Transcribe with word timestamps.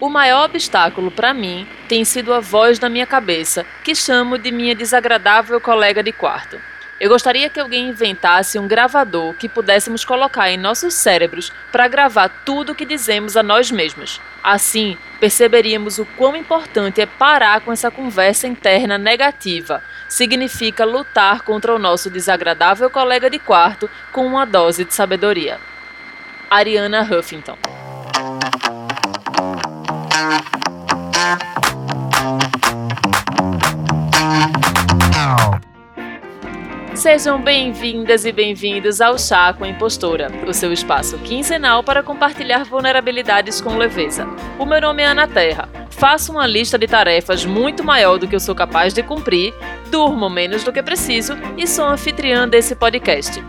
O 0.00 0.08
maior 0.08 0.44
obstáculo 0.44 1.10
para 1.10 1.34
mim 1.34 1.66
tem 1.88 2.04
sido 2.04 2.32
a 2.32 2.38
voz 2.38 2.78
na 2.78 2.88
minha 2.88 3.06
cabeça, 3.06 3.66
que 3.82 3.96
chamo 3.96 4.38
de 4.38 4.52
minha 4.52 4.72
desagradável 4.72 5.60
colega 5.60 6.04
de 6.04 6.12
quarto. 6.12 6.56
Eu 7.00 7.10
gostaria 7.10 7.50
que 7.50 7.58
alguém 7.58 7.88
inventasse 7.88 8.60
um 8.60 8.68
gravador 8.68 9.34
que 9.34 9.48
pudéssemos 9.48 10.04
colocar 10.04 10.50
em 10.50 10.56
nossos 10.56 10.94
cérebros 10.94 11.52
para 11.72 11.88
gravar 11.88 12.28
tudo 12.44 12.72
o 12.72 12.74
que 12.76 12.84
dizemos 12.84 13.36
a 13.36 13.42
nós 13.42 13.72
mesmos. 13.72 14.20
Assim, 14.42 14.96
perceberíamos 15.18 15.98
o 15.98 16.06
quão 16.16 16.36
importante 16.36 17.00
é 17.00 17.06
parar 17.06 17.60
com 17.60 17.72
essa 17.72 17.90
conversa 17.90 18.46
interna 18.46 18.98
negativa. 18.98 19.82
Significa 20.08 20.84
lutar 20.84 21.42
contra 21.42 21.74
o 21.74 21.78
nosso 21.78 22.08
desagradável 22.08 22.88
colega 22.88 23.28
de 23.28 23.40
quarto 23.40 23.90
com 24.12 24.24
uma 24.26 24.44
dose 24.44 24.84
de 24.84 24.94
sabedoria. 24.94 25.58
Ariana 26.48 27.02
Huffington 27.02 27.58
Sejam 36.98 37.40
bem-vindas 37.40 38.24
e 38.24 38.32
bem-vindos 38.32 39.00
ao 39.00 39.16
Chá 39.16 39.52
com 39.52 39.62
a 39.62 39.68
Impostora, 39.68 40.32
o 40.48 40.52
seu 40.52 40.72
espaço 40.72 41.16
quinzenal 41.18 41.80
para 41.80 42.02
compartilhar 42.02 42.64
vulnerabilidades 42.64 43.60
com 43.60 43.76
leveza. 43.76 44.26
O 44.58 44.66
meu 44.66 44.80
nome 44.80 45.04
é 45.04 45.06
Ana 45.06 45.28
Terra. 45.28 45.68
Faço 45.90 46.32
uma 46.32 46.44
lista 46.44 46.76
de 46.76 46.88
tarefas 46.88 47.44
muito 47.44 47.84
maior 47.84 48.18
do 48.18 48.26
que 48.26 48.34
eu 48.34 48.40
sou 48.40 48.52
capaz 48.52 48.92
de 48.92 49.04
cumprir, 49.04 49.54
durmo 49.92 50.28
menos 50.28 50.64
do 50.64 50.72
que 50.72 50.82
preciso 50.82 51.34
e 51.56 51.68
sou 51.68 51.84
anfitriã 51.84 52.48
desse 52.48 52.74
podcast. 52.74 53.44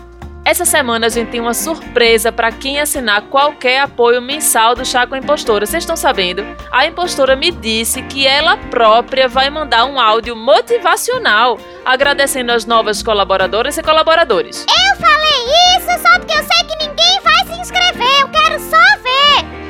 Essa 0.49 0.65
semana 0.65 1.05
a 1.05 1.09
gente 1.09 1.29
tem 1.29 1.39
uma 1.39 1.53
surpresa 1.53 2.31
para 2.31 2.51
quem 2.51 2.79
assinar 2.79 3.21
qualquer 3.29 3.81
apoio 3.81 4.19
mensal 4.19 4.73
do 4.73 4.83
Chá 4.83 5.05
com 5.05 5.13
a 5.13 5.19
Impostora. 5.19 5.63
Vocês 5.63 5.83
estão 5.83 5.95
sabendo? 5.95 6.43
A 6.71 6.87
impostora 6.87 7.35
me 7.35 7.51
disse 7.51 8.01
que 8.01 8.25
ela 8.25 8.57
própria 8.57 9.27
vai 9.27 9.51
mandar 9.51 9.85
um 9.85 9.99
áudio 9.99 10.35
motivacional 10.35 11.59
agradecendo 11.85 12.51
as 12.51 12.65
novas 12.65 13.03
colaboradoras 13.03 13.77
e 13.77 13.83
colaboradores. 13.83 14.65
Eu 14.67 14.95
falei 14.95 15.77
isso 15.77 16.01
só 16.01 16.17
porque 16.17 16.33
eu 16.33 16.43
sei 16.43 16.65
que 16.65 16.83
ninguém 16.83 17.21
vai 17.21 17.45
se 17.45 17.61
inscrever. 17.61 18.21
Eu 18.21 18.29
quero 18.29 18.59
só 18.59 18.89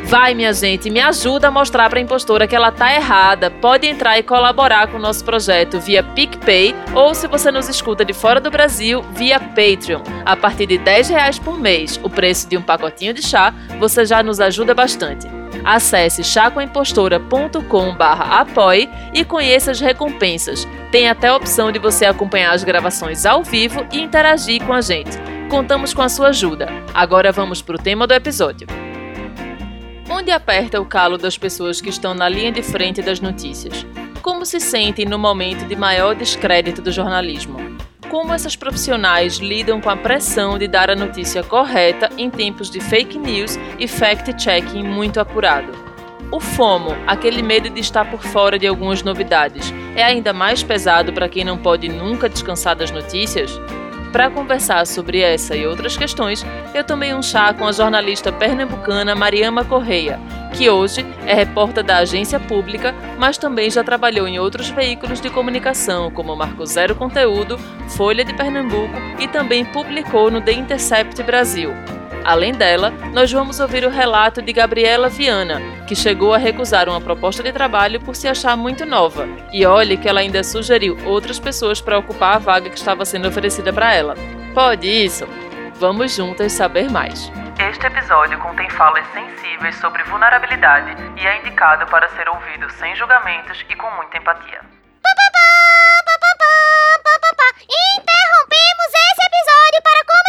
Vai, 0.09 0.33
minha 0.33 0.51
gente, 0.53 0.89
me 0.89 0.99
ajuda 0.99 1.49
a 1.49 1.51
mostrar 1.51 1.87
para 1.87 1.99
a 1.99 2.01
impostora 2.01 2.47
que 2.47 2.55
ela 2.55 2.71
tá 2.71 2.91
errada. 2.91 3.51
Pode 3.51 3.85
entrar 3.85 4.17
e 4.17 4.23
colaborar 4.23 4.87
com 4.87 4.97
o 4.97 4.99
nosso 4.99 5.23
projeto 5.23 5.79
via 5.79 6.01
PicPay 6.01 6.73
ou, 6.95 7.13
se 7.13 7.27
você 7.27 7.51
nos 7.51 7.69
escuta 7.69 8.03
de 8.03 8.11
fora 8.11 8.41
do 8.41 8.49
Brasil, 8.49 9.03
via 9.13 9.39
Patreon. 9.39 10.01
A 10.25 10.35
partir 10.35 10.65
de 10.65 10.79
10 10.79 11.09
reais 11.09 11.37
por 11.37 11.59
mês, 11.59 11.99
o 12.01 12.09
preço 12.09 12.49
de 12.49 12.57
um 12.57 12.61
pacotinho 12.63 13.13
de 13.13 13.21
chá, 13.21 13.53
você 13.79 14.03
já 14.03 14.23
nos 14.23 14.39
ajuda 14.39 14.73
bastante. 14.73 15.27
Acesse 15.63 16.23
chacoimpostora.com 16.23 17.95
apoie 17.99 18.89
e 19.13 19.23
conheça 19.23 19.69
as 19.69 19.79
recompensas. 19.79 20.67
Tem 20.91 21.07
até 21.07 21.27
a 21.27 21.35
opção 21.35 21.71
de 21.71 21.77
você 21.77 22.07
acompanhar 22.07 22.55
as 22.55 22.63
gravações 22.63 23.27
ao 23.27 23.43
vivo 23.43 23.85
e 23.91 24.01
interagir 24.01 24.65
com 24.65 24.73
a 24.73 24.81
gente. 24.81 25.19
Contamos 25.51 25.93
com 25.93 26.01
a 26.01 26.09
sua 26.09 26.29
ajuda. 26.29 26.67
Agora 26.95 27.31
vamos 27.31 27.61
para 27.61 27.75
o 27.75 27.79
tema 27.79 28.07
do 28.07 28.13
episódio 28.15 28.88
onde 30.19 30.31
aperta 30.31 30.81
o 30.81 30.85
calo 30.85 31.17
das 31.17 31.37
pessoas 31.37 31.79
que 31.79 31.87
estão 31.87 32.13
na 32.13 32.27
linha 32.27 32.51
de 32.51 32.61
frente 32.61 33.01
das 33.01 33.21
notícias? 33.21 33.85
Como 34.21 34.45
se 34.45 34.59
sentem 34.59 35.05
no 35.05 35.17
momento 35.17 35.65
de 35.65 35.77
maior 35.77 36.13
descrédito 36.13 36.81
do 36.81 36.91
jornalismo? 36.91 37.57
Como 38.09 38.33
essas 38.33 38.53
profissionais 38.53 39.37
lidam 39.37 39.79
com 39.79 39.89
a 39.89 39.95
pressão 39.95 40.57
de 40.57 40.67
dar 40.67 40.89
a 40.89 40.95
notícia 40.95 41.41
correta 41.41 42.09
em 42.17 42.29
tempos 42.29 42.69
de 42.69 42.81
fake 42.81 43.17
news 43.17 43.57
e 43.79 43.87
fact-checking 43.87 44.83
muito 44.83 45.21
apurado? 45.21 45.71
O 46.33 46.41
FOMO, 46.41 46.97
aquele 47.07 47.41
medo 47.41 47.69
de 47.69 47.79
estar 47.79 48.03
por 48.11 48.21
fora 48.21 48.59
de 48.59 48.67
algumas 48.67 49.01
novidades, 49.01 49.73
é 49.95 50.03
ainda 50.03 50.33
mais 50.33 50.61
pesado 50.61 51.13
para 51.13 51.29
quem 51.29 51.45
não 51.45 51.57
pode 51.57 51.87
nunca 51.87 52.27
descansar 52.27 52.75
das 52.75 52.91
notícias? 52.91 53.57
Para 54.11 54.29
conversar 54.29 54.87
sobre 54.87 55.21
essa 55.21 55.55
e 55.55 55.67
outras 55.67 55.95
questões, 55.95 56.43
eu 56.73 56.83
tomei 56.83 57.13
um 57.13 57.21
chá 57.21 57.53
com 57.53 57.65
a 57.65 57.71
jornalista 57.71 58.31
pernambucana 58.31 59.13
Mariama 59.13 59.63
Correia, 59.63 60.19
que 60.57 60.67
hoje 60.67 61.05
é 61.27 61.33
repórter 61.35 61.83
da 61.83 61.97
agência 61.97 62.39
pública, 62.39 62.95
mas 63.19 63.37
também 63.37 63.69
já 63.69 63.83
trabalhou 63.83 64.27
em 64.27 64.39
outros 64.39 64.69
veículos 64.69 65.21
de 65.21 65.29
comunicação, 65.29 66.09
como 66.09 66.35
Marco 66.35 66.65
Zero 66.65 66.95
Conteúdo, 66.95 67.57
Folha 67.89 68.25
de 68.25 68.33
Pernambuco 68.33 68.95
e 69.19 69.27
também 69.27 69.63
publicou 69.63 70.31
no 70.31 70.41
The 70.41 70.53
Intercept 70.53 71.21
Brasil. 71.21 71.71
Além 72.29 72.53
dela, 72.53 72.91
nós 73.11 73.31
vamos 73.31 73.59
ouvir 73.59 73.83
o 73.83 73.89
relato 73.89 74.39
de 74.39 74.53
Gabriela 74.53 75.09
Viana, 75.09 75.59
que 75.87 75.95
chegou 75.95 76.31
a 76.31 76.37
recusar 76.37 76.87
uma 76.87 77.01
proposta 77.01 77.41
de 77.41 77.51
trabalho 77.51 77.99
por 77.99 78.15
se 78.15 78.27
achar 78.27 78.55
muito 78.55 78.85
nova. 78.85 79.27
E 79.51 79.65
olhe 79.65 79.97
que 79.97 80.07
ela 80.07 80.19
ainda 80.19 80.43
sugeriu 80.43 80.95
outras 81.07 81.39
pessoas 81.39 81.81
para 81.81 81.97
ocupar 81.97 82.35
a 82.35 82.37
vaga 82.37 82.69
que 82.69 82.77
estava 82.77 83.03
sendo 83.03 83.27
oferecida 83.27 83.73
para 83.73 83.95
ela. 83.95 84.13
Pode 84.53 84.87
isso? 84.87 85.27
Vamos 85.79 86.15
juntas 86.15 86.51
saber 86.51 86.91
mais. 86.91 87.31
Este 87.57 87.87
episódio 87.87 88.37
contém 88.37 88.69
falas 88.69 89.07
sensíveis 89.07 89.75
sobre 89.77 90.03
vulnerabilidade 90.03 90.95
e 91.19 91.25
é 91.25 91.39
indicado 91.39 91.87
para 91.87 92.07
ser 92.09 92.29
ouvido 92.29 92.69
sem 92.73 92.95
julgamentos 92.95 93.65
e 93.67 93.75
com 93.75 93.89
muita 93.95 94.19
empatia. 94.19 94.61
Interrompemos 97.97 98.89
esse 98.93 99.25
episódio 99.25 99.81
para 99.81 100.05
comunicar 100.05 100.28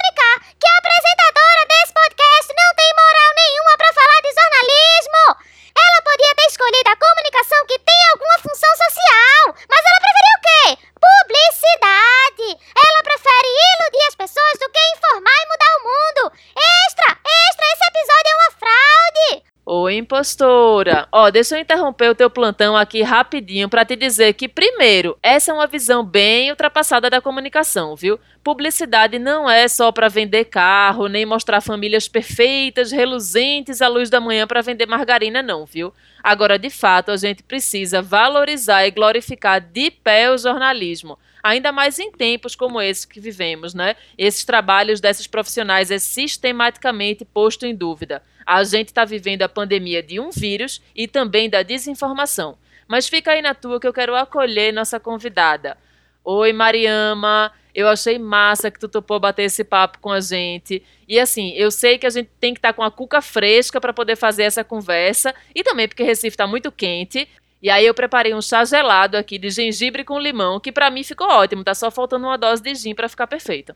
impostora. 20.01 21.07
Ó, 21.13 21.31
deixa 21.31 21.57
eu 21.57 21.61
interromper 21.61 22.11
o 22.11 22.15
teu 22.15 22.29
plantão 22.29 22.77
aqui 22.77 23.03
rapidinho 23.03 23.69
para 23.69 23.85
te 23.85 23.95
dizer 23.95 24.33
que, 24.35 24.49
primeiro, 24.49 25.17
essa 25.23 25.51
é 25.51 25.55
uma 25.55 25.67
visão 25.67 26.05
bem 26.05 26.51
ultrapassada 26.51 27.09
da 27.09 27.21
comunicação, 27.21 27.95
viu? 27.95 28.19
Publicidade 28.43 29.19
não 29.19 29.49
é 29.49 29.69
só 29.69 29.93
para 29.93 30.09
vender 30.09 30.47
carro, 30.47 31.07
nem 31.07 31.25
mostrar 31.25 31.61
famílias 31.61 32.09
perfeitas, 32.09 32.91
reluzentes 32.91 33.81
à 33.81 33.89
luz 33.89 34.11
da 34.11 34.21
manhã 34.21 34.47
para 34.47 34.63
vender 34.63 34.87
margarina, 34.87 35.43
não, 35.43 35.65
viu? 35.65 35.93
Agora, 36.23 36.59
de 36.59 36.71
fato, 36.71 37.11
a 37.11 37.17
gente 37.17 37.43
precisa 37.43 38.03
valorizar 38.03 38.87
e 38.87 38.91
glorificar 38.91 39.61
de 39.61 39.91
pé 39.91 40.31
o 40.31 40.39
jornalismo 40.39 41.19
ainda 41.43 41.73
mais 41.73 41.99
em 41.99 42.11
tempos 42.11 42.55
como 42.55 42.81
esse 42.81 43.07
que 43.07 43.21
vivemos, 43.21 43.75
né? 43.75 43.97
Esses 44.17 44.45
trabalhos 44.45 45.01
desses 45.01 45.27
profissionais 45.27 45.91
é 45.91 45.99
sistematicamente 45.99 47.25
posto 47.25 47.67
em 47.67 47.75
dúvida. 47.75 48.23
A 48.47 48.65
gente 48.65 48.89
está 48.89 49.05
vivendo 49.05 49.43
a 49.43 49.49
pandemia 49.49 50.03
de 50.03 50.19
um 50.19 50.31
vírus 50.31 50.83
e 50.95 51.07
também 51.07 51.49
da 51.49 51.63
desinformação. 51.63 52.59
Mas 52.89 53.09
fica 53.09 53.31
aí 53.31 53.41
na 53.41 53.55
tua 53.55 53.79
que 53.79 53.87
eu 53.87 53.93
quero 53.93 54.17
acolher 54.17 54.73
nossa 54.73 54.99
convidada. 54.99 55.77
Oi, 56.25 56.53
Mariama. 56.53 57.53
Eu 57.75 57.89
achei 57.89 58.19
massa 58.19 58.71
que 58.71 58.81
tu 58.81 58.89
topou 58.89 59.21
bater 59.21 59.45
esse 59.45 59.63
papo 59.63 59.99
com 60.01 60.11
a 60.11 60.21
gente. 60.21 60.83
E 61.07 61.19
assim, 61.21 61.53
eu 61.53 61.71
sei 61.71 61.99
que 61.99 62.07
a 62.07 62.11
gente 62.11 62.29
tem 62.41 62.53
que 62.53 62.59
estar 62.59 62.73
tá 62.73 62.75
com 62.75 62.83
a 62.83 62.91
cuca 62.91 63.23
fresca 63.23 63.81
para 63.81 63.93
poder 63.93 64.17
fazer 64.17 64.43
essa 64.43 64.65
conversa. 64.65 65.35
E 65.55 65.63
também 65.63 65.87
porque 65.87 66.03
Recife 66.03 66.35
está 66.35 66.47
muito 66.47 66.73
quente. 66.73 67.29
E 67.63 67.69
aí 67.69 67.85
eu 67.85 67.93
preparei 67.93 68.35
um 68.35 68.41
chá 68.41 68.65
gelado 68.65 69.17
aqui 69.17 69.37
de 69.39 69.51
gengibre 69.51 70.03
com 70.03 70.19
limão, 70.19 70.59
que 70.59 70.73
para 70.73 70.91
mim 70.91 71.05
ficou 71.05 71.29
ótimo, 71.29 71.63
tá 71.63 71.75
só 71.75 71.91
faltando 71.91 72.27
uma 72.27 72.39
dose 72.39 72.63
de 72.63 72.75
gin 72.75 72.95
para 72.95 73.09
ficar 73.09 73.27
perfeito. 73.27 73.75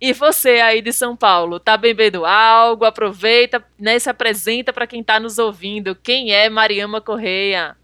E 0.00 0.12
você 0.12 0.60
aí 0.60 0.80
de 0.80 0.92
São 0.92 1.16
Paulo, 1.16 1.58
tá 1.58 1.76
bebendo 1.76 2.24
algo? 2.24 2.84
Aproveita, 2.84 3.64
né, 3.78 3.98
se 3.98 4.08
apresenta 4.08 4.72
para 4.72 4.86
quem 4.86 5.02
tá 5.02 5.18
nos 5.18 5.38
ouvindo. 5.38 5.94
Quem 5.94 6.32
é 6.32 6.48
Mariama 6.48 7.00
Correia? 7.00 7.76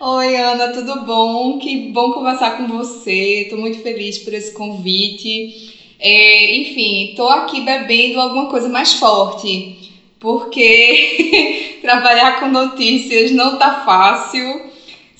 Oi, 0.00 0.36
Ana, 0.36 0.72
tudo 0.72 1.04
bom? 1.04 1.58
Que 1.58 1.92
bom 1.92 2.12
conversar 2.12 2.56
com 2.56 2.66
você. 2.66 3.42
Estou 3.42 3.58
muito 3.58 3.82
feliz 3.82 4.18
por 4.18 4.34
esse 4.34 4.52
convite. 4.52 5.94
É, 5.98 6.56
enfim, 6.56 7.10
estou 7.10 7.28
aqui 7.28 7.60
bebendo 7.60 8.20
alguma 8.20 8.50
coisa 8.50 8.68
mais 8.68 8.94
forte, 8.94 9.92
porque 10.18 11.78
trabalhar 11.80 12.40
com 12.40 12.48
notícias 12.48 13.30
não 13.30 13.58
tá 13.58 13.84
fácil. 13.84 14.73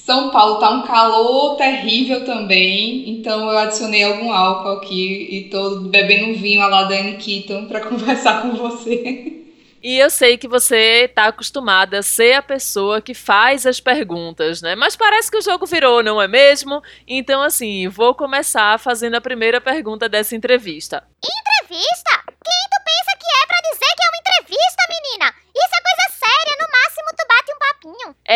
São 0.04 0.28
Paulo 0.28 0.58
tá 0.58 0.68
um 0.68 0.82
calor 0.82 1.56
terrível 1.56 2.26
também, 2.26 3.08
então 3.08 3.50
eu 3.50 3.56
adicionei 3.56 4.04
algum 4.04 4.30
álcool 4.30 4.72
aqui 4.72 5.28
e 5.30 5.48
tô 5.48 5.80
bebendo 5.80 6.26
um 6.26 6.34
vinho 6.34 6.60
à 6.60 6.66
la 6.66 6.82
Dani 6.82 7.16
Keaton 7.16 7.64
para 7.64 7.80
conversar 7.88 8.42
com 8.42 8.50
você. 8.50 9.44
E 9.82 9.98
eu 9.98 10.10
sei 10.10 10.36
que 10.36 10.46
você 10.46 11.06
está 11.06 11.28
acostumada 11.28 12.00
a 12.00 12.02
ser 12.02 12.34
a 12.34 12.42
pessoa 12.42 13.00
que 13.00 13.14
faz 13.14 13.64
as 13.64 13.80
perguntas, 13.80 14.60
né? 14.60 14.74
Mas 14.74 14.94
parece 14.94 15.30
que 15.30 15.38
o 15.38 15.42
jogo 15.42 15.64
virou, 15.64 16.02
não 16.02 16.20
é 16.20 16.28
mesmo? 16.28 16.82
Então, 17.08 17.40
assim, 17.42 17.88
vou 17.88 18.14
começar 18.14 18.78
fazendo 18.78 19.14
a 19.14 19.22
primeira 19.22 19.58
pergunta 19.58 20.06
dessa 20.06 20.36
entrevista. 20.36 21.02
Entrevista? 21.24 22.10
Quem 22.26 22.62
tu 22.70 22.78
pensa 22.84 23.16
que 23.18 23.26
é 23.42 23.46
para 23.46 23.60
dizer 23.70 23.94
que 23.94 24.02
é 24.02 24.08
uma 24.08 24.18
entrevista, 24.18 24.43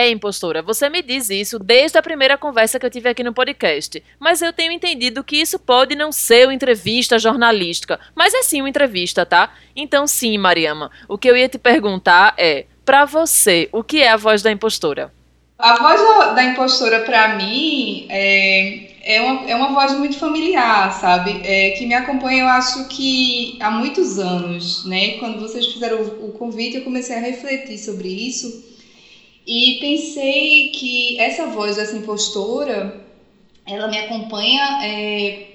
É, 0.01 0.09
impostora, 0.11 0.63
você 0.63 0.89
me 0.89 1.03
diz 1.03 1.29
isso 1.29 1.59
desde 1.59 1.99
a 1.99 2.03
primeira 2.03 2.39
conversa 2.39 2.79
que 2.79 2.87
eu 2.87 2.91
tive 2.91 3.09
aqui 3.09 3.25
no 3.25 3.35
podcast. 3.35 4.01
Mas 4.21 4.41
eu 4.41 4.53
tenho 4.53 4.71
entendido 4.71 5.25
que 5.25 5.41
isso 5.41 5.59
pode 5.59 5.97
não 5.97 6.13
ser 6.13 6.47
uma 6.47 6.55
entrevista 6.55 7.19
jornalística, 7.19 7.99
mas 8.15 8.33
é 8.33 8.45
sim 8.45 8.61
uma 8.61 8.69
entrevista, 8.69 9.27
tá? 9.27 9.53
Então, 9.75 10.07
sim, 10.07 10.39
Mariama, 10.39 10.89
o 11.09 11.19
que 11.19 11.29
eu 11.29 11.37
ia 11.37 11.49
te 11.49 11.59
perguntar 11.59 12.33
é: 12.39 12.67
para 12.85 13.05
você, 13.07 13.69
o 13.73 13.83
que 13.83 14.01
é 14.01 14.11
a 14.11 14.17
voz 14.17 14.41
da 14.41 14.53
impostora? 14.53 15.13
A 15.59 15.75
voz 15.83 16.37
da, 16.37 16.45
impostora, 16.45 17.01
para 17.01 17.35
mim, 17.35 18.07
é, 18.09 19.17
é, 19.17 19.21
uma, 19.21 19.51
é 19.51 19.57
uma 19.57 19.73
voz 19.73 19.99
muito 19.99 20.17
familiar, 20.17 20.93
sabe? 20.93 21.41
É, 21.43 21.71
que 21.71 21.85
me 21.87 21.95
acompanha, 21.95 22.45
eu 22.45 22.49
acho 22.49 22.87
que 22.87 23.59
há 23.61 23.69
muitos 23.69 24.17
anos, 24.17 24.85
né? 24.87 25.19
Quando 25.19 25.41
vocês 25.41 25.67
fizeram 25.67 26.03
o, 26.03 26.29
o 26.29 26.33
convite, 26.35 26.77
eu 26.77 26.85
comecei 26.85 27.17
a 27.17 27.21
refletir 27.21 27.79
sobre 27.79 28.07
isso 28.07 28.78
e 29.49 29.79
pensei 29.81 30.71
que 30.71 31.19
essa 31.19 31.47
voz 31.47 31.77
dessa 31.77 31.97
impostora, 31.97 33.07
ela 33.67 33.89
me 33.89 33.99
acompanha 33.99 34.79
é, 34.83 35.47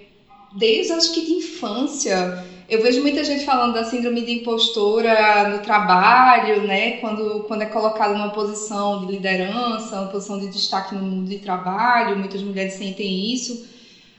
desde, 0.54 0.92
acho 0.92 1.14
que, 1.14 1.22
de 1.22 1.34
infância 1.34 2.44
eu 2.68 2.82
vejo 2.82 3.02
muita 3.02 3.24
gente 3.24 3.44
falando 3.44 3.74
da 3.74 3.84
síndrome 3.84 4.24
de 4.24 4.32
impostora 4.32 5.52
no 5.52 5.60
trabalho, 5.60 6.64
né? 6.64 6.94
Quando, 6.94 7.42
quando 7.48 7.62
é 7.62 7.66
colocado 7.66 8.14
numa 8.16 8.32
posição 8.32 9.02
de 9.02 9.12
liderança, 9.12 10.00
uma 10.00 10.08
posição 10.10 10.40
de 10.40 10.48
destaque 10.48 10.96
no 10.96 11.04
mundo 11.04 11.30
de 11.30 11.38
trabalho, 11.38 12.18
muitas 12.18 12.42
mulheres 12.42 12.74
sentem 12.74 13.32
isso. 13.34 13.64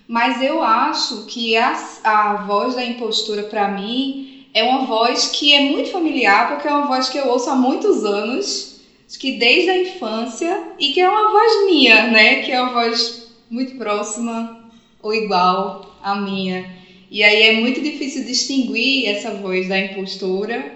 Mas 0.07 0.41
eu 0.41 0.63
acho 0.63 1.25
que 1.25 1.57
a, 1.57 1.73
a 2.05 2.35
voz 2.47 2.75
da 2.75 2.85
impostura, 2.85 3.43
para 3.43 3.67
mim, 3.67 4.47
é 4.53 4.63
uma 4.63 4.87
voz 4.87 5.27
que 5.27 5.55
é 5.55 5.61
muito 5.61 5.91
familiar, 5.91 6.47
porque 6.49 6.69
é 6.69 6.71
uma 6.71 6.87
voz 6.87 7.09
que 7.09 7.19
eu 7.19 7.27
ouço 7.27 7.49
há 7.49 7.57
muitos 7.57 8.05
anos, 8.05 8.74
que 9.19 9.33
desde 9.33 9.71
a 9.71 9.79
infância, 9.79 10.63
e 10.79 10.91
que 10.91 11.01
é 11.01 11.09
uma 11.09 11.31
voz 11.31 11.67
minha, 11.67 12.07
né? 12.09 12.37
Que 12.37 12.53
é 12.53 12.61
uma 12.61 12.73
voz 12.73 13.25
muito 13.51 13.75
próxima 13.77 14.57
ou 15.03 15.15
igual 15.15 15.83
à 16.03 16.15
minha. 16.17 16.67
E 17.11 17.23
aí 17.23 17.43
é 17.43 17.53
muito 17.53 17.81
difícil 17.81 18.25
distinguir 18.25 19.07
essa 19.07 19.31
voz 19.31 19.69
da 19.69 19.79
impostora 19.79 20.73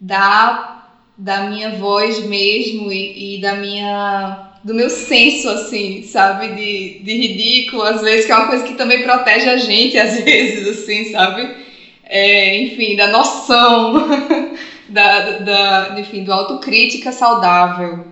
da, 0.00 0.84
da 1.16 1.42
minha 1.42 1.70
voz 1.70 2.18
mesmo 2.20 2.90
e, 2.90 3.36
e 3.36 3.40
da 3.40 3.54
minha 3.54 4.46
do 4.62 4.74
meu 4.74 4.90
senso, 4.90 5.48
assim, 5.48 6.02
sabe? 6.02 6.48
De, 6.48 6.98
de 7.02 7.14
ridículo, 7.14 7.82
às 7.82 8.02
vezes, 8.02 8.26
que 8.26 8.32
é 8.32 8.34
uma 8.36 8.46
coisa 8.46 8.62
que 8.62 8.74
também 8.74 9.02
protege 9.02 9.48
a 9.48 9.56
gente, 9.56 9.96
às 9.96 10.16
vezes, 10.20 10.68
assim, 10.68 11.04
sabe? 11.10 11.50
É, 12.04 12.56
enfim, 12.56 12.94
da 12.94 13.06
noção, 13.06 13.94
da, 14.90 15.38
da, 15.38 16.00
enfim, 16.00 16.24
do 16.24 16.32
autocrítica 16.32 17.12
saudável. 17.12 18.06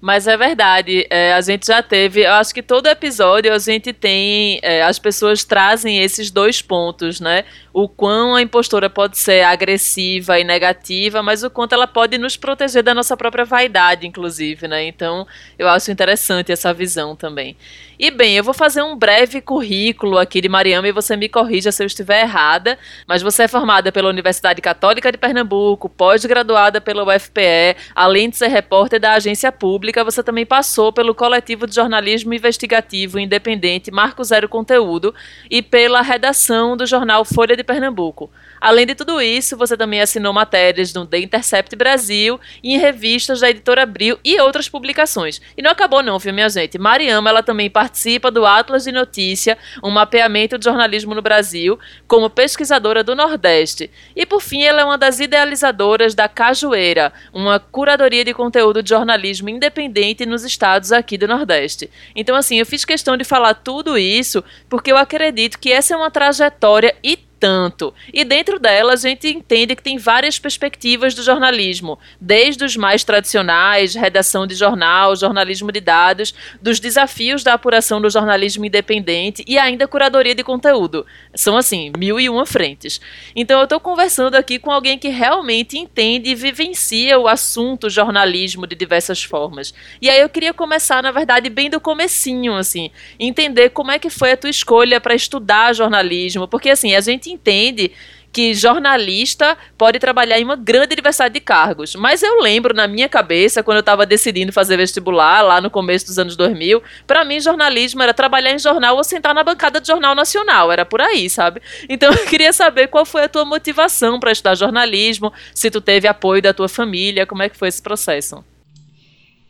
Mas 0.00 0.28
é 0.28 0.36
verdade, 0.36 1.06
é, 1.10 1.32
a 1.32 1.40
gente 1.40 1.66
já 1.66 1.82
teve, 1.82 2.24
eu 2.24 2.30
acho 2.34 2.54
que 2.54 2.62
todo 2.62 2.86
episódio 2.86 3.52
a 3.52 3.58
gente 3.58 3.92
tem, 3.92 4.60
é, 4.62 4.80
as 4.82 4.96
pessoas 4.96 5.42
trazem 5.42 5.98
esses 5.98 6.30
dois 6.30 6.62
pontos, 6.62 7.18
né? 7.18 7.44
O 7.80 7.88
quão 7.88 8.34
a 8.34 8.42
impostora 8.42 8.90
pode 8.90 9.16
ser 9.16 9.44
agressiva 9.44 10.36
e 10.40 10.42
negativa, 10.42 11.22
mas 11.22 11.44
o 11.44 11.48
quanto 11.48 11.74
ela 11.74 11.86
pode 11.86 12.18
nos 12.18 12.36
proteger 12.36 12.82
da 12.82 12.92
nossa 12.92 13.16
própria 13.16 13.44
vaidade, 13.44 14.04
inclusive, 14.04 14.66
né? 14.66 14.84
Então, 14.88 15.24
eu 15.56 15.68
acho 15.68 15.88
interessante 15.92 16.50
essa 16.50 16.74
visão 16.74 17.14
também. 17.14 17.56
E 17.96 18.12
bem, 18.12 18.36
eu 18.36 18.44
vou 18.44 18.54
fazer 18.54 18.80
um 18.82 18.96
breve 18.96 19.40
currículo 19.40 20.18
aqui 20.18 20.40
de 20.40 20.48
Mariama 20.48 20.86
e 20.88 20.92
você 20.92 21.16
me 21.16 21.28
corrija 21.28 21.70
se 21.70 21.82
eu 21.82 21.86
estiver 21.86 22.22
errada, 22.22 22.78
mas 23.06 23.22
você 23.22 23.44
é 23.44 23.48
formada 23.48 23.90
pela 23.92 24.08
Universidade 24.08 24.60
Católica 24.60 25.10
de 25.10 25.18
Pernambuco, 25.18 25.88
pós-graduada 25.88 26.80
pela 26.80 27.04
UFPE, 27.04 27.76
além 27.94 28.30
de 28.30 28.36
ser 28.36 28.48
repórter 28.48 29.00
da 29.00 29.14
agência 29.14 29.50
pública, 29.50 30.04
você 30.04 30.22
também 30.22 30.46
passou 30.46 30.92
pelo 30.92 31.12
coletivo 31.12 31.66
de 31.66 31.74
jornalismo 31.74 32.34
investigativo 32.34 33.18
independente 33.18 33.90
Marco 33.90 34.22
Zero 34.22 34.48
Conteúdo 34.48 35.12
e 35.50 35.60
pela 35.60 36.00
redação 36.00 36.76
do 36.76 36.86
jornal 36.86 37.24
Folha 37.24 37.56
de 37.56 37.67
Pernambuco. 37.68 38.30
Além 38.58 38.86
de 38.86 38.94
tudo 38.94 39.20
isso, 39.20 39.56
você 39.56 39.76
também 39.76 40.00
assinou 40.00 40.32
matérias 40.32 40.94
no 40.94 41.06
The 41.06 41.18
Intercept 41.18 41.76
Brasil 41.76 42.40
e 42.62 42.74
em 42.74 42.78
revistas 42.78 43.40
da 43.40 43.50
editora 43.50 43.82
Abril 43.82 44.18
e 44.24 44.40
outras 44.40 44.70
publicações. 44.70 45.40
E 45.54 45.60
não 45.60 45.70
acabou 45.70 46.02
não, 46.02 46.18
viu, 46.18 46.32
minha 46.32 46.48
gente? 46.48 46.78
Mariama, 46.78 47.28
ela 47.28 47.42
também 47.42 47.68
participa 47.68 48.30
do 48.30 48.46
Atlas 48.46 48.84
de 48.84 48.92
Notícia, 48.92 49.58
um 49.84 49.90
mapeamento 49.90 50.58
de 50.58 50.64
jornalismo 50.64 51.14
no 51.14 51.20
Brasil, 51.20 51.78
como 52.06 52.30
pesquisadora 52.30 53.04
do 53.04 53.14
Nordeste. 53.14 53.90
E 54.16 54.24
por 54.24 54.40
fim, 54.40 54.62
ela 54.62 54.80
é 54.80 54.84
uma 54.84 54.98
das 54.98 55.20
idealizadoras 55.20 56.14
da 56.14 56.26
Cajueira, 56.26 57.12
uma 57.34 57.60
curadoria 57.60 58.24
de 58.24 58.32
conteúdo 58.32 58.82
de 58.82 58.88
jornalismo 58.88 59.50
independente 59.50 60.24
nos 60.24 60.42
estados 60.42 60.90
aqui 60.90 61.18
do 61.18 61.28
Nordeste. 61.28 61.90
Então, 62.16 62.34
assim, 62.34 62.58
eu 62.58 62.66
fiz 62.66 62.84
questão 62.84 63.16
de 63.16 63.24
falar 63.24 63.54
tudo 63.54 63.98
isso 63.98 64.42
porque 64.70 64.90
eu 64.90 64.96
acredito 64.96 65.58
que 65.58 65.70
essa 65.70 65.92
é 65.92 65.96
uma 65.96 66.10
trajetória 66.10 66.96
e 67.04 67.27
tanto. 67.38 67.94
E 68.12 68.24
dentro 68.24 68.58
dela 68.58 68.94
a 68.94 68.96
gente 68.96 69.28
entende 69.28 69.76
que 69.76 69.82
tem 69.82 69.98
várias 69.98 70.38
perspectivas 70.38 71.14
do 71.14 71.22
jornalismo, 71.22 71.98
desde 72.20 72.64
os 72.64 72.76
mais 72.76 73.04
tradicionais, 73.04 73.94
redação 73.94 74.46
de 74.46 74.54
jornal, 74.54 75.14
jornalismo 75.16 75.70
de 75.72 75.80
dados, 75.80 76.34
dos 76.60 76.80
desafios 76.80 77.42
da 77.42 77.54
apuração 77.54 78.00
do 78.00 78.10
jornalismo 78.10 78.64
independente 78.64 79.44
e 79.46 79.58
ainda 79.58 79.88
curadoria 79.88 80.34
de 80.34 80.42
conteúdo. 80.42 81.06
São 81.34 81.56
assim, 81.56 81.92
mil 81.96 82.18
e 82.18 82.28
uma 82.28 82.44
frentes. 82.44 83.00
Então 83.34 83.58
eu 83.58 83.64
estou 83.64 83.80
conversando 83.80 84.34
aqui 84.34 84.58
com 84.58 84.70
alguém 84.70 84.98
que 84.98 85.08
realmente 85.08 85.78
entende 85.78 86.30
e 86.30 86.34
vivencia 86.34 87.18
o 87.18 87.28
assunto 87.28 87.88
jornalismo 87.88 88.66
de 88.66 88.74
diversas 88.74 89.22
formas. 89.22 89.72
E 90.00 90.10
aí 90.10 90.20
eu 90.20 90.28
queria 90.28 90.52
começar, 90.52 91.02
na 91.02 91.10
verdade, 91.10 91.48
bem 91.48 91.70
do 91.70 91.80
comecinho, 91.80 92.54
assim, 92.54 92.90
entender 93.18 93.70
como 93.70 93.90
é 93.90 93.98
que 93.98 94.10
foi 94.10 94.32
a 94.32 94.36
tua 94.36 94.50
escolha 94.50 95.00
para 95.00 95.14
estudar 95.14 95.74
jornalismo, 95.74 96.48
porque 96.48 96.70
assim, 96.70 96.94
a 96.94 97.00
gente 97.00 97.27
entende 97.32 97.92
que 98.32 98.54
jornalista 98.54 99.56
pode 99.76 99.98
trabalhar 99.98 100.38
em 100.38 100.44
uma 100.44 100.56
grande 100.56 100.94
diversidade 100.94 101.34
de 101.34 101.40
cargos. 101.40 101.94
Mas 101.94 102.22
eu 102.22 102.40
lembro 102.40 102.74
na 102.74 102.86
minha 102.86 103.08
cabeça, 103.08 103.62
quando 103.62 103.78
eu 103.78 103.80
estava 103.80 104.06
decidindo 104.06 104.52
fazer 104.52 104.76
vestibular, 104.76 105.42
lá 105.42 105.60
no 105.60 105.70
começo 105.70 106.06
dos 106.06 106.18
anos 106.18 106.36
2000, 106.36 106.82
para 107.06 107.24
mim 107.24 107.40
jornalismo 107.40 108.02
era 108.02 108.14
trabalhar 108.14 108.52
em 108.52 108.58
jornal 108.58 108.96
ou 108.96 109.04
sentar 109.04 109.34
na 109.34 109.42
bancada 109.42 109.80
de 109.80 109.86
jornal 109.86 110.14
nacional, 110.14 110.70
era 110.70 110.84
por 110.84 111.00
aí, 111.00 111.28
sabe? 111.28 111.60
Então 111.88 112.12
eu 112.14 112.26
queria 112.26 112.52
saber 112.52 112.88
qual 112.88 113.04
foi 113.04 113.24
a 113.24 113.28
tua 113.28 113.44
motivação 113.44 114.20
para 114.20 114.32
estudar 114.32 114.54
jornalismo, 114.54 115.32
se 115.54 115.70
tu 115.70 115.80
teve 115.80 116.06
apoio 116.06 116.42
da 116.42 116.52
tua 116.52 116.68
família, 116.68 117.26
como 117.26 117.42
é 117.42 117.48
que 117.48 117.56
foi 117.56 117.68
esse 117.68 117.82
processo? 117.82 118.44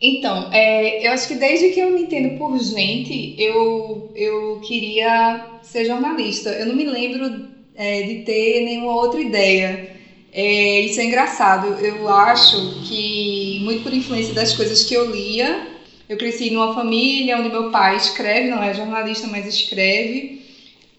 Então, 0.01 0.49
é, 0.53 1.05
eu 1.05 1.11
acho 1.11 1.27
que 1.27 1.35
desde 1.35 1.69
que 1.71 1.79
eu 1.81 1.91
me 1.91 2.03
entendo 2.03 2.37
por 2.37 2.57
gente, 2.57 3.35
eu, 3.37 4.13
eu 4.15 4.61
queria 4.65 5.45
ser 5.61 5.83
jornalista. 5.83 6.51
Eu 6.51 6.67
não 6.67 6.75
me 6.75 6.85
lembro 6.85 7.58
é, 7.79 8.01
de 8.01 8.15
ter 8.23 8.61
nenhuma 8.65 8.93
outra 8.93 9.21
ideia. 9.21 9.89
É, 10.33 10.81
isso 10.81 10.99
é 10.99 11.05
engraçado. 11.05 11.79
Eu 11.79 12.09
acho 12.09 12.83
que, 12.83 13.61
muito 13.63 13.83
por 13.83 13.93
influência 13.93 14.33
das 14.33 14.51
coisas 14.53 14.83
que 14.83 14.93
eu 14.93 15.09
lia, 15.09 15.65
eu 16.09 16.17
cresci 16.17 16.49
numa 16.49 16.73
família 16.73 17.37
onde 17.37 17.47
meu 17.47 17.71
pai 17.71 17.95
escreve, 17.95 18.49
não 18.49 18.61
é 18.61 18.73
jornalista, 18.73 19.27
mas 19.27 19.47
escreve. 19.47 20.41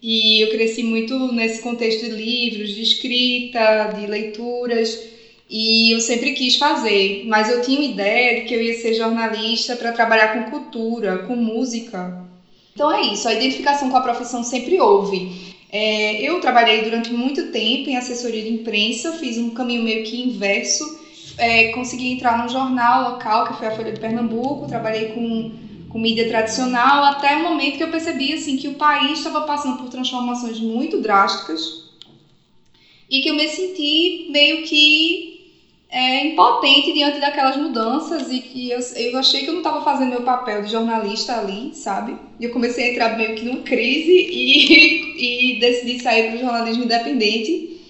E 0.01 0.41
eu 0.43 0.49
cresci 0.49 0.81
muito 0.81 1.31
nesse 1.31 1.61
contexto 1.61 2.09
de 2.09 2.15
livros, 2.15 2.73
de 2.73 2.81
escrita, 2.81 3.93
de 3.95 4.07
leituras. 4.07 4.97
E 5.47 5.91
eu 5.93 5.99
sempre 6.01 6.31
quis 6.31 6.55
fazer, 6.55 7.23
mas 7.27 7.47
eu 7.49 7.61
tinha 7.61 7.77
uma 7.77 7.85
ideia 7.85 8.41
de 8.41 8.47
que 8.47 8.55
eu 8.55 8.61
ia 8.61 8.73
ser 8.73 8.95
jornalista 8.95 9.75
para 9.75 9.91
trabalhar 9.91 10.29
com 10.33 10.49
cultura, 10.49 11.19
com 11.19 11.35
música. 11.35 12.25
Então 12.73 12.91
é 12.91 13.01
isso, 13.01 13.27
a 13.27 13.33
identificação 13.33 13.89
com 13.89 13.97
a 13.97 14.01
profissão 14.01 14.43
sempre 14.43 14.79
houve. 14.79 15.50
É, 15.71 16.21
eu 16.21 16.39
trabalhei 16.41 16.81
durante 16.81 17.13
muito 17.13 17.49
tempo 17.49 17.89
em 17.89 17.95
assessoria 17.95 18.43
de 18.43 18.49
imprensa, 18.49 19.13
fiz 19.13 19.37
um 19.37 19.51
caminho 19.51 19.83
meio 19.83 20.03
que 20.03 20.19
inverso. 20.19 20.99
É, 21.37 21.69
consegui 21.69 22.11
entrar 22.11 22.37
num 22.37 22.49
jornal 22.49 23.13
local, 23.13 23.45
que 23.45 23.53
foi 23.53 23.67
a 23.67 23.71
Folha 23.71 23.93
de 23.93 23.99
Pernambuco, 23.99 24.67
trabalhei 24.67 25.05
com, 25.07 25.49
com 25.89 25.97
mídia 25.97 26.27
tradicional, 26.27 27.05
até 27.05 27.37
o 27.37 27.43
momento 27.43 27.77
que 27.77 27.83
eu 27.83 27.89
percebi 27.89 28.33
assim, 28.33 28.57
que 28.57 28.67
o 28.67 28.73
país 28.73 29.19
estava 29.19 29.41
passando 29.41 29.77
por 29.77 29.87
transformações 29.87 30.59
muito 30.59 30.99
drásticas 30.99 31.81
e 33.09 33.21
que 33.21 33.29
eu 33.29 33.35
me 33.35 33.47
senti 33.47 34.25
meio 34.29 34.63
que 34.63 35.30
é, 35.91 36.27
impotente 36.27 36.93
diante 36.93 37.19
daquelas 37.19 37.57
mudanças 37.57 38.31
e 38.31 38.39
que 38.39 38.71
eu, 38.71 38.79
eu 38.79 39.19
achei 39.19 39.41
que 39.41 39.49
eu 39.49 39.53
não 39.53 39.59
estava 39.59 39.83
fazendo 39.83 40.11
meu 40.11 40.23
papel 40.23 40.61
de 40.61 40.71
jornalista 40.71 41.37
ali, 41.37 41.75
sabe? 41.75 42.15
E 42.39 42.45
eu 42.45 42.51
comecei 42.51 42.85
a 42.85 42.91
entrar 42.93 43.17
meio 43.17 43.35
que 43.35 43.43
numa 43.43 43.61
crise 43.61 44.09
e, 44.09 45.57
e 45.57 45.59
decidi 45.59 46.01
sair 46.01 46.29
para 46.29 46.37
o 46.37 46.39
jornalismo 46.39 46.85
independente. 46.85 47.81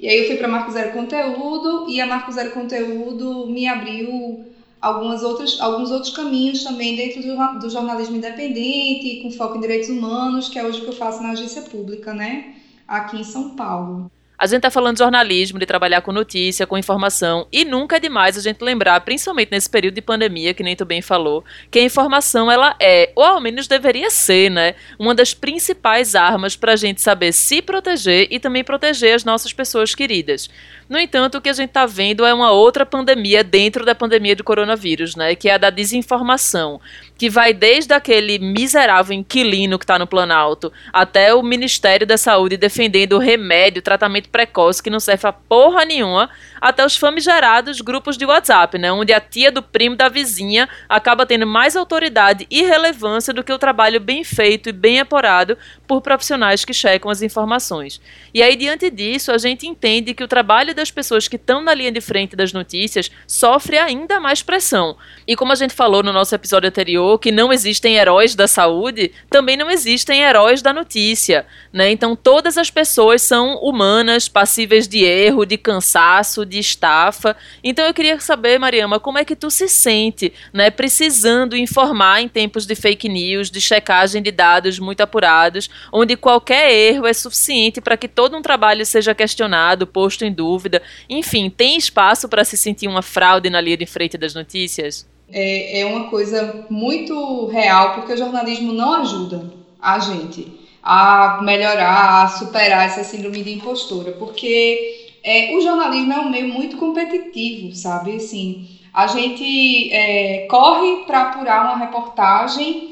E 0.00 0.08
aí 0.08 0.20
eu 0.20 0.26
fui 0.26 0.36
para 0.36 0.48
Marco 0.48 0.72
Zero 0.72 0.92
Conteúdo 0.92 1.84
e 1.90 2.00
a 2.00 2.06
Marco 2.06 2.32
Zero 2.32 2.52
Conteúdo 2.52 3.46
me 3.48 3.66
abriu 3.66 4.46
algumas 4.80 5.22
outras, 5.22 5.60
alguns 5.60 5.90
outros 5.90 6.16
caminhos 6.16 6.64
também 6.64 6.96
dentro 6.96 7.20
do, 7.22 7.58
do 7.58 7.68
jornalismo 7.68 8.16
independente, 8.16 9.20
com 9.22 9.30
foco 9.30 9.58
em 9.58 9.60
direitos 9.60 9.90
humanos, 9.90 10.48
que 10.48 10.58
é 10.58 10.64
hoje 10.64 10.78
o 10.78 10.84
que 10.84 10.88
eu 10.88 10.94
faço 10.94 11.22
na 11.22 11.32
agência 11.32 11.60
pública, 11.60 12.14
né? 12.14 12.54
Aqui 12.88 13.20
em 13.20 13.24
São 13.24 13.50
Paulo. 13.50 14.10
A 14.40 14.46
gente 14.46 14.56
está 14.56 14.70
falando 14.70 14.94
de 14.94 15.00
jornalismo, 15.00 15.58
de 15.58 15.66
trabalhar 15.66 16.00
com 16.00 16.12
notícia, 16.12 16.66
com 16.66 16.78
informação, 16.78 17.46
e 17.52 17.62
nunca 17.62 17.96
é 17.96 18.00
demais 18.00 18.38
a 18.38 18.40
gente 18.40 18.62
lembrar, 18.62 18.98
principalmente 19.02 19.50
nesse 19.50 19.68
período 19.68 19.96
de 19.96 20.00
pandemia, 20.00 20.54
que 20.54 20.62
nem 20.62 20.74
tu 20.74 20.86
bem 20.86 21.02
falou, 21.02 21.44
que 21.70 21.78
a 21.78 21.82
informação 21.82 22.50
ela 22.50 22.74
é, 22.80 23.12
ou 23.14 23.22
ao 23.22 23.38
menos 23.38 23.68
deveria 23.68 24.08
ser, 24.08 24.50
né, 24.50 24.76
uma 24.98 25.14
das 25.14 25.34
principais 25.34 26.14
armas 26.14 26.56
para 26.56 26.72
a 26.72 26.76
gente 26.76 27.02
saber 27.02 27.32
se 27.32 27.60
proteger 27.60 28.28
e 28.30 28.40
também 28.40 28.64
proteger 28.64 29.14
as 29.14 29.24
nossas 29.24 29.52
pessoas 29.52 29.94
queridas. 29.94 30.48
No 30.88 30.98
entanto, 30.98 31.36
o 31.36 31.40
que 31.42 31.50
a 31.50 31.52
gente 31.52 31.68
está 31.68 31.84
vendo 31.84 32.24
é 32.24 32.32
uma 32.32 32.50
outra 32.50 32.86
pandemia 32.86 33.44
dentro 33.44 33.84
da 33.84 33.94
pandemia 33.94 34.34
do 34.34 34.42
coronavírus, 34.42 35.16
né, 35.16 35.34
que 35.34 35.50
é 35.50 35.54
a 35.56 35.58
da 35.58 35.68
desinformação 35.68 36.80
que 37.20 37.28
vai 37.28 37.52
desde 37.52 37.92
aquele 37.92 38.38
miserável 38.38 39.12
inquilino 39.14 39.78
que 39.78 39.84
está 39.84 39.98
no 39.98 40.06
Planalto 40.06 40.72
até 40.90 41.34
o 41.34 41.42
Ministério 41.42 42.06
da 42.06 42.16
Saúde 42.16 42.56
defendendo 42.56 43.18
remédio, 43.18 43.82
tratamento 43.82 44.30
precoce 44.30 44.82
que 44.82 44.88
não 44.88 44.98
serve 44.98 45.28
a 45.28 45.32
porra 45.34 45.84
nenhuma, 45.84 46.30
até 46.60 46.84
os 46.84 46.96
famigerados 46.96 47.80
grupos 47.80 48.16
de 48.16 48.26
WhatsApp, 48.26 48.78
né, 48.78 48.92
onde 48.92 49.12
a 49.12 49.20
tia 49.20 49.50
do 49.50 49.62
primo 49.62 49.96
da 49.96 50.08
vizinha 50.08 50.68
acaba 50.88 51.24
tendo 51.26 51.46
mais 51.46 51.76
autoridade 51.76 52.46
e 52.50 52.62
relevância 52.62 53.32
do 53.32 53.42
que 53.42 53.52
o 53.52 53.58
trabalho 53.58 54.00
bem 54.00 54.24
feito 54.24 54.68
e 54.68 54.72
bem 54.72 55.00
apurado 55.00 55.56
por 55.86 56.00
profissionais 56.00 56.64
que 56.64 56.72
checam 56.72 57.10
as 57.10 57.22
informações. 57.22 58.00
E 58.32 58.42
aí, 58.42 58.56
diante 58.56 58.90
disso, 58.90 59.32
a 59.32 59.38
gente 59.38 59.66
entende 59.66 60.14
que 60.14 60.22
o 60.22 60.28
trabalho 60.28 60.74
das 60.74 60.90
pessoas 60.90 61.26
que 61.28 61.36
estão 61.36 61.60
na 61.62 61.74
linha 61.74 61.92
de 61.92 62.00
frente 62.00 62.36
das 62.36 62.52
notícias 62.52 63.10
sofre 63.26 63.78
ainda 63.78 64.20
mais 64.20 64.42
pressão. 64.42 64.96
E 65.26 65.34
como 65.36 65.52
a 65.52 65.54
gente 65.54 65.74
falou 65.74 66.02
no 66.02 66.12
nosso 66.12 66.34
episódio 66.34 66.68
anterior, 66.68 67.18
que 67.18 67.32
não 67.32 67.52
existem 67.52 67.96
heróis 67.96 68.34
da 68.34 68.46
saúde, 68.46 69.12
também 69.28 69.56
não 69.56 69.70
existem 69.70 70.22
heróis 70.22 70.62
da 70.62 70.72
notícia, 70.72 71.46
né? 71.72 71.90
Então 71.90 72.14
todas 72.14 72.58
as 72.58 72.70
pessoas 72.70 73.22
são 73.22 73.56
humanas, 73.56 74.28
passíveis 74.28 74.86
de 74.86 75.04
erro, 75.04 75.44
de 75.44 75.56
cansaço, 75.56 76.46
de 76.50 76.58
estafa. 76.58 77.36
Então 77.64 77.86
eu 77.86 77.94
queria 77.94 78.20
saber, 78.20 78.58
Mariama, 78.58 79.00
como 79.00 79.18
é 79.18 79.24
que 79.24 79.36
tu 79.36 79.50
se 79.50 79.68
sente, 79.68 80.32
né, 80.52 80.70
precisando 80.70 81.56
informar 81.56 82.20
em 82.20 82.28
tempos 82.28 82.66
de 82.66 82.74
fake 82.74 83.08
news, 83.08 83.50
de 83.50 83.60
checagem 83.60 84.22
de 84.22 84.30
dados 84.30 84.78
muito 84.78 85.00
apurados, 85.00 85.70
onde 85.92 86.16
qualquer 86.16 86.70
erro 86.70 87.06
é 87.06 87.12
suficiente 87.12 87.80
para 87.80 87.96
que 87.96 88.08
todo 88.08 88.36
um 88.36 88.42
trabalho 88.42 88.84
seja 88.84 89.14
questionado, 89.14 89.86
posto 89.86 90.24
em 90.24 90.32
dúvida. 90.32 90.82
Enfim, 91.08 91.48
tem 91.48 91.76
espaço 91.76 92.28
para 92.28 92.44
se 92.44 92.56
sentir 92.56 92.88
uma 92.88 93.02
fraude 93.02 93.48
na 93.48 93.60
linha 93.60 93.76
de 93.76 93.86
frente 93.86 94.18
das 94.18 94.34
notícias? 94.34 95.08
é, 95.32 95.80
é 95.80 95.86
uma 95.86 96.08
coisa 96.08 96.66
muito 96.68 97.46
real, 97.46 97.94
porque 97.94 98.12
o 98.12 98.16
jornalismo 98.16 98.72
não 98.72 98.94
ajuda 98.94 99.52
a 99.80 99.98
gente 99.98 100.60
a 100.82 101.40
melhorar, 101.42 102.24
a 102.24 102.28
superar 102.28 102.86
essa 102.86 103.04
síndrome 103.04 103.42
de 103.42 103.52
impostura, 103.52 104.12
porque 104.12 104.99
é, 105.22 105.52
o 105.52 105.60
jornalismo 105.60 106.12
é 106.12 106.18
um 106.18 106.28
meio 106.28 106.46
muito 106.48 106.76
competitivo, 106.76 107.74
sabe? 107.74 108.16
Assim, 108.16 108.64
a 108.92 109.06
gente 109.06 109.88
é, 109.92 110.46
corre 110.48 111.04
para 111.06 111.20
apurar 111.22 111.64
uma 111.64 111.76
reportagem 111.76 112.90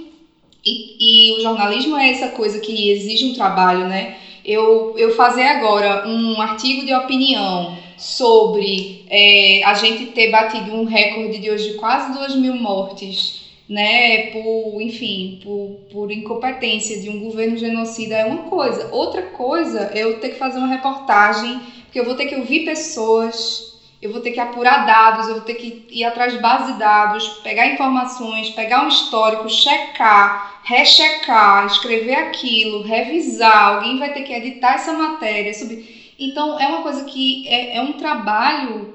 e, 0.64 1.28
e, 1.28 1.32
o 1.32 1.40
jornalismo 1.40 1.97
é 1.97 2.11
essa 2.11 2.28
coisa 2.28 2.58
que 2.58 2.90
exige 2.90 3.25
um 3.25 3.32
trabalho, 3.32 3.87
né? 3.87 4.14
Eu, 4.44 4.92
eu 4.97 5.11
fazer 5.11 5.44
agora 5.44 6.02
um 6.06 6.40
artigo 6.40 6.85
de 6.85 6.92
opinião 6.92 7.73
sobre 7.97 9.02
é, 9.08 9.62
a 9.64 9.75
gente 9.75 10.06
ter 10.06 10.28
batido 10.28 10.73
um 10.73 10.85
recorde 10.85 11.38
de 11.38 11.50
hoje 11.50 11.70
de 11.70 11.76
quase 11.76 12.12
2 12.12 12.35
mil 12.37 12.54
mortes, 12.54 13.40
né, 13.68 14.30
por, 14.30 14.80
enfim, 14.80 15.38
por, 15.42 15.70
por 15.90 16.11
incompetência 16.11 16.99
de 16.99 17.11
um 17.11 17.18
governo 17.18 17.56
genocida 17.56 18.16
é 18.16 18.25
uma 18.25 18.42
coisa. 18.42 18.88
Outra 18.90 19.23
coisa 19.23 19.90
é 19.92 20.04
eu 20.04 20.18
ter 20.18 20.30
que 20.30 20.37
fazer 20.37 20.58
uma 20.58 20.68
reportagem, 20.68 21.61
porque 21.88 21.99
eu 21.99 22.04
vou 22.04 22.14
ter 22.14 22.26
que 22.26 22.37
ouvir 22.37 22.66
pessoas, 22.66 23.73
eu 24.00 24.12
vou 24.12 24.21
ter 24.21 24.30
que 24.30 24.38
apurar 24.38 24.85
dados, 24.85 25.26
eu 25.26 25.37
vou 25.37 25.42
ter 25.42 25.54
que 25.54 25.87
ir 25.90 26.04
atrás 26.04 26.35
de 26.35 26.38
base 26.38 26.73
de 26.73 26.78
dados, 26.78 27.28
pegar 27.42 27.66
informações, 27.66 28.50
pegar 28.50 28.85
um 28.85 28.88
histórico, 28.88 29.49
checar, 29.49 30.61
rechecar, 30.62 31.64
escrever 31.64 32.14
aquilo, 32.14 32.83
revisar, 32.83 33.68
alguém 33.68 33.97
vai 33.97 34.12
ter 34.12 34.21
que 34.21 34.35
editar 34.35 34.75
essa 34.75 34.92
matéria, 34.92 35.54
subir. 35.54 36.12
Então, 36.18 36.61
é 36.61 36.68
uma 36.68 36.83
coisa 36.83 37.04
que 37.04 37.42
é, 37.47 37.78
é 37.78 37.80
um 37.80 37.95
trabalho 37.95 38.92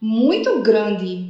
muito 0.00 0.60
grande, 0.60 1.24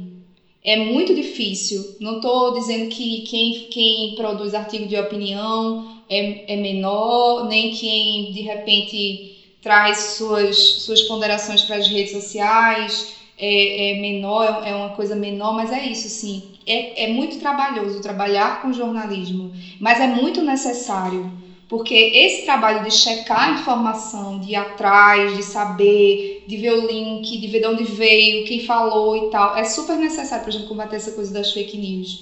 é 0.63 0.75
muito 0.75 1.13
difícil. 1.13 1.95
Não 1.99 2.15
estou 2.15 2.51
dizendo 2.51 2.87
que 2.89 3.19
quem, 3.19 3.51
quem 3.69 4.15
produz 4.15 4.55
artigo 4.55 4.87
de 4.87 4.97
opinião 4.97 5.85
é, 6.09 6.53
é 6.55 6.57
menor, 6.57 7.43
nem 7.43 7.69
quem 7.69 8.31
de 8.31 8.41
repente 8.41 9.44
traz 9.65 9.97
suas, 10.15 10.55
suas 10.83 11.01
ponderações 11.01 11.63
para 11.63 11.77
as 11.77 11.87
redes 11.87 12.11
sociais 12.11 13.07
é, 13.35 13.89
é 13.89 13.99
menor, 13.99 14.61
é 14.63 14.75
uma 14.75 14.91
coisa 14.91 15.15
menor, 15.15 15.55
mas 15.55 15.71
é 15.71 15.83
isso, 15.83 16.07
sim. 16.07 16.43
É, 16.67 17.05
é 17.05 17.07
muito 17.07 17.39
trabalhoso 17.39 17.99
trabalhar 17.99 18.61
com 18.61 18.71
jornalismo, 18.71 19.51
mas 19.79 19.99
é 19.99 20.05
muito 20.05 20.43
necessário 20.43 21.33
porque 21.67 21.95
esse 22.13 22.45
trabalho 22.45 22.83
de 22.83 22.91
checar 22.91 23.49
a 23.49 23.51
informação, 23.53 24.39
de 24.39 24.51
ir 24.51 24.55
atrás, 24.55 25.33
de 25.33 25.41
saber, 25.41 26.43
de 26.45 26.57
ver 26.57 26.73
o 26.73 26.85
link, 26.85 27.35
de 27.35 27.47
ver 27.47 27.59
de 27.59 27.65
onde 27.65 27.83
veio, 27.83 28.43
quem 28.43 28.59
falou 28.59 29.15
e 29.15 29.31
tal, 29.31 29.55
é 29.55 29.63
super 29.63 29.97
necessário 29.97 30.43
para 30.43 30.51
a 30.51 30.53
gente 30.53 30.67
combater 30.67 30.97
essa 30.97 31.11
coisa 31.11 31.33
das 31.33 31.51
fake 31.51 31.75
news. 31.75 32.21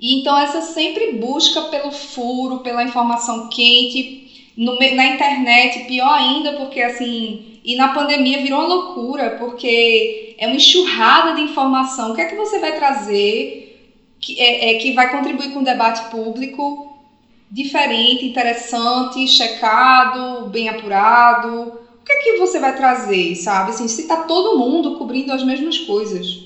E 0.00 0.14
então 0.14 0.38
essa 0.38 0.60
sempre 0.60 1.12
busca 1.12 1.62
pelo 1.62 1.90
furo, 1.90 2.58
pela 2.58 2.84
informação 2.84 3.48
quente, 3.48 4.21
no, 4.56 4.76
na 4.78 5.06
internet, 5.06 5.80
pior 5.80 6.12
ainda, 6.12 6.52
porque 6.52 6.80
assim, 6.80 7.58
e 7.64 7.74
na 7.74 7.88
pandemia 7.88 8.38
virou 8.38 8.60
uma 8.60 8.74
loucura, 8.74 9.30
porque 9.38 10.34
é 10.38 10.46
uma 10.46 10.56
enxurrada 10.56 11.32
de 11.32 11.40
informação. 11.40 12.10
O 12.10 12.14
que 12.14 12.20
é 12.20 12.26
que 12.26 12.34
você 12.36 12.58
vai 12.58 12.74
trazer 12.74 13.78
que, 14.20 14.38
é, 14.38 14.70
é 14.70 14.74
que 14.74 14.92
vai 14.92 15.10
contribuir 15.10 15.52
com 15.52 15.60
o 15.60 15.64
debate 15.64 16.02
público? 16.10 16.88
diferente, 17.52 18.24
interessante, 18.24 19.28
checado, 19.28 20.48
bem 20.50 20.70
apurado? 20.70 21.48
O 22.00 22.04
que 22.04 22.12
é 22.12 22.16
que 22.16 22.32
você 22.38 22.58
vai 22.58 22.74
trazer, 22.74 23.34
sabe? 23.36 23.70
Assim, 23.70 23.86
se 23.86 24.00
está 24.02 24.16
todo 24.16 24.56
mundo 24.56 24.96
cobrindo 24.96 25.32
as 25.32 25.42
mesmas 25.44 25.78
coisas. 25.78 26.40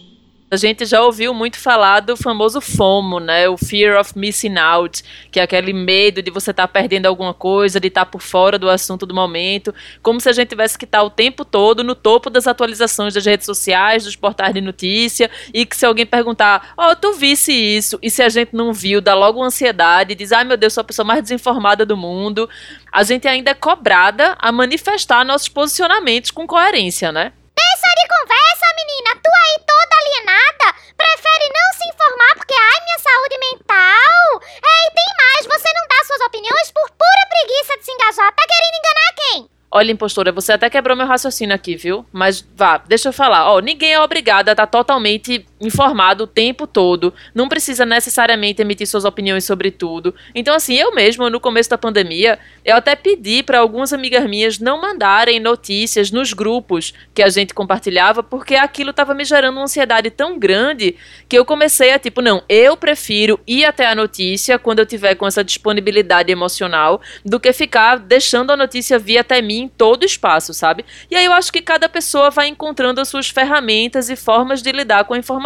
A 0.49 0.55
gente 0.55 0.85
já 0.85 1.03
ouviu 1.03 1.35
muito 1.35 1.59
falar 1.59 1.99
do 1.99 2.17
famoso 2.17 2.61
FOMO, 2.61 3.19
né? 3.19 3.49
O 3.49 3.57
Fear 3.57 3.99
of 3.99 4.17
Missing 4.17 4.57
Out, 4.57 5.03
que 5.29 5.41
é 5.41 5.43
aquele 5.43 5.73
medo 5.73 6.23
de 6.23 6.31
você 6.31 6.53
estar 6.53 6.69
tá 6.69 6.73
perdendo 6.73 7.07
alguma 7.07 7.35
coisa, 7.35 7.81
de 7.81 7.89
estar 7.89 8.05
tá 8.05 8.11
por 8.13 8.23
fora 8.23 8.57
do 8.57 8.71
assunto 8.71 9.05
do 9.05 9.13
momento, 9.13 9.75
como 10.01 10.21
se 10.21 10.29
a 10.29 10.33
gente 10.33 10.51
tivesse 10.51 10.79
que 10.79 10.85
estar 10.85 10.99
tá 10.99 11.05
o 11.05 11.11
tempo 11.11 11.45
todo 11.45 11.83
no 11.83 11.97
topo 11.97 12.31
das 12.31 12.47
atualizações 12.47 13.13
das 13.13 13.27
redes 13.27 13.45
sociais, 13.45 14.05
dos 14.05 14.15
portais 14.15 14.55
de 14.55 14.61
notícia, 14.61 15.29
e 15.53 15.67
que 15.67 15.77
se 15.77 15.85
alguém 15.85 16.07
perguntar, 16.07 16.75
ó, 16.77 16.93
oh, 16.93 16.97
tu 16.97 17.15
visse 17.15 17.53
isso, 17.53 17.99
e 18.01 18.09
se 18.09 18.23
a 18.23 18.29
gente 18.29 18.55
não 18.55 18.73
viu, 18.73 19.01
dá 19.01 19.15
logo 19.15 19.43
ansiedade, 19.43 20.15
diz, 20.15 20.31
ai 20.31 20.45
meu 20.45 20.57
Deus, 20.57 20.75
sou 20.75 20.83
a 20.83 20.85
pessoa 20.85 21.05
mais 21.05 21.23
desinformada 21.23 21.85
do 21.85 21.97
mundo. 21.97 22.49
A 22.93 23.03
gente 23.03 23.27
ainda 23.27 23.51
é 23.51 23.55
cobrada 23.55 24.37
a 24.39 24.53
manifestar 24.53 25.25
nossos 25.25 25.49
posicionamentos 25.49 26.31
com 26.31 26.47
coerência, 26.47 27.11
né? 27.11 27.33
Deixa 27.57 27.89
de 27.89 28.07
conversa, 28.09 28.67
menina! 28.77 29.17
Tu 29.17 29.31
aí 29.33 29.57
toda 29.65 29.97
alienada? 29.97 30.77
Prefere 30.97 31.49
não 31.49 31.73
se 31.73 31.89
informar 31.89 32.35
porque, 32.37 32.55
ai, 32.55 32.85
minha 32.85 32.99
saúde 33.17 33.39
mental? 33.39 34.41
É, 34.43 34.87
e 34.87 34.91
tem 34.93 35.11
mais, 35.19 35.47
você 35.47 35.69
não 35.73 35.89
dá 35.89 36.05
suas 36.05 36.21
opiniões 36.21 36.71
por 36.71 36.91
pura 36.91 37.27
preguiça 37.29 37.79
de 37.79 37.85
se 37.85 37.93
engajar. 37.93 38.33
Tá 38.35 38.45
querendo 38.47 38.79
enganar 38.79 39.15
quem? 39.17 39.49
Olha, 39.71 39.93
impostora, 39.93 40.33
você 40.33 40.53
até 40.53 40.71
quebrou 40.71 40.97
meu 40.97 41.07
raciocínio 41.07 41.55
aqui, 41.55 41.77
viu? 41.77 42.07
Mas 42.13 42.41
vá, 42.55 42.79
deixa 42.79 43.09
eu 43.09 43.13
falar. 43.13 43.51
Ó, 43.51 43.61
ninguém 43.61 43.95
é 43.95 44.01
obrigado 44.01 44.49
a 44.49 44.53
estar 44.53 44.67
totalmente 44.67 45.45
informado 45.61 46.25
o 46.25 46.27
tempo 46.27 46.67
todo. 46.67 47.13
Não 47.35 47.49
precisa 47.49 47.87
necessariamente 47.87 48.61
emitir 48.61 48.87
suas 48.87 49.05
opiniões 49.05 49.45
sobre 49.45 49.71
tudo. 49.71 50.15
Então, 50.35 50.55
assim, 50.55 50.75
eu 50.75 50.95
mesmo, 50.95 51.29
no 51.31 51.41
começo 51.41 51.71
da 51.71 51.79
pandemia, 51.79 52.39
eu 52.65 52.77
até 52.77 52.95
pedi 52.95 53.43
para 53.43 53.59
algumas 53.59 53.93
amigas 53.93 54.29
minhas 54.29 54.59
não 54.59 54.81
mandarem 54.81 55.41
notícias 55.41 56.11
nos 56.11 56.33
grupos 56.33 56.93
que 57.15 57.23
a 57.23 57.29
gente 57.29 57.55
compartilhava, 57.55 58.23
porque 58.23 58.55
aquilo 58.55 58.91
estava 58.91 59.15
me 59.15 59.25
gerando 59.25 59.57
uma 59.57 59.65
ansiedade 59.65 60.11
tão 60.11 60.39
grande 60.39 60.97
que 61.29 61.39
eu 61.39 61.45
comecei 61.45 61.93
a, 61.93 61.99
tipo, 61.99 62.21
não, 62.21 62.43
eu 62.49 62.77
prefiro 62.77 63.41
ir 63.47 63.65
até 63.65 63.87
a 63.87 63.95
notícia 63.95 64.59
quando 64.59 64.81
eu 64.81 64.87
tiver 64.87 65.15
com 65.15 65.27
essa 65.27 65.43
disponibilidade 65.43 66.31
emocional 66.31 67.01
do 67.25 67.41
que 67.41 67.53
ficar 67.53 67.99
deixando 67.99 68.51
a 68.51 68.57
notícia 68.57 68.99
vir 68.99 69.19
até 69.19 69.41
mim 69.41 69.63
em 69.63 69.69
todo 69.69 70.05
espaço, 70.05 70.53
sabe? 70.53 70.85
E 71.11 71.17
aí 71.17 71.25
eu 71.25 71.33
acho 71.33 71.53
que 71.53 71.63
cada 71.63 71.89
pessoa 71.89 72.31
vai 72.31 72.49
encontrando 72.49 73.01
as 73.01 73.09
suas 73.09 73.29
ferramentas 73.31 74.11
e 74.11 74.17
formas 74.17 74.63
de 74.63 74.71
lidar 74.71 75.05
com 75.05 75.15
a 75.15 75.19
informação. 75.19 75.46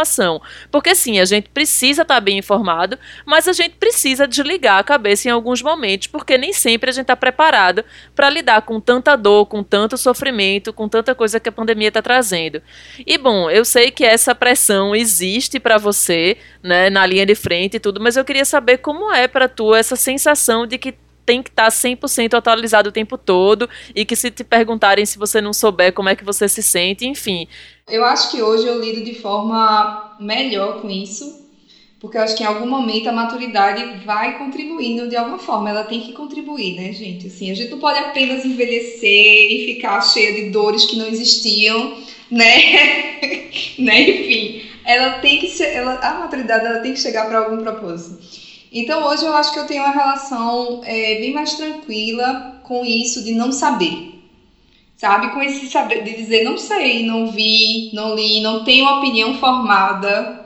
Porque 0.70 0.94
sim, 0.94 1.18
a 1.18 1.24
gente 1.24 1.48
precisa 1.50 2.02
estar 2.02 2.16
tá 2.16 2.20
bem 2.20 2.38
informado, 2.38 2.98
mas 3.24 3.48
a 3.48 3.52
gente 3.52 3.76
precisa 3.76 4.26
desligar 4.26 4.78
a 4.78 4.84
cabeça 4.84 5.28
em 5.28 5.30
alguns 5.30 5.62
momentos, 5.62 6.06
porque 6.06 6.36
nem 6.36 6.52
sempre 6.52 6.90
a 6.90 6.92
gente 6.92 7.02
está 7.02 7.16
preparado 7.16 7.84
para 8.14 8.30
lidar 8.30 8.62
com 8.62 8.80
tanta 8.80 9.16
dor, 9.16 9.46
com 9.46 9.62
tanto 9.62 9.96
sofrimento, 9.96 10.72
com 10.72 10.88
tanta 10.88 11.14
coisa 11.14 11.40
que 11.40 11.48
a 11.48 11.52
pandemia 11.52 11.88
está 11.88 12.02
trazendo. 12.02 12.62
E 13.06 13.18
bom, 13.18 13.50
eu 13.50 13.64
sei 13.64 13.90
que 13.90 14.04
essa 14.04 14.34
pressão 14.34 14.94
existe 14.94 15.58
para 15.58 15.78
você, 15.78 16.36
né, 16.62 16.90
na 16.90 17.04
linha 17.06 17.26
de 17.26 17.34
frente 17.34 17.76
e 17.76 17.80
tudo, 17.80 18.00
mas 18.00 18.16
eu 18.16 18.24
queria 18.24 18.44
saber 18.44 18.78
como 18.78 19.12
é 19.12 19.26
para 19.28 19.48
tu 19.48 19.74
essa 19.74 19.96
sensação 19.96 20.66
de 20.66 20.78
que 20.78 20.94
tem 21.30 21.44
que 21.44 21.50
estar 21.50 21.68
100% 21.68 22.34
atualizado 22.34 22.88
o 22.88 22.92
tempo 22.92 23.16
todo 23.16 23.70
e 23.94 24.04
que 24.04 24.16
se 24.16 24.32
te 24.32 24.42
perguntarem 24.42 25.06
se 25.06 25.16
você 25.16 25.40
não 25.40 25.52
souber 25.52 25.92
como 25.92 26.08
é 26.08 26.16
que 26.16 26.24
você 26.24 26.48
se 26.48 26.60
sente, 26.60 27.06
enfim. 27.06 27.46
Eu 27.88 28.04
acho 28.04 28.32
que 28.32 28.42
hoje 28.42 28.66
eu 28.66 28.80
lido 28.80 29.04
de 29.04 29.14
forma 29.14 30.16
melhor 30.18 30.82
com 30.82 30.90
isso, 30.90 31.48
porque 32.00 32.18
eu 32.18 32.22
acho 32.22 32.36
que 32.36 32.42
em 32.42 32.46
algum 32.46 32.66
momento 32.66 33.08
a 33.08 33.12
maturidade 33.12 34.04
vai 34.04 34.38
contribuindo 34.38 35.08
de 35.08 35.14
alguma 35.14 35.38
forma, 35.38 35.70
ela 35.70 35.84
tem 35.84 36.00
que 36.00 36.14
contribuir, 36.14 36.74
né, 36.74 36.92
gente? 36.92 37.28
Assim, 37.28 37.48
a 37.48 37.54
gente 37.54 37.70
não 37.70 37.78
pode 37.78 38.00
apenas 38.00 38.44
envelhecer 38.44 39.52
e 39.52 39.74
ficar 39.74 40.00
cheia 40.00 40.34
de 40.34 40.50
dores 40.50 40.84
que 40.84 40.96
não 40.96 41.06
existiam, 41.06 41.96
né? 42.28 43.20
né? 43.78 44.00
Enfim, 44.02 44.62
ela 44.84 45.20
tem 45.20 45.38
que 45.38 45.48
ser, 45.48 45.76
ela, 45.76 45.94
a 45.94 46.14
maturidade 46.18 46.66
ela 46.66 46.80
tem 46.80 46.92
que 46.92 46.98
chegar 46.98 47.28
para 47.28 47.38
algum 47.38 47.58
propósito. 47.58 48.49
Então 48.72 49.02
hoje 49.04 49.24
eu 49.24 49.32
acho 49.34 49.52
que 49.52 49.58
eu 49.58 49.66
tenho 49.66 49.82
uma 49.82 49.90
relação 49.90 50.80
é, 50.84 51.16
bem 51.16 51.32
mais 51.32 51.54
tranquila 51.54 52.58
com 52.62 52.84
isso 52.84 53.22
de 53.22 53.32
não 53.32 53.50
saber. 53.50 54.08
Sabe? 54.96 55.28
Com 55.28 55.42
esse 55.42 55.66
saber 55.66 56.02
de 56.04 56.14
dizer 56.14 56.42
não 56.44 56.56
sei, 56.56 57.02
não 57.02 57.26
vi, 57.26 57.90
não 57.92 58.14
li, 58.14 58.40
não 58.40 58.64
tenho 58.64 58.86
opinião 58.86 59.34
formada. 59.34 60.38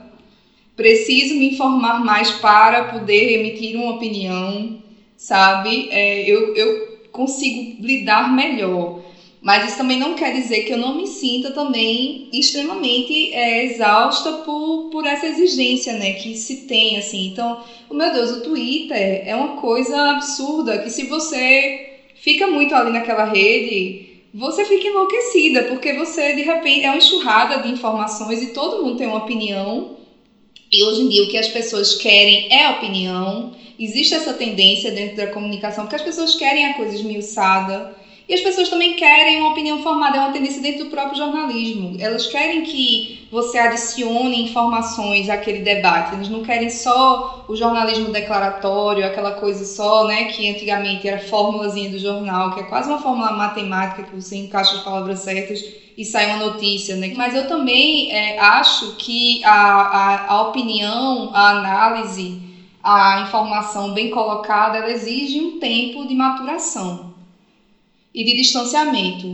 Preciso 0.75 1.35
me 1.35 1.47
informar 1.47 2.03
mais 2.03 2.31
para 2.31 2.83
poder 2.83 3.29
emitir 3.31 3.75
uma 3.77 3.91
opinião, 3.91 4.75
sabe? 5.17 5.87
É, 5.91 6.21
eu, 6.23 6.53
eu 6.55 6.85
consigo 7.11 7.75
lidar 7.79 8.33
melhor. 8.33 8.99
Mas 9.45 9.63
isso 9.63 9.77
também 9.77 9.95
não 9.95 10.15
quer 10.15 10.31
dizer 10.31 10.61
que 10.61 10.73
eu 10.73 10.77
não 10.77 10.91
me 10.97 11.05
sinta 11.05 11.51
também 11.51 12.27
extremamente 12.33 13.29
é, 13.31 13.61
exausta 13.61 14.33
por, 14.33 14.89
por 14.89 15.05
essa 15.05 15.27
exigência, 15.27 15.93
né, 15.93 16.13
que 16.13 16.33
se 16.33 16.55
tem, 16.55 16.97
assim. 16.97 17.27
Então, 17.27 17.55
oh, 17.87 17.93
meu 17.93 18.11
Deus, 18.11 18.31
o 18.31 18.41
Twitter 18.41 19.21
é 19.23 19.35
uma 19.35 19.49
coisa 19.49 20.09
absurda, 20.09 20.79
que 20.79 20.89
se 20.89 21.03
você 21.03 21.75
fica 22.15 22.47
muito 22.47 22.73
ali 22.73 22.89
naquela 22.91 23.23
rede, 23.23 23.99
você 24.33 24.65
fica 24.65 24.87
enlouquecida, 24.87 25.61
porque 25.61 25.93
você, 25.93 26.33
de 26.33 26.41
repente, 26.41 26.83
é 26.83 26.89
uma 26.89 26.97
enxurrada 26.97 27.55
de 27.59 27.69
informações 27.69 28.41
e 28.41 28.47
todo 28.47 28.81
mundo 28.81 28.97
tem 28.97 29.05
uma 29.05 29.17
opinião. 29.17 29.85
E 30.71 30.83
hoje 30.83 31.03
em 31.03 31.07
dia 31.07 31.23
o 31.23 31.27
que 31.27 31.37
as 31.37 31.47
pessoas 31.47 31.93
querem 31.93 32.47
é 32.49 32.67
opinião. 32.67 33.47
Existe 33.77 34.15
essa 34.15 34.33
tendência 34.33 34.91
dentro 34.91 35.15
da 35.17 35.27
comunicação, 35.27 35.83
porque 35.85 35.95
as 35.95 36.01
pessoas 36.01 36.33
querem 36.33 36.65
a 36.65 36.71
coisa 36.71 36.95
esmiuçada 36.95 37.87
e 38.27 38.33
as 38.33 38.41
pessoas 38.41 38.69
também 38.69 38.95
querem 38.95 39.37
uma 39.37 39.49
opinião 39.49 39.77
formada, 39.81 40.17
é 40.17 40.19
uma 40.19 40.31
tendência 40.31 40.61
dentro 40.61 40.85
do 40.85 40.89
próprio 40.89 41.15
jornalismo. 41.15 41.95
Elas 41.99 42.25
querem 42.25 42.63
que 42.63 43.19
você 43.29 43.57
adicione 43.57 44.41
informações 44.41 45.29
àquele 45.29 45.59
debate. 45.59 46.15
Eles 46.15 46.27
não 46.29 46.41
querem 46.41 46.69
só 46.69 47.43
o 47.47 47.55
jornalismo 47.55 48.09
declaratório, 48.09 49.05
aquela 49.05 49.31
coisa 49.31 49.63
só, 49.63 50.03
né, 50.05 50.25
que 50.25 50.49
antigamente 50.49 51.07
era 51.07 51.19
fórmulazinha 51.19 51.89
do 51.89 51.99
jornal, 51.99 52.49
que 52.49 52.59
é 52.59 52.63
quase 52.63 52.89
uma 52.89 52.97
fórmula 52.97 53.31
matemática 53.31 54.03
que 54.03 54.15
você 54.15 54.35
encaixa 54.35 54.75
as 54.75 54.81
palavras 54.81 55.19
certas 55.19 55.63
e 55.95 56.03
sai 56.03 56.25
uma 56.25 56.37
notícia, 56.37 56.95
né? 56.95 57.11
Mas 57.15 57.33
eu 57.35 57.45
também 57.47 58.11
é, 58.11 58.37
acho 58.39 58.91
que 58.97 59.39
a, 59.43 59.53
a, 60.25 60.33
a 60.33 60.41
opinião, 60.41 61.29
a 61.31 61.49
análise, 61.49 62.41
a 62.81 63.19
informação 63.19 63.93
bem 63.93 64.09
colocada, 64.09 64.77
ela 64.77 64.91
exige 64.91 65.39
um 65.39 65.59
tempo 65.59 66.05
de 66.05 66.15
maturação 66.15 67.14
e 68.15 68.23
de 68.23 68.33
distanciamento. 68.33 69.27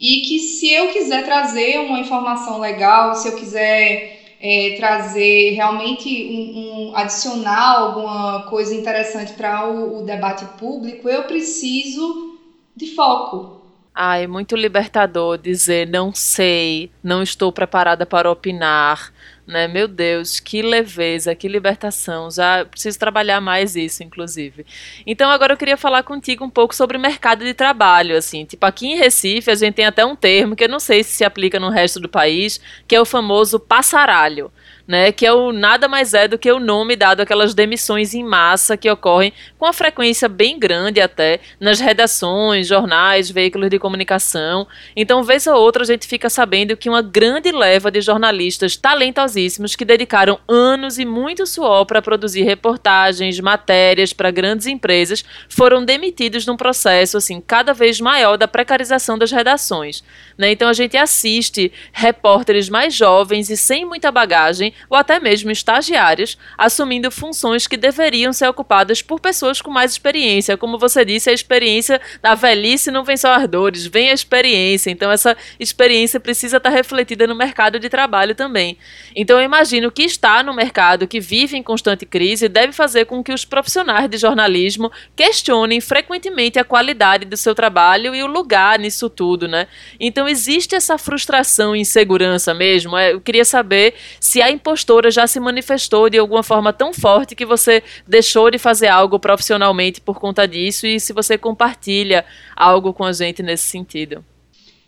E 0.00 0.20
que 0.20 0.38
se 0.38 0.72
eu 0.72 0.88
quiser 0.88 1.24
trazer 1.24 1.80
uma 1.80 1.98
informação 1.98 2.60
legal, 2.60 3.14
se 3.16 3.28
eu 3.28 3.36
quiser 3.36 4.36
é, 4.40 4.74
trazer 4.76 5.50
realmente 5.50 6.08
um, 6.08 6.90
um, 6.90 6.96
adicionar 6.96 7.80
alguma 7.80 8.42
coisa 8.42 8.74
interessante 8.74 9.32
para 9.32 9.68
o, 9.68 10.00
o 10.00 10.04
debate 10.04 10.44
público, 10.58 11.08
eu 11.08 11.24
preciso 11.24 12.38
de 12.76 12.94
foco. 12.94 13.62
Ai, 13.94 14.26
muito 14.26 14.56
libertador 14.56 15.38
dizer 15.38 15.88
não 15.88 16.12
sei, 16.12 16.90
não 17.02 17.22
estou 17.22 17.52
preparada 17.52 18.04
para 18.04 18.30
opinar, 18.30 19.12
né? 19.46 19.68
Meu 19.68 19.86
Deus, 19.86 20.40
que 20.40 20.62
leveza, 20.62 21.34
que 21.34 21.48
libertação. 21.48 22.30
Já 22.30 22.64
preciso 22.64 22.98
trabalhar 22.98 23.40
mais 23.40 23.76
isso, 23.76 24.02
inclusive. 24.02 24.64
Então 25.06 25.30
agora 25.30 25.52
eu 25.52 25.56
queria 25.56 25.76
falar 25.76 26.02
contigo 26.02 26.44
um 26.44 26.50
pouco 26.50 26.74
sobre 26.74 26.98
mercado 26.98 27.44
de 27.44 27.54
trabalho, 27.54 28.16
assim. 28.16 28.44
Tipo, 28.44 28.66
aqui 28.66 28.86
em 28.86 28.96
Recife 28.96 29.50
a 29.50 29.54
gente 29.54 29.74
tem 29.74 29.86
até 29.86 30.04
um 30.04 30.16
termo 30.16 30.56
que 30.56 30.64
eu 30.64 30.68
não 30.68 30.80
sei 30.80 31.02
se 31.02 31.12
se 31.12 31.24
aplica 31.24 31.60
no 31.60 31.70
resto 31.70 32.00
do 32.00 32.08
país, 32.08 32.60
que 32.88 32.94
é 32.94 33.00
o 33.00 33.04
famoso 33.04 33.58
passaralho 33.60 34.50
né, 34.86 35.10
que 35.12 35.24
é 35.24 35.32
o 35.32 35.52
nada 35.52 35.88
mais 35.88 36.12
é 36.12 36.28
do 36.28 36.38
que 36.38 36.50
o 36.50 36.60
nome 36.60 36.94
dado 36.94 37.20
àquelas 37.20 37.54
demissões 37.54 38.14
em 38.14 38.22
massa 38.22 38.76
que 38.76 38.90
ocorrem 38.90 39.32
com 39.58 39.64
a 39.64 39.72
frequência 39.72 40.28
bem 40.28 40.58
grande 40.58 41.00
até 41.00 41.40
nas 41.58 41.80
redações, 41.80 42.66
jornais, 42.66 43.30
veículos 43.30 43.70
de 43.70 43.78
comunicação. 43.78 44.66
Então, 44.94 45.22
vez 45.22 45.46
ou 45.46 45.54
outra 45.54 45.82
a 45.82 45.86
gente 45.86 46.06
fica 46.06 46.28
sabendo 46.28 46.76
que 46.76 46.88
uma 46.88 47.00
grande 47.00 47.50
leva 47.50 47.90
de 47.90 48.00
jornalistas 48.00 48.76
talentosíssimos 48.76 49.74
que 49.74 49.84
dedicaram 49.84 50.38
anos 50.46 50.98
e 50.98 51.04
muito 51.04 51.46
suor 51.46 51.86
para 51.86 52.02
produzir 52.02 52.42
reportagens, 52.42 53.40
matérias 53.40 54.12
para 54.12 54.30
grandes 54.30 54.66
empresas 54.66 55.24
foram 55.48 55.84
demitidos 55.84 56.46
num 56.46 56.56
processo 56.56 57.16
assim 57.16 57.40
cada 57.40 57.72
vez 57.72 58.00
maior 58.00 58.36
da 58.36 58.46
precarização 58.46 59.16
das 59.16 59.30
redações. 59.30 60.04
Né? 60.36 60.52
Então 60.52 60.68
a 60.68 60.72
gente 60.72 60.96
assiste 60.96 61.72
repórteres 61.92 62.68
mais 62.68 62.94
jovens 62.94 63.48
e 63.48 63.56
sem 63.56 63.84
muita 63.84 64.12
bagagem 64.12 64.73
ou 64.88 64.96
até 64.96 65.18
mesmo 65.20 65.50
estagiários, 65.50 66.38
assumindo 66.56 67.10
funções 67.10 67.66
que 67.66 67.76
deveriam 67.76 68.32
ser 68.32 68.48
ocupadas 68.48 69.02
por 69.02 69.20
pessoas 69.20 69.60
com 69.60 69.70
mais 69.70 69.92
experiência. 69.92 70.56
Como 70.56 70.78
você 70.78 71.04
disse, 71.04 71.30
a 71.30 71.32
experiência 71.32 72.00
da 72.22 72.34
velhice 72.34 72.90
não 72.90 73.04
vem 73.04 73.16
só 73.16 73.28
ardores, 73.28 73.86
vem 73.86 74.10
a 74.10 74.14
experiência. 74.14 74.90
Então, 74.90 75.10
essa 75.10 75.36
experiência 75.58 76.20
precisa 76.20 76.56
estar 76.56 76.70
refletida 76.70 77.26
no 77.26 77.34
mercado 77.34 77.78
de 77.78 77.88
trabalho 77.88 78.34
também. 78.34 78.78
Então, 79.14 79.38
eu 79.38 79.44
imagino 79.44 79.90
que 79.90 80.02
está 80.02 80.42
no 80.42 80.54
mercado 80.54 81.06
que 81.06 81.20
vive 81.20 81.56
em 81.56 81.62
constante 81.62 82.06
crise 82.06 82.48
deve 82.48 82.72
fazer 82.72 83.04
com 83.06 83.22
que 83.22 83.32
os 83.32 83.44
profissionais 83.44 84.08
de 84.08 84.16
jornalismo 84.16 84.90
questionem 85.16 85.80
frequentemente 85.80 86.58
a 86.58 86.64
qualidade 86.64 87.24
do 87.24 87.36
seu 87.36 87.54
trabalho 87.54 88.14
e 88.14 88.22
o 88.22 88.26
lugar 88.26 88.78
nisso 88.78 89.08
tudo, 89.08 89.48
né? 89.48 89.66
Então, 89.98 90.28
existe 90.28 90.74
essa 90.74 90.98
frustração 90.98 91.74
e 91.74 91.80
insegurança 91.80 92.52
mesmo. 92.54 92.96
É, 92.96 93.12
eu 93.12 93.20
queria 93.20 93.44
saber 93.44 93.94
se 94.20 94.42
a 94.42 94.50
impostora 94.64 95.10
já 95.10 95.26
se 95.26 95.38
manifestou 95.38 96.08
de 96.08 96.16
alguma 96.16 96.42
forma 96.42 96.72
tão 96.72 96.94
forte 96.94 97.34
que 97.34 97.44
você 97.44 97.82
deixou 98.08 98.50
de 98.50 98.56
fazer 98.56 98.88
algo 98.88 99.18
profissionalmente 99.18 100.00
por 100.00 100.18
conta 100.18 100.48
disso 100.48 100.86
e 100.86 100.98
se 100.98 101.12
você 101.12 101.36
compartilha 101.36 102.24
algo 102.56 102.94
com 102.94 103.04
a 103.04 103.12
gente 103.12 103.42
nesse 103.42 103.64
sentido. 103.64 104.24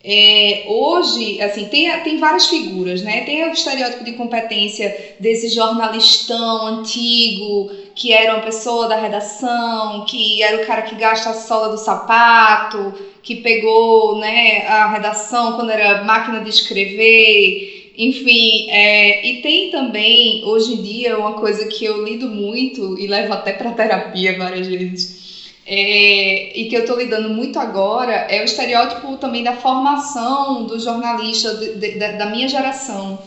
É, 0.08 0.64
hoje, 0.68 1.42
assim, 1.42 1.64
tem, 1.64 1.90
tem 2.02 2.18
várias 2.18 2.46
figuras, 2.46 3.02
né? 3.02 3.22
Tem 3.22 3.44
o 3.44 3.52
estereótipo 3.52 4.04
de 4.04 4.12
competência 4.12 5.16
desse 5.18 5.48
jornalistão 5.48 6.64
antigo, 6.64 7.72
que 7.92 8.12
era 8.12 8.34
uma 8.34 8.44
pessoa 8.44 8.86
da 8.86 8.96
redação, 8.96 10.04
que 10.08 10.40
era 10.44 10.62
o 10.62 10.66
cara 10.66 10.82
que 10.82 10.94
gasta 10.94 11.30
a 11.30 11.34
sola 11.34 11.70
do 11.70 11.76
sapato, 11.76 12.94
que 13.20 13.36
pegou 13.36 14.18
né, 14.18 14.64
a 14.68 14.92
redação 14.92 15.54
quando 15.56 15.70
era 15.70 16.04
máquina 16.04 16.40
de 16.40 16.50
escrever, 16.50 17.75
enfim, 17.96 18.66
é, 18.68 19.26
e 19.26 19.40
tem 19.40 19.70
também, 19.70 20.40
hoje 20.44 20.72
em 20.72 20.80
dia, 20.80 21.16
uma 21.16 21.32
coisa 21.32 21.66
que 21.66 21.84
eu 21.84 22.04
lido 22.04 22.28
muito 22.28 22.98
e 22.98 23.06
levo 23.06 23.32
até 23.32 23.52
para 23.52 23.72
terapia 23.72 24.36
várias 24.36 24.66
vezes, 24.66 25.52
é, 25.64 26.58
e 26.60 26.66
que 26.66 26.76
eu 26.76 26.80
estou 26.80 26.96
lidando 26.98 27.28
muito 27.28 27.58
agora, 27.58 28.26
é 28.28 28.40
o 28.40 28.44
estereótipo 28.44 29.16
também 29.16 29.42
da 29.42 29.52
formação 29.52 30.64
do 30.64 30.78
jornalista 30.78 31.54
de, 31.54 31.70
de, 31.70 31.90
da 32.10 32.26
minha 32.26 32.46
geração, 32.46 33.18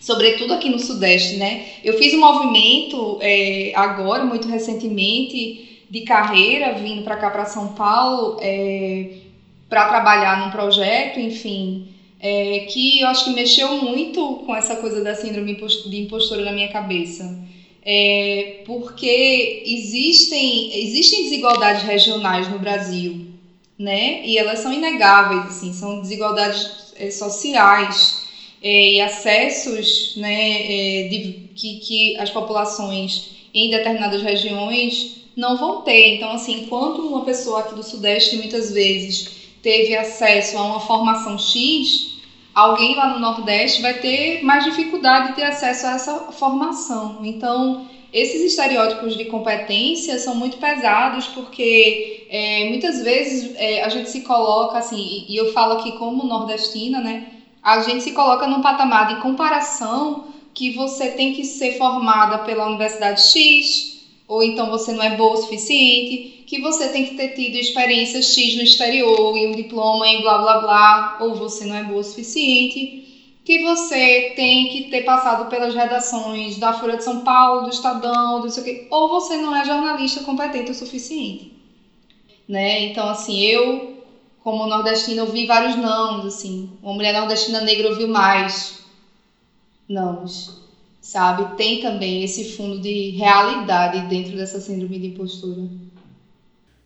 sobretudo 0.00 0.54
aqui 0.54 0.68
no 0.68 0.78
Sudeste, 0.78 1.36
né? 1.36 1.60
Eu 1.84 1.92
fiz 1.92 2.14
um 2.14 2.20
movimento 2.20 3.18
é, 3.20 3.72
agora, 3.74 4.24
muito 4.24 4.48
recentemente, 4.48 5.84
de 5.88 6.00
carreira, 6.00 6.72
vindo 6.72 7.02
para 7.02 7.16
cá, 7.16 7.30
para 7.30 7.44
São 7.44 7.68
Paulo, 7.68 8.38
é, 8.40 9.06
para 9.68 9.84
trabalhar 9.84 10.38
num 10.38 10.50
projeto, 10.50 11.20
enfim, 11.20 11.91
é, 12.22 12.60
que 12.70 13.00
eu 13.00 13.08
acho 13.08 13.24
que 13.24 13.30
mexeu 13.30 13.82
muito 13.82 14.44
com 14.46 14.54
essa 14.54 14.76
coisa 14.76 15.02
da 15.02 15.12
síndrome 15.12 15.56
de 15.56 16.00
impostora 16.00 16.44
na 16.44 16.52
minha 16.52 16.68
cabeça. 16.68 17.36
É, 17.84 18.62
porque 18.64 19.64
existem, 19.66 20.84
existem 20.84 21.24
desigualdades 21.24 21.82
regionais 21.82 22.48
no 22.48 22.60
Brasil, 22.60 23.26
né? 23.76 24.24
E 24.24 24.38
elas 24.38 24.60
são 24.60 24.72
inegáveis, 24.72 25.46
assim, 25.46 25.72
são 25.72 26.00
desigualdades 26.00 26.92
é, 26.94 27.10
sociais 27.10 28.22
é, 28.62 28.92
e 28.92 29.00
acessos, 29.00 30.14
né, 30.16 31.00
é, 31.00 31.08
de, 31.08 31.48
que, 31.56 31.74
que 31.80 32.16
as 32.18 32.30
populações 32.30 33.30
em 33.52 33.68
determinadas 33.68 34.22
regiões 34.22 35.16
não 35.34 35.56
vão 35.56 35.80
ter. 35.82 36.14
Então, 36.14 36.30
assim, 36.30 36.62
enquanto 36.62 37.02
uma 37.02 37.24
pessoa 37.24 37.60
aqui 37.60 37.74
do 37.74 37.82
Sudeste 37.82 38.36
muitas 38.36 38.70
vezes 38.70 39.28
teve 39.60 39.94
acesso 39.96 40.56
a 40.56 40.62
uma 40.62 40.80
formação 40.80 41.36
X, 41.36 42.11
alguém 42.54 42.96
lá 42.96 43.08
no 43.08 43.18
Nordeste 43.18 43.82
vai 43.82 43.94
ter 43.94 44.42
mais 44.42 44.64
dificuldade 44.64 45.28
de 45.28 45.34
ter 45.34 45.44
acesso 45.44 45.86
a 45.86 45.92
essa 45.92 46.32
formação. 46.32 47.24
Então, 47.24 47.80
esses 48.12 48.42
estereótipos 48.42 49.16
de 49.16 49.24
competência 49.24 50.18
são 50.18 50.34
muito 50.34 50.58
pesados 50.58 51.28
porque 51.28 52.26
é, 52.28 52.64
muitas 52.66 53.02
vezes 53.02 53.50
é, 53.54 53.82
a 53.82 53.88
gente 53.88 54.10
se 54.10 54.20
coloca 54.20 54.78
assim, 54.78 55.24
e 55.28 55.36
eu 55.36 55.46
falo 55.46 55.72
aqui 55.72 55.92
como 55.92 56.24
nordestina, 56.24 57.00
né? 57.00 57.26
A 57.62 57.78
gente 57.80 58.02
se 58.02 58.12
coloca 58.12 58.46
num 58.46 58.60
patamar 58.60 59.06
de 59.06 59.14
comparação 59.16 60.24
que 60.52 60.70
você 60.70 61.08
tem 61.08 61.32
que 61.32 61.44
ser 61.44 61.70
formada 61.70 62.38
pela 62.38 62.66
Universidade 62.66 63.22
X, 63.22 63.91
ou 64.32 64.42
então 64.42 64.70
você 64.70 64.92
não 64.92 65.02
é 65.02 65.14
boa 65.14 65.34
o 65.34 65.36
suficiente, 65.36 66.42
que 66.46 66.58
você 66.58 66.88
tem 66.88 67.04
que 67.04 67.14
ter 67.16 67.34
tido 67.34 67.56
experiência 67.56 68.22
X 68.22 68.56
no 68.56 68.62
exterior 68.62 69.36
e 69.36 69.46
um 69.46 69.52
diploma 69.52 70.08
em 70.08 70.22
blá 70.22 70.38
blá 70.38 70.60
blá, 70.60 71.18
ou 71.20 71.34
você 71.34 71.66
não 71.66 71.76
é 71.76 71.84
boa 71.84 72.00
o 72.00 72.04
suficiente 72.04 73.02
que 73.44 73.58
você 73.58 74.32
tem 74.34 74.70
que 74.70 74.84
ter 74.84 75.02
passado 75.02 75.50
pelas 75.50 75.74
redações 75.74 76.56
da 76.56 76.72
Folha 76.72 76.96
de 76.96 77.04
São 77.04 77.22
Paulo, 77.22 77.64
do 77.64 77.70
Estadão, 77.70 78.40
do 78.40 78.48
sei 78.48 78.62
o 78.62 78.64
quê, 78.64 78.86
ou 78.88 79.10
você 79.10 79.36
não 79.36 79.54
é 79.54 79.66
jornalista 79.66 80.22
competente 80.22 80.70
o 80.70 80.74
suficiente. 80.74 81.52
Né? 82.48 82.84
Então, 82.84 83.08
assim, 83.08 83.38
eu, 83.42 83.98
como 84.42 84.64
nordestina, 84.66 85.24
ouvi 85.24 85.44
vários 85.44 85.76
nãos, 85.76 86.24
assim. 86.24 86.70
Uma 86.80 86.94
mulher 86.94 87.12
nordestina 87.12 87.60
negra 87.60 87.88
ouviu 87.88 88.08
mais 88.08 88.78
nãos, 89.86 90.61
sabe? 91.02 91.46
Tem 91.56 91.78
também 91.78 92.22
esse 92.22 92.44
fundo 92.44 92.80
de 92.80 93.10
realidade 93.10 94.00
dentro 94.02 94.34
dessa 94.36 94.60
síndrome 94.60 94.98
de 94.98 95.08
impostura. 95.08 95.68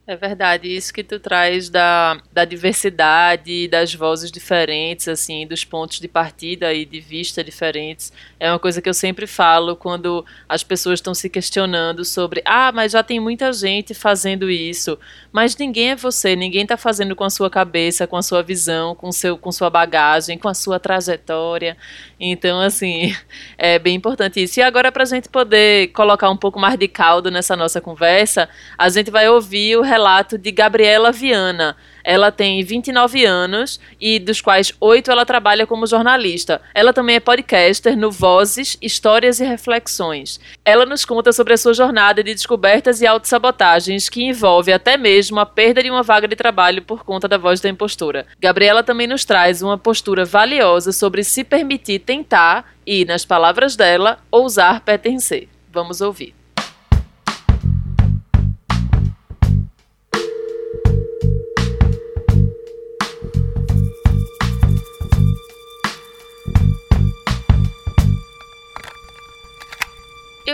É 0.09 0.15
verdade, 0.15 0.69
isso 0.69 0.95
que 0.95 1.03
tu 1.03 1.19
traz 1.19 1.69
da, 1.69 2.17
da 2.33 2.45
diversidade, 2.45 3.67
das 3.67 3.93
vozes 3.93 4.31
diferentes, 4.31 5.09
assim, 5.09 5.45
dos 5.45 5.65
pontos 5.65 5.99
de 5.99 6.07
partida 6.07 6.73
e 6.73 6.85
de 6.85 7.01
vista 7.01 7.43
diferentes, 7.43 8.13
é 8.39 8.49
uma 8.49 8.59
coisa 8.61 8.81
que 8.81 8.89
eu 8.89 8.95
sempre 8.95 9.27
falo 9.27 9.75
quando 9.75 10.25
as 10.49 10.63
pessoas 10.63 11.01
estão 11.01 11.13
se 11.13 11.29
questionando 11.29 12.05
sobre, 12.05 12.41
ah, 12.45 12.71
mas 12.71 12.93
já 12.93 13.03
tem 13.03 13.19
muita 13.19 13.53
gente 13.53 13.95
fazendo 13.95 14.49
isso, 14.49 14.97
mas 15.33 15.57
ninguém 15.57 15.91
é 15.91 15.97
você, 15.97 16.37
ninguém 16.37 16.63
está 16.63 16.77
fazendo 16.77 17.17
com 17.17 17.25
a 17.25 17.31
sua 17.31 17.51
cabeça, 17.51 18.07
com 18.07 18.17
a 18.17 18.23
sua 18.23 18.45
visão, 18.45 18.95
com, 18.95 19.11
seu, 19.11 19.37
com 19.37 19.51
sua 19.51 19.69
bagagem, 19.71 20.39
com 20.39 20.49
a 20.49 20.55
sua 20.55 20.79
trajetória. 20.79 21.77
Então, 22.19 22.61
assim, 22.61 23.13
é 23.59 23.79
bem 23.79 23.97
importante 23.97 24.43
isso. 24.43 24.61
E 24.61 24.63
agora, 24.63 24.93
para 24.93 25.03
a 25.03 25.07
gente 25.07 25.29
poder 25.29 25.89
colocar 25.89 26.31
um 26.31 26.37
pouco 26.37 26.61
mais 26.61 26.79
de 26.79 26.87
caldo 26.87 27.29
nessa 27.29 27.57
nossa 27.57 27.81
conversa, 27.81 28.49
a 28.79 28.89
gente 28.89 29.11
vai 29.11 29.29
ouvir 29.29 29.77
o 29.77 29.83
relato 29.97 30.37
de 30.37 30.53
Gabriela 30.53 31.11
Viana. 31.11 31.75
Ela 32.05 32.31
tem 32.31 32.63
29 32.63 33.25
anos 33.25 33.81
e 33.99 34.19
dos 34.19 34.43
quais 34.43 34.71
oito 34.79 35.11
ela 35.11 35.25
trabalha 35.25 35.67
como 35.67 35.87
jornalista. 35.87 36.61
Ela 36.75 36.93
também 36.93 37.17
é 37.17 37.21
podcaster 37.21 37.97
no 37.97 38.11
Vozes, 38.11 38.77
Histórias 38.83 39.41
e 39.41 39.45
Reflexões. 39.45 40.39
Ela 40.65 40.85
nos 40.85 41.07
conta 41.07 41.33
sobre 41.33 41.55
a 41.55 41.57
sua 41.57 41.73
jornada 41.73 42.23
de 42.23 42.35
descobertas 42.35 43.01
e 43.01 43.07
autossabotagens 43.07 44.11
que 44.11 44.23
envolve 44.23 44.71
até 44.71 44.99
mesmo 44.99 45.41
a 45.41 45.47
perda 45.47 45.83
de 45.83 45.91
uma 45.91 46.03
vaga 46.03 46.29
de 46.29 46.37
trabalho 46.37 46.83
por 46.83 47.03
conta 47.03 47.27
da 47.27 47.39
voz 47.39 47.59
da 47.63 47.71
impostura. 47.71 48.27
Gabriela 48.39 48.83
também 48.83 49.07
nos 49.07 49.25
traz 49.25 49.63
uma 49.63 49.79
postura 49.79 50.27
valiosa 50.27 50.93
sobre 50.93 51.25
se 51.25 51.43
permitir 51.43 52.01
tentar 52.01 52.71
e, 52.87 53.07
nas 53.07 53.25
palavras 53.25 53.75
dela, 53.77 54.19
ousar 54.31 54.83
pertencer. 54.83 55.49
Vamos 55.73 56.03
ouvir. 56.03 56.36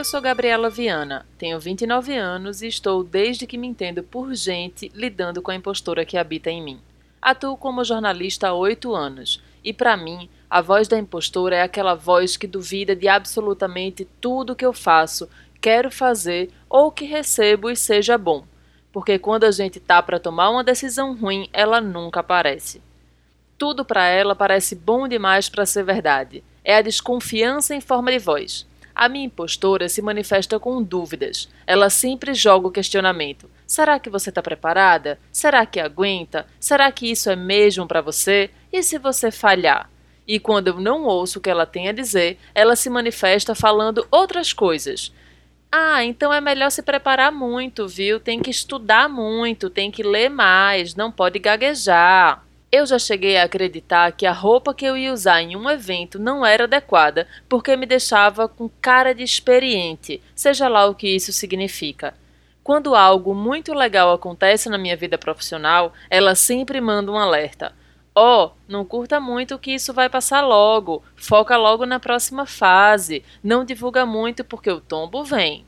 Eu 0.03 0.05
sou 0.05 0.21
Gabriela 0.21 0.69
Viana, 0.69 1.25
tenho 1.39 1.61
29 1.61 2.17
anos 2.17 2.61
e 2.61 2.67
estou 2.67 3.05
desde 3.05 3.47
que 3.47 3.57
me 3.57 3.69
entendo 3.69 4.03
por 4.03 4.35
gente 4.35 4.91
lidando 4.97 5.41
com 5.41 5.53
a 5.53 5.55
impostora 5.55 6.05
que 6.05 6.19
habita 6.19 6.51
em 6.51 6.61
mim. 6.61 6.81
Atuo 7.23 7.57
como 7.57 7.85
jornalista 7.85 8.49
há 8.49 8.53
oito 8.53 8.97
anos 8.97 9.41
e, 9.63 9.73
para 9.73 9.97
mim, 9.97 10.29
a 10.51 10.61
voz 10.61 10.89
da 10.89 10.99
impostora 10.99 11.55
é 11.55 11.63
aquela 11.63 11.95
voz 11.95 12.37
que 12.37 12.49
duvida 12.49 12.97
de 12.97 13.07
absolutamente 13.07 14.05
tudo 14.21 14.57
que 14.57 14.67
eu 14.67 14.73
faço, 14.73 15.29
quero 15.61 15.89
fazer 15.89 16.51
ou 16.69 16.91
que 16.91 17.05
recebo 17.05 17.71
e 17.71 17.77
seja 17.77 18.19
bom. 18.19 18.45
Porque 18.91 19.21
quando 19.21 19.45
a 19.45 19.53
gente 19.53 19.79
tá 19.79 20.03
para 20.03 20.19
tomar 20.19 20.51
uma 20.51 20.65
decisão 20.65 21.15
ruim, 21.15 21.49
ela 21.53 21.81
nunca 21.81 22.19
aparece. 22.19 22.83
Tudo 23.57 23.85
para 23.85 24.09
ela 24.09 24.35
parece 24.35 24.75
bom 24.75 25.07
demais 25.07 25.49
para 25.49 25.65
ser 25.65 25.85
verdade. 25.85 26.43
É 26.65 26.75
a 26.75 26.83
desconfiança 26.83 27.73
em 27.73 27.81
forma 27.81 28.11
de 28.11 28.19
voz. 28.19 28.67
A 28.95 29.09
minha 29.09 29.27
impostora 29.27 29.89
se 29.89 30.03
manifesta 30.03 30.59
com 30.59 30.83
dúvidas. 30.83 31.49
Ela 31.67 31.91
sempre 31.91 32.35
joga 32.35 32.69
o 32.69 32.73
questionamento: 32.73 33.51
será 33.67 33.99
que 33.99 34.11
você 34.11 34.29
está 34.29 34.43
preparada? 34.43 35.19
Será 35.31 35.65
que 35.67 35.81
aguenta? 35.81 36.47
Será 36.61 36.91
que 36.93 37.11
isso 37.11 37.31
é 37.31 37.37
mesmo 37.37 37.87
para 37.87 38.01
você? 38.01 38.51
E 38.73 38.83
se 38.83 38.99
você 38.99 39.31
falhar? 39.31 39.91
E 40.27 40.39
quando 40.39 40.69
eu 40.69 40.81
não 40.81 41.05
ouço 41.05 41.39
o 41.39 41.43
que 41.43 41.51
ela 41.51 41.67
tem 41.67 41.89
a 41.89 41.93
dizer, 41.93 42.39
ela 42.55 42.77
se 42.77 42.89
manifesta 42.89 43.55
falando 43.55 44.07
outras 44.11 44.53
coisas. 44.53 45.13
Ah, 45.71 46.05
então 46.05 46.33
é 46.33 46.41
melhor 46.41 46.71
se 46.71 46.83
preparar 46.83 47.33
muito, 47.33 47.89
viu? 47.89 48.21
Tem 48.21 48.41
que 48.41 48.51
estudar 48.51 49.09
muito, 49.09 49.71
tem 49.71 49.91
que 49.91 50.03
ler 50.03 50.29
mais, 50.29 50.95
não 50.95 51.11
pode 51.11 51.39
gaguejar. 51.39 52.45
Eu 52.75 52.87
já 52.87 52.99
cheguei 52.99 53.37
a 53.37 53.43
acreditar 53.43 54.13
que 54.13 54.25
a 54.25 54.33
roupa 54.33 54.73
que 54.73 54.87
eu 54.87 54.97
ia 54.97 55.13
usar 55.13 55.43
em 55.43 55.55
um 55.55 55.69
evento 55.69 56.19
não 56.19 56.45
era 56.45 56.65
adequada 56.65 57.29
porque 57.47 57.77
me 57.77 57.85
deixava 57.85 58.49
com 58.49 58.67
cara 58.81 59.15
de 59.15 59.23
experiente, 59.23 60.23
seja 60.35 60.69
lá 60.69 60.87
o 60.87 60.95
que 60.95 61.07
isso 61.07 61.35
significa. 61.35 62.15
Quando 62.65 62.95
algo 62.95 63.35
muito 63.35 63.75
legal 63.75 64.11
acontece 64.11 64.71
na 64.71 64.79
minha 64.79 64.97
vida 64.97 65.19
profissional, 65.19 65.93
ela 66.09 66.35
sempre 66.35 66.81
manda 66.81 67.13
um 67.13 67.19
alerta. 67.19 67.75
Ó, 68.15 68.47
oh, 68.47 68.51
não 68.67 68.87
curta 68.87 69.21
muito 69.21 69.59
que 69.59 69.75
isso 69.75 69.93
vai 69.93 70.09
passar 70.09 70.41
logo, 70.41 71.05
foca 71.15 71.59
logo 71.59 71.85
na 71.85 72.01
próxima 72.01 72.47
fase, 72.47 73.23
não 73.45 73.67
divulga 73.67 74.07
muito 74.07 74.45
porque 74.45 74.71
o 74.71 74.81
tombo 74.81 75.23
vem. 75.23 75.67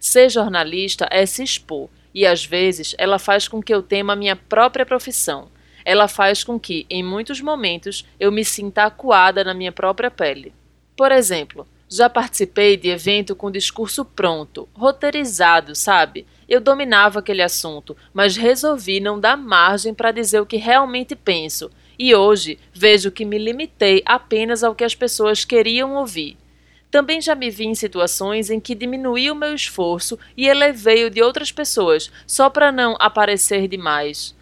Ser 0.00 0.30
jornalista 0.30 1.06
é 1.10 1.26
se 1.26 1.42
expor, 1.42 1.90
e 2.14 2.24
às 2.24 2.42
vezes 2.42 2.94
ela 2.96 3.18
faz 3.18 3.46
com 3.48 3.62
que 3.62 3.74
eu 3.74 3.82
tema 3.82 4.14
a 4.14 4.16
minha 4.16 4.34
própria 4.34 4.86
profissão 4.86 5.50
ela 5.84 6.08
faz 6.08 6.44
com 6.44 6.58
que, 6.58 6.86
em 6.88 7.02
muitos 7.02 7.40
momentos, 7.40 8.06
eu 8.18 8.30
me 8.30 8.44
sinta 8.44 8.84
acuada 8.84 9.44
na 9.44 9.54
minha 9.54 9.72
própria 9.72 10.10
pele. 10.10 10.52
Por 10.96 11.10
exemplo, 11.10 11.66
já 11.88 12.08
participei 12.08 12.76
de 12.76 12.88
evento 12.88 13.36
com 13.36 13.50
discurso 13.50 14.04
pronto, 14.04 14.68
roteirizado, 14.72 15.74
sabe? 15.74 16.26
Eu 16.48 16.60
dominava 16.60 17.18
aquele 17.18 17.42
assunto, 17.42 17.96
mas 18.14 18.36
resolvi 18.36 18.98
não 18.98 19.20
dar 19.20 19.36
margem 19.36 19.92
para 19.92 20.10
dizer 20.10 20.40
o 20.40 20.46
que 20.46 20.56
realmente 20.56 21.14
penso. 21.14 21.70
E 21.98 22.14
hoje 22.14 22.58
vejo 22.72 23.10
que 23.10 23.24
me 23.24 23.36
limitei 23.36 24.02
apenas 24.06 24.64
ao 24.64 24.74
que 24.74 24.84
as 24.84 24.94
pessoas 24.94 25.44
queriam 25.44 25.94
ouvir. 25.96 26.38
Também 26.90 27.20
já 27.20 27.34
me 27.34 27.50
vi 27.50 27.64
em 27.64 27.74
situações 27.74 28.50
em 28.50 28.60
que 28.60 28.74
diminuí 28.74 29.30
o 29.30 29.34
meu 29.34 29.54
esforço 29.54 30.18
e 30.36 30.46
elevei 30.46 31.04
o 31.04 31.10
de 31.10 31.22
outras 31.22 31.52
pessoas, 31.52 32.10
só 32.26 32.50
para 32.50 32.72
não 32.72 32.96
aparecer 32.98 33.68
demais. 33.68 34.34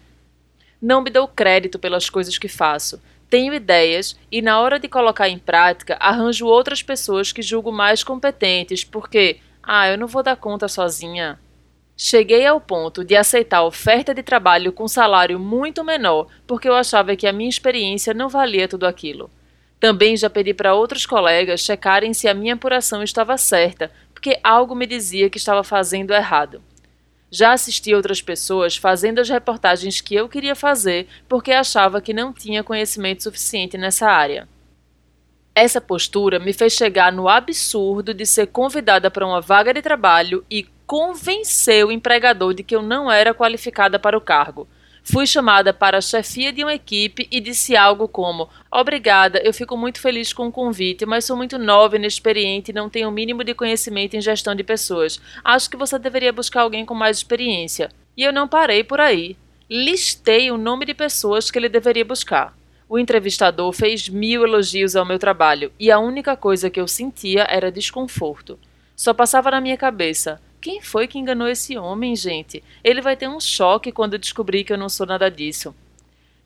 Não 0.81 1.01
me 1.01 1.11
dou 1.11 1.27
crédito 1.27 1.77
pelas 1.77 2.09
coisas 2.09 2.37
que 2.37 2.47
faço. 2.47 2.99
Tenho 3.29 3.53
ideias 3.53 4.17
e, 4.31 4.41
na 4.41 4.59
hora 4.59 4.79
de 4.79 4.87
colocar 4.87 5.29
em 5.29 5.37
prática, 5.37 5.95
arranjo 5.99 6.47
outras 6.47 6.81
pessoas 6.81 7.31
que 7.31 7.41
julgo 7.41 7.71
mais 7.71 8.03
competentes, 8.03 8.83
porque, 8.83 9.37
ah, 9.61 9.87
eu 9.87 9.97
não 9.97 10.07
vou 10.07 10.23
dar 10.23 10.35
conta 10.35 10.67
sozinha. 10.67 11.39
Cheguei 11.95 12.47
ao 12.47 12.59
ponto 12.59 13.05
de 13.05 13.15
aceitar 13.15 13.63
oferta 13.63 14.11
de 14.11 14.23
trabalho 14.23 14.73
com 14.73 14.87
salário 14.87 15.39
muito 15.39 15.83
menor, 15.83 16.27
porque 16.47 16.67
eu 16.67 16.73
achava 16.73 17.15
que 17.15 17.27
a 17.27 17.31
minha 17.31 17.49
experiência 17.49 18.11
não 18.11 18.27
valia 18.27 18.67
tudo 18.67 18.87
aquilo. 18.87 19.29
Também 19.79 20.17
já 20.17 20.29
pedi 20.29 20.53
para 20.53 20.73
outros 20.73 21.05
colegas 21.05 21.61
checarem 21.61 22.13
se 22.13 22.27
a 22.27 22.33
minha 22.33 22.55
apuração 22.55 23.03
estava 23.03 23.37
certa, 23.37 23.91
porque 24.13 24.39
algo 24.43 24.75
me 24.75 24.87
dizia 24.87 25.29
que 25.29 25.37
estava 25.37 25.63
fazendo 25.63 26.11
errado. 26.11 26.61
Já 27.31 27.53
assisti 27.53 27.95
outras 27.95 28.21
pessoas 28.21 28.75
fazendo 28.75 29.19
as 29.19 29.29
reportagens 29.29 30.01
que 30.01 30.13
eu 30.13 30.27
queria 30.27 30.53
fazer 30.53 31.07
porque 31.29 31.53
achava 31.53 32.01
que 32.01 32.13
não 32.13 32.33
tinha 32.33 32.63
conhecimento 32.63 33.23
suficiente 33.23 33.77
nessa 33.77 34.07
área. 34.07 34.49
Essa 35.55 35.79
postura 35.79 36.39
me 36.39 36.51
fez 36.51 36.73
chegar 36.73 37.11
no 37.11 37.29
absurdo 37.29 38.13
de 38.13 38.25
ser 38.25 38.47
convidada 38.47 39.09
para 39.09 39.25
uma 39.25 39.39
vaga 39.39 39.73
de 39.73 39.81
trabalho 39.81 40.45
e 40.51 40.67
convencer 40.85 41.85
o 41.85 41.91
empregador 41.91 42.53
de 42.53 42.63
que 42.63 42.75
eu 42.75 42.81
não 42.81 43.09
era 43.09 43.33
qualificada 43.33 43.97
para 43.97 44.17
o 44.17 44.21
cargo 44.21 44.67
Fui 45.03 45.25
chamada 45.25 45.73
para 45.73 45.97
a 45.97 46.01
chefia 46.01 46.53
de 46.53 46.63
uma 46.63 46.75
equipe 46.75 47.27
e 47.31 47.39
disse 47.39 47.75
algo 47.75 48.07
como: 48.07 48.47
Obrigada, 48.71 49.39
eu 49.43 49.53
fico 49.53 49.75
muito 49.75 49.99
feliz 49.99 50.31
com 50.31 50.47
o 50.47 50.51
convite, 50.51 51.05
mas 51.05 51.25
sou 51.25 51.35
muito 51.35 51.57
nova 51.57 51.95
inexperiente 51.95 52.69
e 52.69 52.73
não 52.73 52.89
tenho 52.89 53.09
o 53.09 53.11
mínimo 53.11 53.43
de 53.43 53.55
conhecimento 53.55 54.15
em 54.15 54.21
gestão 54.21 54.53
de 54.53 54.63
pessoas. 54.63 55.19
Acho 55.43 55.69
que 55.69 55.77
você 55.77 55.97
deveria 55.97 56.31
buscar 56.31 56.61
alguém 56.61 56.85
com 56.85 56.93
mais 56.93 57.17
experiência. 57.17 57.89
E 58.15 58.23
eu 58.23 58.31
não 58.31 58.47
parei 58.47 58.83
por 58.83 58.99
aí. 58.99 59.35
Listei 59.69 60.51
o 60.51 60.57
nome 60.57 60.85
de 60.85 60.93
pessoas 60.93 61.49
que 61.49 61.57
ele 61.57 61.69
deveria 61.69 62.05
buscar. 62.05 62.55
O 62.87 62.99
entrevistador 62.99 63.71
fez 63.71 64.07
mil 64.09 64.43
elogios 64.43 64.95
ao 64.95 65.05
meu 65.05 65.17
trabalho 65.17 65.71
e 65.79 65.89
a 65.89 65.97
única 65.97 66.35
coisa 66.35 66.69
que 66.69 66.79
eu 66.79 66.87
sentia 66.87 67.47
era 67.49 67.71
desconforto. 67.71 68.59
Só 68.95 69.13
passava 69.13 69.49
na 69.49 69.61
minha 69.61 69.77
cabeça: 69.77 70.39
quem 70.61 70.79
foi 70.79 71.07
que 71.07 71.17
enganou 71.17 71.47
esse 71.47 71.75
homem, 71.75 72.15
gente? 72.15 72.63
Ele 72.83 73.01
vai 73.01 73.17
ter 73.17 73.27
um 73.27 73.39
choque 73.39 73.91
quando 73.91 74.19
descobrir 74.19 74.63
que 74.63 74.71
eu 74.71 74.77
não 74.77 74.89
sou 74.89 75.07
nada 75.07 75.29
disso. 75.29 75.73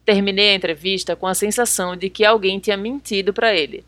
Terminei 0.06 0.52
a 0.52 0.56
entrevista 0.56 1.18
com 1.18 1.28
a 1.28 1.34
sensação 1.34 1.98
de 1.98 2.10
que 2.10 2.24
alguém 2.24 2.58
tinha 2.58 2.78
mentido 2.78 3.34
para 3.34 3.54
ele. 3.54 3.84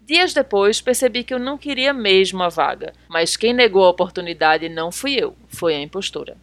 Dias 0.00 0.32
depois, 0.32 0.80
percebi 0.80 1.24
que 1.24 1.34
eu 1.34 1.38
não 1.38 1.58
queria 1.58 1.92
mesmo 1.92 2.42
a 2.42 2.48
vaga, 2.48 2.92
mas 3.08 3.36
quem 3.36 3.52
negou 3.52 3.84
a 3.84 3.90
oportunidade 3.90 4.68
não 4.68 4.92
fui 4.92 5.14
eu, 5.14 5.34
foi 5.48 5.74
a 5.74 5.80
impostora. 5.80 6.36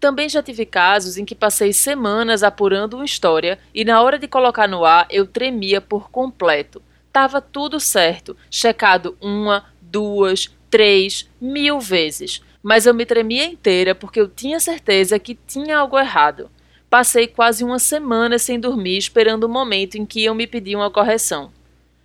Também 0.00 0.28
já 0.28 0.42
tive 0.42 0.66
casos 0.66 1.16
em 1.16 1.24
que 1.24 1.34
passei 1.34 1.72
semanas 1.72 2.42
apurando 2.42 2.94
uma 2.94 3.04
história 3.04 3.60
e 3.72 3.84
na 3.84 4.02
hora 4.02 4.18
de 4.18 4.26
colocar 4.26 4.66
no 4.66 4.84
ar 4.84 5.06
eu 5.08 5.24
tremia 5.24 5.80
por 5.80 6.10
completo. 6.10 6.82
Tava 7.12 7.40
tudo 7.40 7.78
certo, 7.78 8.36
checado 8.50 9.16
uma, 9.20 9.66
duas, 9.80 10.50
três, 10.68 11.28
mil 11.40 11.78
vezes 11.78 12.42
mas 12.62 12.86
eu 12.86 12.94
me 12.94 13.04
tremia 13.04 13.44
inteira 13.44 13.94
porque 13.94 14.20
eu 14.20 14.28
tinha 14.28 14.60
certeza 14.60 15.18
que 15.18 15.34
tinha 15.34 15.78
algo 15.78 15.98
errado. 15.98 16.50
Passei 16.88 17.26
quase 17.26 17.64
uma 17.64 17.78
semana 17.78 18.38
sem 18.38 18.60
dormir 18.60 18.98
esperando 18.98 19.44
o 19.44 19.48
momento 19.48 19.96
em 19.96 20.06
que 20.06 20.20
iam 20.20 20.34
me 20.34 20.46
pedir 20.46 20.76
uma 20.76 20.90
correção. 20.90 21.50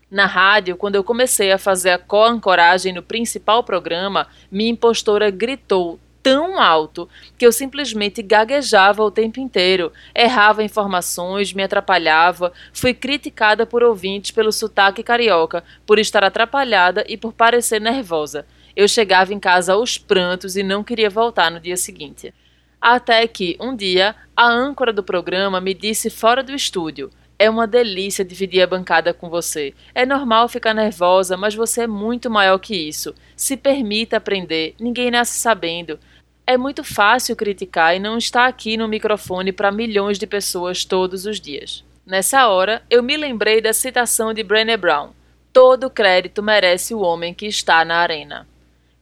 Na 0.10 0.26
rádio, 0.26 0.78
quando 0.78 0.96
eu 0.96 1.04
comecei 1.04 1.52
a 1.52 1.58
fazer 1.58 1.89
a 1.89 1.98
co-ancoragem 1.98 2.93
no 2.93 3.04
principal 3.04 3.62
programa, 3.63 4.28
minha 4.50 4.72
impostora 4.72 5.30
gritou 5.30 6.00
tão 6.24 6.60
alto 6.60 7.08
que 7.38 7.46
eu 7.46 7.52
simplesmente 7.52 8.22
gaguejava 8.22 9.04
o 9.04 9.12
tempo 9.12 9.39
inteiro, 9.39 9.91
errava 10.15 10.63
informações, 10.63 11.54
me 11.54 11.63
atrapalhava, 11.63 12.52
fui 12.74 12.93
criticada 12.93 13.65
por 13.65 13.84
ouvintes 13.84 14.32
pelo 14.32 14.52
sotaque 14.52 15.04
carioca, 15.04 15.63
por 15.86 16.00
estar 16.00 16.24
atrapalhada 16.24 17.06
e 17.08 17.17
por 17.17 17.34
parecer 17.34 17.80
nervosa. 17.80 18.46
Eu 18.78 18.88
chegava 18.88 19.34
em 19.34 19.40
casa 19.40 19.74
aos 19.74 19.98
prantos 19.98 20.56
e 20.56 20.62
não 20.62 20.84
queria 20.84 21.10
voltar 21.10 21.50
no 21.50 21.60
dia 21.60 21.76
seguinte. 21.76 22.32
Até 22.80 23.28
que, 23.28 23.58
um 23.60 23.76
dia, 23.76 24.16
a 24.36 24.46
âncora 24.46 24.94
do 24.94 25.02
programa 25.02 25.60
me 25.60 25.74
disse 25.74 26.12
fora 26.12 26.44
do 26.44 26.54
estúdio: 26.54 27.10
É 27.40 27.50
uma 27.50 27.66
delícia 27.66 28.24
dividir 28.24 28.62
a 28.62 28.68
bancada 28.68 29.16
com 29.16 29.32
você. 29.32 29.74
É 29.96 30.06
normal 30.06 30.48
ficar 30.48 30.76
nervosa, 30.76 31.36
mas 31.36 31.56
você 31.56 31.82
é 31.82 31.88
muito 31.88 32.30
maior 32.30 32.60
que 32.60 32.76
isso. 32.76 33.16
Se 33.36 33.58
permita 33.58 34.18
aprender, 34.18 34.76
ninguém 34.80 35.10
nasce 35.10 35.40
sabendo. 35.40 36.00
É 36.46 36.56
muito 36.56 36.84
fácil 36.84 37.36
criticar 37.36 37.96
e 37.96 38.00
não 38.00 38.16
está 38.16 38.46
aqui 38.46 38.78
no 38.78 38.88
microfone 38.88 39.52
para 39.52 39.72
milhões 39.72 40.20
de 40.20 40.28
pessoas 40.28 40.86
todos 40.86 41.26
os 41.26 41.42
dias. 41.42 41.84
Nessa 42.06 42.48
hora, 42.48 42.84
eu 42.92 43.02
me 43.02 43.18
lembrei 43.18 43.60
da 43.60 43.74
citação 43.74 44.36
de 44.36 44.44
Brené 44.44 44.78
Brown: 44.78 45.13
Todo 45.52 45.90
crédito 45.90 46.44
merece 46.44 46.94
o 46.94 47.00
homem 47.00 47.34
que 47.34 47.48
está 47.48 47.84
na 47.84 47.96
arena. 47.96 48.46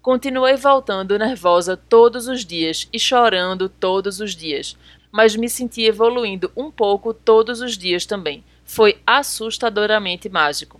Continuei 0.06 0.56
voltando 0.56 1.18
nervosa 1.18 1.76
todos 1.76 2.28
os 2.28 2.46
dias 2.46 2.88
e 2.94 3.00
chorando 3.00 3.68
todos 3.68 4.20
os 4.20 4.36
dias, 4.36 4.78
mas 5.12 5.36
me 5.36 5.50
senti 5.50 5.82
evoluindo 5.82 6.52
um 6.56 6.70
pouco 6.70 7.12
todos 7.12 7.60
os 7.60 7.76
dias 7.76 8.06
também. 8.06 8.44
Foi 8.63 9.02
assustadoramente 9.04 10.30
mágico. 10.30 10.80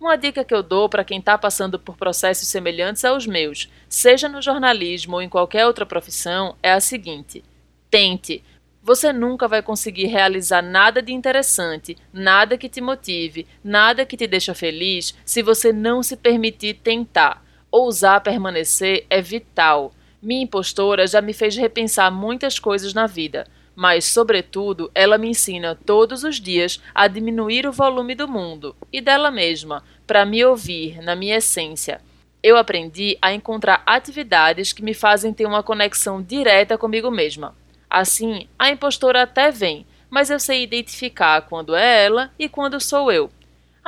Uma 0.00 0.16
dica 0.16 0.42
que 0.42 0.52
eu 0.52 0.64
dou 0.64 0.88
para 0.88 1.04
quem 1.04 1.20
está 1.20 1.38
passando 1.38 1.78
por 1.78 1.96
processos 1.96 2.48
semelhantes 2.48 3.04
aos 3.04 3.24
meus, 3.24 3.70
seja 3.88 4.28
no 4.28 4.42
jornalismo 4.42 5.14
ou 5.14 5.22
em 5.22 5.28
qualquer 5.28 5.64
outra 5.64 5.86
profissão, 5.86 6.56
é 6.60 6.72
a 6.72 6.80
seguinte: 6.80 7.44
tente. 7.88 8.42
Você 8.82 9.12
nunca 9.12 9.46
vai 9.46 9.62
conseguir 9.62 10.06
realizar 10.06 10.60
nada 10.60 11.00
de 11.00 11.12
interessante, 11.12 11.96
nada 12.12 12.58
que 12.58 12.68
te 12.68 12.80
motive, 12.80 13.46
nada 13.62 14.04
que 14.04 14.16
te 14.16 14.26
deixa 14.26 14.54
feliz 14.54 15.14
se 15.24 15.40
você 15.40 15.72
não 15.72 16.02
se 16.02 16.16
permitir 16.16 16.80
tentar. 16.82 17.45
Ousar 17.70 18.20
permanecer 18.20 19.04
é 19.10 19.20
vital. 19.20 19.92
Minha 20.22 20.44
impostora 20.44 21.06
já 21.06 21.20
me 21.20 21.32
fez 21.32 21.56
repensar 21.56 22.10
muitas 22.10 22.58
coisas 22.58 22.94
na 22.94 23.06
vida, 23.06 23.46
mas, 23.74 24.06
sobretudo, 24.06 24.90
ela 24.94 25.18
me 25.18 25.28
ensina 25.28 25.78
todos 25.84 26.24
os 26.24 26.40
dias 26.40 26.80
a 26.94 27.06
diminuir 27.06 27.66
o 27.66 27.72
volume 27.72 28.14
do 28.14 28.26
mundo 28.26 28.74
e 28.92 29.00
dela 29.00 29.30
mesma, 29.30 29.84
para 30.06 30.24
me 30.24 30.42
ouvir 30.44 31.02
na 31.02 31.14
minha 31.14 31.36
essência. 31.36 32.00
Eu 32.42 32.56
aprendi 32.56 33.18
a 33.20 33.34
encontrar 33.34 33.82
atividades 33.84 34.72
que 34.72 34.82
me 34.82 34.94
fazem 34.94 35.34
ter 35.34 35.46
uma 35.46 35.62
conexão 35.62 36.22
direta 36.22 36.78
comigo 36.78 37.10
mesma. 37.10 37.54
Assim, 37.90 38.48
a 38.58 38.70
impostora 38.70 39.22
até 39.22 39.50
vem, 39.50 39.86
mas 40.08 40.30
eu 40.30 40.38
sei 40.38 40.62
identificar 40.62 41.42
quando 41.42 41.74
é 41.74 42.04
ela 42.04 42.30
e 42.38 42.48
quando 42.48 42.80
sou 42.80 43.10
eu. 43.10 43.30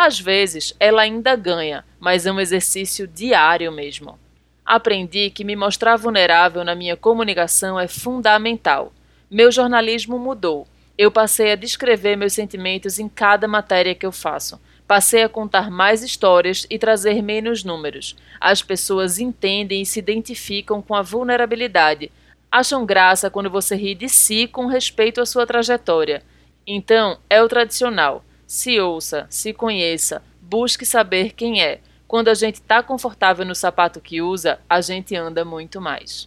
Às 0.01 0.21
vezes, 0.21 0.73
ela 0.79 1.03
ainda 1.03 1.35
ganha, 1.35 1.85
mas 1.99 2.25
é 2.25 2.31
um 2.31 2.39
exercício 2.39 3.05
diário 3.05 3.73
mesmo. 3.73 4.17
Aprendi 4.65 5.29
que 5.29 5.43
me 5.43 5.57
mostrar 5.57 5.97
vulnerável 5.97 6.63
na 6.63 6.73
minha 6.77 6.97
comunicação 6.97 7.81
é 7.81 7.89
fundamental. 7.89 8.93
Meu 9.29 9.51
jornalismo 9.51 10.17
mudou. 10.17 10.69
Eu 10.97 11.11
passei 11.11 11.51
a 11.51 11.57
descrever 11.57 12.15
meus 12.15 12.33
sentimentos 12.33 13.01
em 13.01 13.09
cada 13.09 13.49
matéria 13.49 13.93
que 13.93 14.07
eu 14.07 14.13
faço. 14.13 14.61
Passei 14.87 15.25
a 15.25 15.29
contar 15.29 15.69
mais 15.69 16.01
histórias 16.01 16.65
e 16.71 16.79
trazer 16.79 17.21
menos 17.21 17.65
números. 17.65 18.15
As 18.41 18.63
pessoas 18.63 19.19
entendem 19.19 19.83
e 19.83 19.87
se 19.87 19.99
identificam 19.99 20.81
com 20.81 20.95
a 20.95 21.03
vulnerabilidade. 21.03 22.13
Acham 22.53 22.87
graça 22.87 23.29
quando 23.29 23.51
você 23.51 23.75
ri 23.75 23.97
de 23.97 24.09
si 24.09 24.47
com 24.47 24.67
respeito 24.67 25.21
à 25.21 25.27
sua 25.27 25.45
trajetória. 25.45 26.23
Então, 26.65 27.19
é 27.29 27.43
o 27.43 27.49
tradicional 27.49 28.23
se 28.49 28.81
ouça, 28.81 29.27
se 29.29 29.53
conheça, 29.53 30.23
busque 30.41 30.87
saber 30.87 31.35
quem 31.35 31.63
é. 31.63 31.81
Quando 32.07 32.29
a 32.29 32.35
gente 32.35 32.55
está 32.55 32.83
confortável 32.83 33.45
no 33.45 33.55
sapato 33.55 34.01
que 34.01 34.23
usa, 34.23 34.59
a 34.67 34.81
gente 34.81 35.15
anda 35.15 35.45
muito 35.45 35.83
mais. 35.83 36.27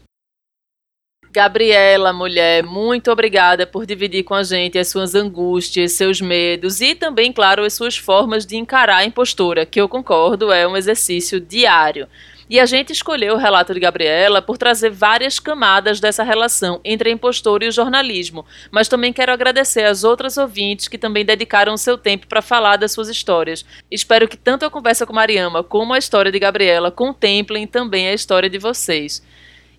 Gabriela, 1.32 2.14
mulher, 2.14 2.62
muito 2.62 3.10
obrigada 3.10 3.66
por 3.66 3.88
dividir 3.88 4.24
com 4.24 4.36
a 4.36 4.44
gente 4.44 4.78
as 4.78 4.90
suas 4.90 5.16
angústias, 5.16 5.94
seus 5.94 6.22
medos 6.22 6.80
e 6.80 6.94
também, 6.94 7.34
claro, 7.34 7.64
as 7.64 7.74
suas 7.74 7.98
formas 7.98 8.46
de 8.46 8.56
encarar 8.56 8.98
a 8.98 9.06
impostura, 9.06 9.66
que 9.66 9.82
eu 9.82 9.90
concordo 9.90 10.52
é 10.52 10.68
um 10.68 10.78
exercício 10.78 11.40
diário. 11.40 12.08
E 12.52 12.60
a 12.60 12.66
gente 12.66 12.92
escolheu 12.92 13.36
o 13.36 13.38
relato 13.38 13.74
de 13.74 13.80
Gabriela 13.80 14.42
por 14.42 14.58
trazer 14.58 14.90
várias 14.90 15.40
camadas 15.40 16.02
dessa 16.02 16.22
relação 16.22 16.82
entre 16.84 17.10
a 17.10 17.14
impostora 17.14 17.64
e 17.64 17.70
o 17.70 17.72
jornalismo, 17.72 18.46
mas 18.70 18.90
também 18.90 19.14
quero 19.14 19.32
agradecer 19.32 19.86
às 19.86 20.04
outras 20.04 20.36
ouvintes 20.36 20.90
que 20.90 20.98
também 20.98 21.24
dedicaram 21.24 21.78
seu 21.78 21.98
tempo 21.98 22.28
para 22.28 22.42
falar 22.42 22.76
das 22.76 22.92
suas 22.92 23.08
histórias. 23.08 23.64
Espero 23.90 24.28
que 24.28 24.36
tanto 24.36 24.66
a 24.66 24.70
conversa 24.70 25.06
com 25.06 25.14
Mariama 25.14 25.64
como 25.64 25.94
a 25.94 25.98
história 25.98 26.30
de 26.30 26.40
Gabriela 26.40 26.92
contemplem 26.92 27.66
também 27.66 28.10
a 28.10 28.14
história 28.14 28.50
de 28.50 28.58
vocês. 28.58 29.26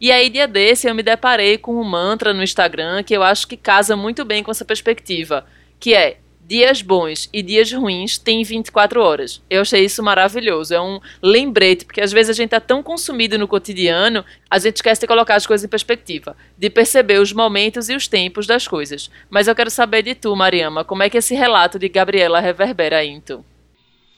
E 0.00 0.11
aí, 0.11 0.30
dia 0.30 0.48
desse, 0.48 0.88
eu 0.88 0.94
me 0.94 1.02
deparei 1.02 1.58
com 1.58 1.78
um 1.78 1.85
mantra 1.85 2.32
no 2.32 2.42
Instagram 2.42 3.02
que 3.02 3.14
eu 3.14 3.22
acho 3.22 3.46
que 3.46 3.56
casa 3.58 3.94
muito 3.94 4.24
bem 4.24 4.42
com 4.42 4.50
essa 4.50 4.64
perspectiva, 4.64 5.44
que 5.78 5.92
é 5.92 6.21
dias 6.52 6.82
bons 6.82 7.30
e 7.32 7.42
dias 7.42 7.72
ruins 7.72 8.18
têm 8.18 8.42
24 8.42 9.00
horas. 9.00 9.40
Eu 9.48 9.62
achei 9.62 9.86
isso 9.86 10.02
maravilhoso. 10.02 10.74
É 10.74 10.80
um 10.82 11.00
lembrete, 11.22 11.86
porque 11.86 12.02
às 12.02 12.12
vezes 12.12 12.28
a 12.28 12.34
gente 12.34 12.48
está 12.48 12.60
tão 12.60 12.82
consumido 12.82 13.38
no 13.38 13.48
cotidiano, 13.48 14.22
a 14.50 14.58
gente 14.58 14.76
esquece 14.76 15.00
de 15.00 15.06
colocar 15.06 15.36
as 15.36 15.46
coisas 15.46 15.64
em 15.64 15.68
perspectiva, 15.68 16.36
de 16.58 16.68
perceber 16.68 17.20
os 17.20 17.32
momentos 17.32 17.88
e 17.88 17.96
os 17.96 18.06
tempos 18.06 18.46
das 18.46 18.68
coisas. 18.68 19.10
Mas 19.30 19.48
eu 19.48 19.54
quero 19.54 19.70
saber 19.70 20.02
de 20.02 20.14
tu, 20.14 20.36
Mariama, 20.36 20.84
como 20.84 21.02
é 21.02 21.08
que 21.08 21.16
esse 21.16 21.34
relato 21.34 21.78
de 21.78 21.88
Gabriela 21.88 22.38
reverbera 22.38 22.98
aí 22.98 23.08
em 23.08 23.20
tu? 23.22 23.42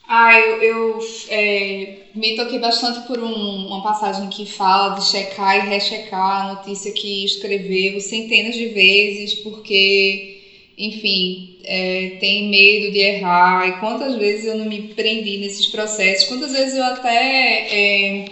Ah, 0.05 0.37
eu, 0.37 0.61
eu 0.61 0.99
é, 1.29 1.99
me 2.13 2.35
toquei 2.35 2.59
bastante 2.59 3.07
por 3.07 3.17
um, 3.17 3.67
uma 3.67 3.81
passagem 3.81 4.29
que 4.29 4.45
fala 4.45 4.95
de 4.95 5.05
checar 5.05 5.55
e 5.65 5.69
rechecar 5.69 6.41
a 6.41 6.53
notícia 6.55 6.91
que 6.91 7.23
escreveu 7.23 8.01
centenas 8.01 8.55
de 8.55 8.67
vezes, 8.67 9.35
porque 9.35 10.34
enfim, 10.77 11.57
é, 11.63 12.17
tem 12.19 12.47
medo 12.49 12.91
de 12.91 12.99
errar. 12.99 13.67
E 13.67 13.79
quantas 13.79 14.15
vezes 14.15 14.45
eu 14.45 14.55
não 14.55 14.65
me 14.65 14.81
prendi 14.81 15.37
nesses 15.37 15.67
processos, 15.67 16.27
quantas 16.27 16.51
vezes 16.51 16.75
eu 16.75 16.83
até 16.83 17.67
é, 17.69 18.25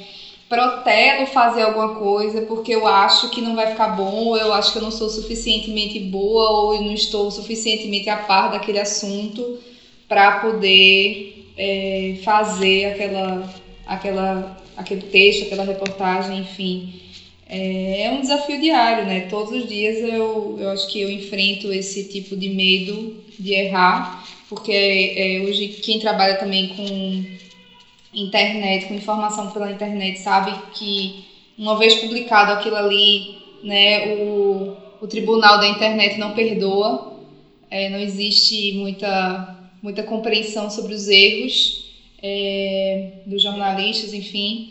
protelo 0.50 1.26
fazer 1.26 1.62
alguma 1.62 1.96
coisa 1.96 2.42
porque 2.42 2.74
eu 2.76 2.86
acho 2.86 3.30
que 3.30 3.42
não 3.42 3.56
vai 3.56 3.68
ficar 3.68 3.88
bom, 3.90 4.28
ou 4.28 4.38
eu 4.38 4.54
acho 4.54 4.72
que 4.72 4.78
eu 4.78 4.84
não 4.84 4.92
sou 4.92 5.10
suficientemente 5.10 6.00
boa, 6.00 6.50
ou 6.50 6.76
eu 6.76 6.82
não 6.82 6.94
estou 6.94 7.32
suficientemente 7.32 8.10
a 8.10 8.18
par 8.18 8.52
daquele 8.52 8.80
assunto 8.80 9.58
para 10.08 10.40
poder 10.40 11.34
é, 11.58 12.16
fazer 12.24 12.86
aquela, 12.86 13.50
aquela, 13.86 14.58
aquele 14.78 15.02
texto, 15.02 15.44
aquela 15.44 15.64
reportagem, 15.64 16.40
enfim. 16.40 17.03
É, 17.56 18.10
um 18.10 18.20
desafio 18.20 18.60
diário, 18.60 19.06
né? 19.06 19.22
Todos 19.30 19.52
os 19.52 19.68
dias 19.68 20.02
eu, 20.02 20.56
eu 20.58 20.70
acho 20.70 20.88
que 20.88 21.00
eu 21.00 21.08
enfrento 21.08 21.72
esse 21.72 22.04
tipo 22.04 22.36
de 22.36 22.50
medo 22.50 23.14
de 23.38 23.54
errar, 23.54 24.20
porque 24.50 24.72
é, 25.16 25.40
hoje 25.40 25.68
quem 25.68 26.00
trabalha 26.00 26.34
também 26.34 26.68
com 26.70 27.24
internet, 28.12 28.88
com 28.88 28.96
informação 28.96 29.50
pela 29.50 29.72
internet, 29.72 30.18
sabe 30.18 30.56
que 30.74 31.14
uma 31.56 31.76
vez 31.78 31.94
publicado 31.94 32.52
aquilo 32.52 32.76
ali, 32.76 33.36
né, 33.62 34.04
o, 34.08 34.72
o 35.00 35.06
tribunal 35.06 35.60
da 35.60 35.68
internet 35.68 36.18
não 36.18 36.32
perdoa, 36.32 37.08
é, 37.70 37.88
não 37.88 38.00
existe 38.00 38.72
muita, 38.72 39.48
muita 39.80 40.02
compreensão 40.02 40.72
sobre 40.72 40.96
os 40.96 41.08
erros 41.08 41.84
é, 42.20 43.00
dos 43.24 43.44
jornalistas, 43.44 44.12
enfim. 44.12 44.66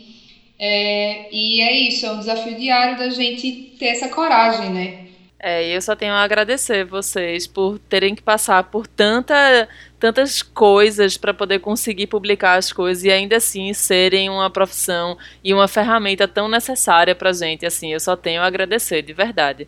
É, 0.59 1.33
e 1.33 1.61
é 1.61 1.71
isso, 1.71 2.05
é 2.05 2.11
um 2.11 2.19
desafio 2.19 2.55
diário 2.55 2.97
da 2.97 3.09
gente 3.09 3.75
ter 3.77 3.87
essa 3.87 4.07
coragem, 4.09 4.69
né? 4.71 5.03
É, 5.45 5.75
eu 5.75 5.81
só 5.81 5.93
tenho 5.93 6.13
a 6.13 6.23
agradecer 6.23 6.85
vocês 6.85 7.45
por 7.45 7.77
terem 7.77 8.15
que 8.15 8.21
passar 8.21 8.63
por 8.63 8.87
tanta, 8.87 9.67
tantas 9.99 10.41
coisas 10.41 11.17
para 11.17 11.33
poder 11.33 11.59
conseguir 11.59 12.07
publicar 12.07 12.55
as 12.55 12.71
coisas 12.71 13.03
e 13.03 13.11
ainda 13.11 13.35
assim 13.35 13.73
serem 13.73 14.29
uma 14.29 14.49
profissão 14.49 15.17
e 15.43 15.53
uma 15.53 15.67
ferramenta 15.67 16.29
tão 16.29 16.47
necessária 16.47 17.13
para 17.13 17.33
gente. 17.33 17.65
Assim, 17.65 17.91
eu 17.91 17.99
só 17.99 18.15
tenho 18.15 18.41
a 18.41 18.45
agradecer, 18.45 19.01
de 19.01 19.11
verdade. 19.11 19.67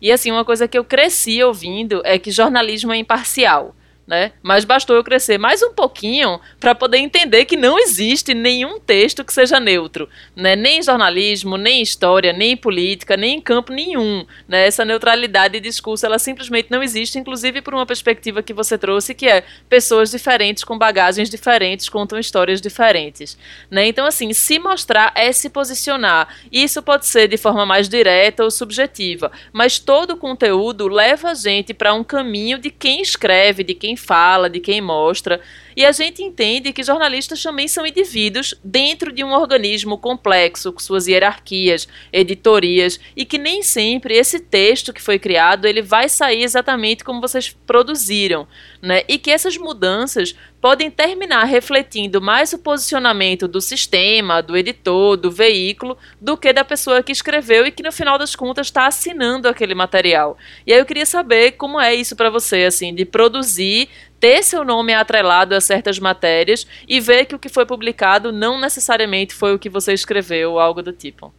E 0.00 0.12
assim, 0.12 0.30
uma 0.30 0.44
coisa 0.44 0.68
que 0.68 0.78
eu 0.78 0.84
cresci 0.84 1.42
ouvindo 1.42 2.02
é 2.04 2.20
que 2.20 2.30
jornalismo 2.30 2.92
é 2.92 2.96
imparcial 2.96 3.74
né? 4.06 4.32
Mas 4.42 4.64
bastou 4.64 4.94
eu 4.94 5.02
crescer 5.02 5.36
mais 5.36 5.62
um 5.62 5.72
pouquinho 5.72 6.40
para 6.60 6.74
poder 6.74 6.98
entender 6.98 7.44
que 7.44 7.56
não 7.56 7.78
existe 7.78 8.34
nenhum 8.34 8.78
texto 8.78 9.24
que 9.24 9.32
seja 9.32 9.58
neutro, 9.58 10.08
né? 10.34 10.54
Nem 10.54 10.80
jornalismo, 10.80 11.56
nem 11.56 11.82
história, 11.82 12.32
nem 12.32 12.56
política, 12.56 13.16
nem 13.16 13.38
em 13.38 13.40
campo 13.40 13.72
nenhum, 13.72 14.24
né? 14.46 14.66
Essa 14.66 14.84
neutralidade 14.84 15.54
de 15.54 15.60
discurso, 15.60 16.06
ela 16.06 16.18
simplesmente 16.18 16.70
não 16.70 16.82
existe, 16.82 17.18
inclusive 17.18 17.60
por 17.60 17.74
uma 17.74 17.84
perspectiva 17.84 18.42
que 18.42 18.54
você 18.54 18.78
trouxe, 18.78 19.14
que 19.14 19.26
é 19.26 19.42
pessoas 19.68 20.10
diferentes 20.10 20.62
com 20.62 20.78
bagagens 20.78 21.28
diferentes 21.28 21.88
contam 21.88 22.18
histórias 22.18 22.60
diferentes, 22.60 23.36
né? 23.70 23.86
Então 23.88 24.06
assim, 24.06 24.32
se 24.32 24.58
mostrar 24.58 25.12
é 25.16 25.32
se 25.32 25.50
posicionar. 25.50 26.28
Isso 26.52 26.82
pode 26.82 27.06
ser 27.06 27.26
de 27.26 27.36
forma 27.36 27.66
mais 27.66 27.88
direta 27.88 28.44
ou 28.44 28.50
subjetiva, 28.50 29.32
mas 29.52 29.80
todo 29.80 30.12
o 30.12 30.16
conteúdo 30.16 30.86
leva 30.86 31.30
a 31.30 31.34
gente 31.34 31.74
para 31.74 31.92
um 31.92 32.04
caminho 32.04 32.58
de 32.58 32.70
quem 32.70 33.00
escreve, 33.00 33.64
de 33.64 33.74
quem 33.74 33.95
fala, 33.96 34.48
de 34.48 34.60
quem 34.60 34.80
mostra. 34.80 35.40
E 35.76 35.84
a 35.84 35.92
gente 35.92 36.22
entende 36.22 36.72
que 36.72 36.82
jornalistas 36.82 37.42
também 37.42 37.68
são 37.68 37.86
indivíduos 37.86 38.54
dentro 38.64 39.12
de 39.12 39.22
um 39.22 39.32
organismo 39.32 39.98
complexo, 39.98 40.72
com 40.72 40.80
suas 40.80 41.06
hierarquias, 41.06 41.86
editorias, 42.10 42.98
e 43.14 43.26
que 43.26 43.36
nem 43.36 43.62
sempre 43.62 44.16
esse 44.16 44.40
texto 44.40 44.90
que 44.90 45.02
foi 45.02 45.18
criado 45.18 45.66
ele 45.66 45.82
vai 45.82 46.08
sair 46.08 46.42
exatamente 46.42 47.04
como 47.04 47.20
vocês 47.20 47.54
produziram, 47.66 48.48
né? 48.80 49.02
E 49.06 49.18
que 49.18 49.30
essas 49.30 49.58
mudanças 49.58 50.34
podem 50.60 50.90
terminar 50.90 51.44
refletindo 51.44 52.20
mais 52.20 52.52
o 52.52 52.58
posicionamento 52.58 53.46
do 53.46 53.60
sistema, 53.60 54.40
do 54.40 54.56
editor, 54.56 55.16
do 55.16 55.30
veículo, 55.30 55.96
do 56.20 56.36
que 56.36 56.52
da 56.52 56.64
pessoa 56.64 57.02
que 57.02 57.12
escreveu 57.12 57.66
e 57.66 57.70
que 57.70 57.82
no 57.82 57.92
final 57.92 58.18
das 58.18 58.34
contas 58.34 58.66
está 58.66 58.86
assinando 58.86 59.46
aquele 59.46 59.74
material. 59.74 60.36
E 60.66 60.72
aí 60.72 60.78
eu 60.78 60.86
queria 60.86 61.06
saber 61.06 61.52
como 61.52 61.80
é 61.80 61.94
isso 61.94 62.16
para 62.16 62.30
você, 62.30 62.64
assim, 62.64 62.94
de 62.94 63.04
produzir 63.04 63.88
ter 64.18 64.42
seu 64.42 64.64
nome 64.64 64.94
atrelado 64.94 65.54
a 65.54 65.60
certas 65.60 65.98
matérias 65.98 66.66
e 66.88 67.00
ver 67.00 67.26
que 67.26 67.34
o 67.34 67.38
que 67.38 67.48
foi 67.48 67.66
publicado 67.66 68.32
não 68.32 68.60
necessariamente 68.60 69.34
foi 69.34 69.54
o 69.54 69.58
que 69.58 69.68
você 69.68 69.92
escreveu 69.92 70.58
algo 70.58 70.82
do 70.82 70.92
tipo? 70.92 71.32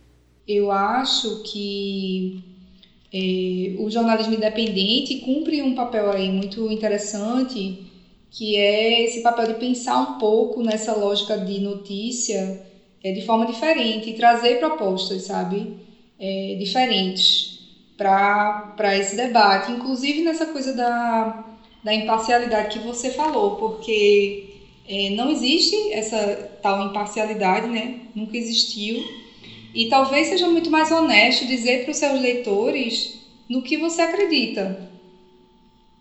Eu 0.47 0.71
acho 0.71 1.43
que 1.43 2.43
é, 3.13 3.75
o 3.79 3.89
jornalismo 3.89 4.35
independente 4.35 5.19
cumpre 5.19 5.61
um 5.61 5.75
papel 5.75 6.11
aí 6.11 6.29
muito 6.29 6.71
interessante, 6.71 7.85
que 8.29 8.55
é 8.55 9.03
esse 9.03 9.21
papel 9.21 9.47
de 9.47 9.53
pensar 9.55 9.99
um 9.99 10.17
pouco 10.17 10.61
nessa 10.61 10.95
lógica 10.95 11.37
de 11.37 11.59
notícia 11.59 12.65
é, 13.03 13.11
de 13.11 13.25
forma 13.25 13.45
diferente 13.45 14.09
e 14.09 14.13
trazer 14.13 14.59
propostas, 14.59 15.23
sabe, 15.23 15.77
é, 16.19 16.55
diferentes 16.59 17.57
para 17.97 18.95
esse 18.95 19.15
debate, 19.15 19.71
inclusive 19.71 20.21
nessa 20.21 20.45
coisa 20.45 20.73
da 20.73 21.46
da 21.83 21.93
imparcialidade 21.93 22.77
que 22.79 22.85
você 22.85 23.09
falou, 23.09 23.55
porque 23.55 24.61
é, 24.87 25.09
não 25.11 25.29
existe 25.29 25.75
essa 25.91 26.57
tal 26.61 26.81
imparcialidade, 26.81 27.67
né? 27.67 27.99
Nunca 28.15 28.37
existiu. 28.37 29.03
E 29.73 29.87
talvez 29.89 30.27
seja 30.27 30.47
muito 30.47 30.71
mais 30.71 30.91
honesto 30.91 31.45
dizer 31.45 31.83
para 31.83 31.91
os 31.91 31.97
seus 31.97 32.19
leitores 32.19 33.19
no 33.49 33.61
que 33.61 33.77
você 33.77 34.01
acredita, 34.01 34.89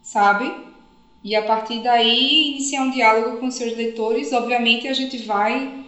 sabe? 0.03 0.53
E 1.23 1.35
a 1.35 1.43
partir 1.43 1.81
daí 1.81 2.51
iniciar 2.51 2.83
um 2.83 2.91
diálogo 2.91 3.39
com 3.39 3.47
os 3.47 3.55
seus 3.55 3.75
leitores. 3.75 4.33
Obviamente 4.33 4.87
a 4.87 4.93
gente 4.93 5.19
vai 5.19 5.85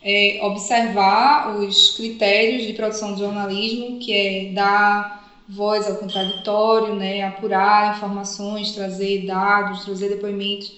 é, 0.00 0.38
observar 0.42 1.58
os 1.58 1.90
critérios 1.90 2.66
de 2.66 2.72
produção 2.72 3.12
de 3.12 3.18
jornalismo, 3.20 3.98
que 3.98 4.12
é 4.12 4.52
dar 4.52 5.27
voz 5.48 5.86
ao 5.86 5.96
contraditório, 5.96 6.94
né, 6.94 7.22
apurar 7.22 7.96
informações, 7.96 8.72
trazer 8.72 9.26
dados, 9.26 9.84
trazer 9.84 10.10
depoimentos, 10.10 10.76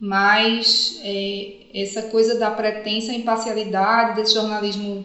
mas 0.00 0.98
é, 1.02 1.66
essa 1.74 2.04
coisa 2.04 2.38
da 2.38 2.50
pretensa 2.50 3.12
imparcialidade, 3.12 4.16
desse 4.16 4.34
jornalismo 4.34 5.04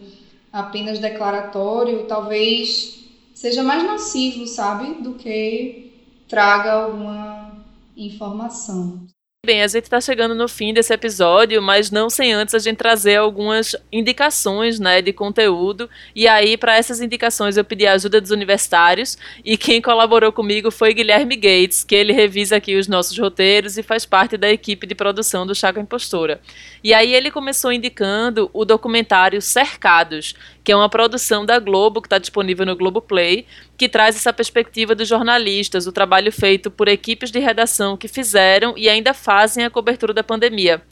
apenas 0.50 0.98
declaratório, 0.98 2.06
talvez 2.06 3.04
seja 3.34 3.62
mais 3.62 3.82
nocivo, 3.82 4.46
sabe, 4.46 5.02
do 5.02 5.14
que 5.14 5.92
traga 6.26 6.72
alguma 6.72 7.64
informação. 7.94 9.06
Bem, 9.46 9.62
a 9.62 9.68
gente 9.68 9.84
está 9.84 10.00
chegando 10.00 10.34
no 10.34 10.48
fim 10.48 10.74
desse 10.74 10.92
episódio, 10.92 11.62
mas 11.62 11.88
não 11.88 12.10
sem 12.10 12.32
antes 12.32 12.52
a 12.52 12.58
gente 12.58 12.78
trazer 12.78 13.14
algumas 13.14 13.76
indicações, 13.92 14.80
né, 14.80 15.00
de 15.00 15.12
conteúdo. 15.12 15.88
E 16.16 16.26
aí, 16.26 16.56
para 16.56 16.76
essas 16.76 17.00
indicações, 17.00 17.56
eu 17.56 17.64
pedi 17.64 17.86
a 17.86 17.92
ajuda 17.92 18.20
dos 18.20 18.32
universitários 18.32 19.16
e 19.44 19.56
quem 19.56 19.80
colaborou 19.80 20.32
comigo 20.32 20.72
foi 20.72 20.92
Guilherme 20.92 21.36
Gates, 21.36 21.84
que 21.84 21.94
ele 21.94 22.12
revisa 22.12 22.56
aqui 22.56 22.74
os 22.74 22.88
nossos 22.88 23.16
roteiros 23.16 23.78
e 23.78 23.84
faz 23.84 24.04
parte 24.04 24.36
da 24.36 24.50
equipe 24.50 24.84
de 24.84 24.96
produção 24.96 25.46
do 25.46 25.54
Chaco 25.54 25.78
Impostora. 25.78 26.40
E 26.82 26.92
aí 26.92 27.14
ele 27.14 27.30
começou 27.30 27.70
indicando 27.70 28.50
o 28.52 28.64
documentário 28.64 29.40
Cercados, 29.40 30.34
que 30.66 30.72
é 30.72 30.76
uma 30.76 30.88
produção 30.88 31.46
da 31.46 31.60
Globo, 31.60 32.02
que 32.02 32.08
está 32.08 32.18
disponível 32.18 32.66
no 32.66 32.74
Globoplay, 32.74 33.46
que 33.78 33.88
traz 33.88 34.16
essa 34.16 34.32
perspectiva 34.32 34.96
dos 34.96 35.06
jornalistas, 35.06 35.86
o 35.86 35.92
trabalho 35.92 36.32
feito 36.32 36.72
por 36.72 36.88
equipes 36.88 37.30
de 37.30 37.38
redação 37.38 37.96
que 37.96 38.08
fizeram 38.08 38.74
e 38.76 38.88
ainda 38.88 39.14
fazem 39.14 39.64
a 39.64 39.70
cobertura 39.70 40.12
da 40.12 40.24
pandemia. 40.24 40.82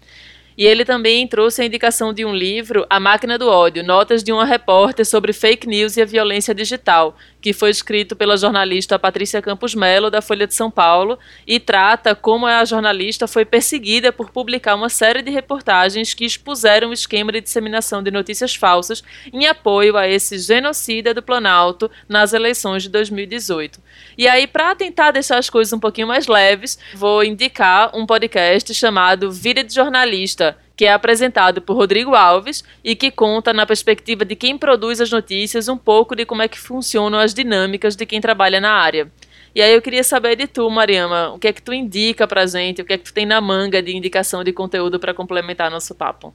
E 0.56 0.64
ele 0.64 0.84
também 0.84 1.26
trouxe 1.26 1.60
a 1.60 1.64
indicação 1.64 2.12
de 2.12 2.24
um 2.24 2.32
livro, 2.32 2.86
A 2.88 3.00
Máquina 3.00 3.36
do 3.36 3.48
Ódio, 3.48 3.82
Notas 3.82 4.22
de 4.22 4.32
uma 4.32 4.44
repórter 4.44 5.04
sobre 5.04 5.32
fake 5.32 5.66
news 5.66 5.96
e 5.96 6.02
a 6.02 6.06
violência 6.06 6.54
digital, 6.54 7.16
que 7.44 7.52
foi 7.52 7.68
escrito 7.68 8.16
pela 8.16 8.38
jornalista 8.38 8.98
Patrícia 8.98 9.42
Campos 9.42 9.74
Melo, 9.74 10.10
da 10.10 10.22
Folha 10.22 10.46
de 10.46 10.54
São 10.54 10.70
Paulo, 10.70 11.18
e 11.46 11.60
trata 11.60 12.14
como 12.14 12.46
a 12.46 12.64
jornalista 12.64 13.28
foi 13.28 13.44
perseguida 13.44 14.10
por 14.10 14.30
publicar 14.30 14.74
uma 14.74 14.88
série 14.88 15.20
de 15.20 15.30
reportagens 15.30 16.14
que 16.14 16.24
expuseram 16.24 16.88
o 16.88 16.92
esquema 16.94 17.30
de 17.30 17.42
disseminação 17.42 18.02
de 18.02 18.10
notícias 18.10 18.54
falsas 18.54 19.04
em 19.30 19.46
apoio 19.46 19.94
a 19.94 20.08
esse 20.08 20.38
genocida 20.38 21.12
do 21.12 21.22
Planalto 21.22 21.90
nas 22.08 22.32
eleições 22.32 22.84
de 22.84 22.88
2018. 22.88 23.78
E 24.16 24.26
aí, 24.26 24.46
para 24.46 24.74
tentar 24.74 25.10
deixar 25.10 25.36
as 25.36 25.50
coisas 25.50 25.70
um 25.74 25.78
pouquinho 25.78 26.08
mais 26.08 26.26
leves, 26.26 26.78
vou 26.94 27.22
indicar 27.22 27.94
um 27.94 28.06
podcast 28.06 28.72
chamado 28.72 29.30
Vida 29.30 29.62
de 29.62 29.74
Jornalista, 29.74 30.56
que 30.76 30.84
é 30.84 30.92
apresentado 30.92 31.62
por 31.62 31.76
Rodrigo 31.76 32.14
Alves 32.14 32.64
e 32.82 32.96
que 32.96 33.10
conta, 33.10 33.52
na 33.52 33.66
perspectiva 33.66 34.24
de 34.24 34.34
quem 34.34 34.58
produz 34.58 35.00
as 35.00 35.10
notícias, 35.10 35.68
um 35.68 35.76
pouco 35.76 36.16
de 36.16 36.26
como 36.26 36.42
é 36.42 36.48
que 36.48 36.58
funcionam 36.58 37.18
as 37.18 37.32
dinâmicas 37.32 37.94
de 37.94 38.04
quem 38.04 38.20
trabalha 38.20 38.60
na 38.60 38.72
área. 38.72 39.10
E 39.54 39.62
aí 39.62 39.72
eu 39.72 39.80
queria 39.80 40.02
saber 40.02 40.34
de 40.34 40.48
tu, 40.48 40.68
Mariama, 40.68 41.32
o 41.32 41.38
que 41.38 41.46
é 41.46 41.52
que 41.52 41.62
tu 41.62 41.72
indica 41.72 42.26
pra 42.26 42.44
gente, 42.44 42.82
o 42.82 42.84
que 42.84 42.92
é 42.92 42.98
que 42.98 43.04
tu 43.04 43.14
tem 43.14 43.24
na 43.24 43.40
manga 43.40 43.80
de 43.80 43.96
indicação 43.96 44.42
de 44.42 44.52
conteúdo 44.52 44.98
para 44.98 45.14
complementar 45.14 45.70
nosso 45.70 45.94
papo? 45.94 46.34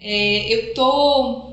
É, 0.00 0.54
eu 0.54 0.72
tô 0.72 1.52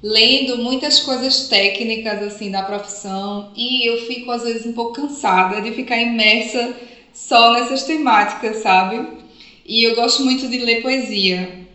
lendo 0.00 0.58
muitas 0.58 1.00
coisas 1.00 1.48
técnicas 1.48 2.22
assim 2.22 2.50
da 2.50 2.62
profissão 2.62 3.50
e 3.56 3.88
eu 3.90 4.06
fico 4.06 4.30
às 4.30 4.44
vezes 4.44 4.66
um 4.66 4.72
pouco 4.72 4.92
cansada 4.92 5.60
de 5.60 5.72
ficar 5.72 6.00
imersa 6.00 6.76
só 7.12 7.54
nessas 7.54 7.82
temáticas, 7.82 8.58
sabe? 8.58 9.25
E 9.66 9.82
eu 9.82 9.94
gosto 9.94 10.22
muito 10.22 10.48
de 10.48 10.58
ler 10.58 10.82
poesia, 10.82 11.66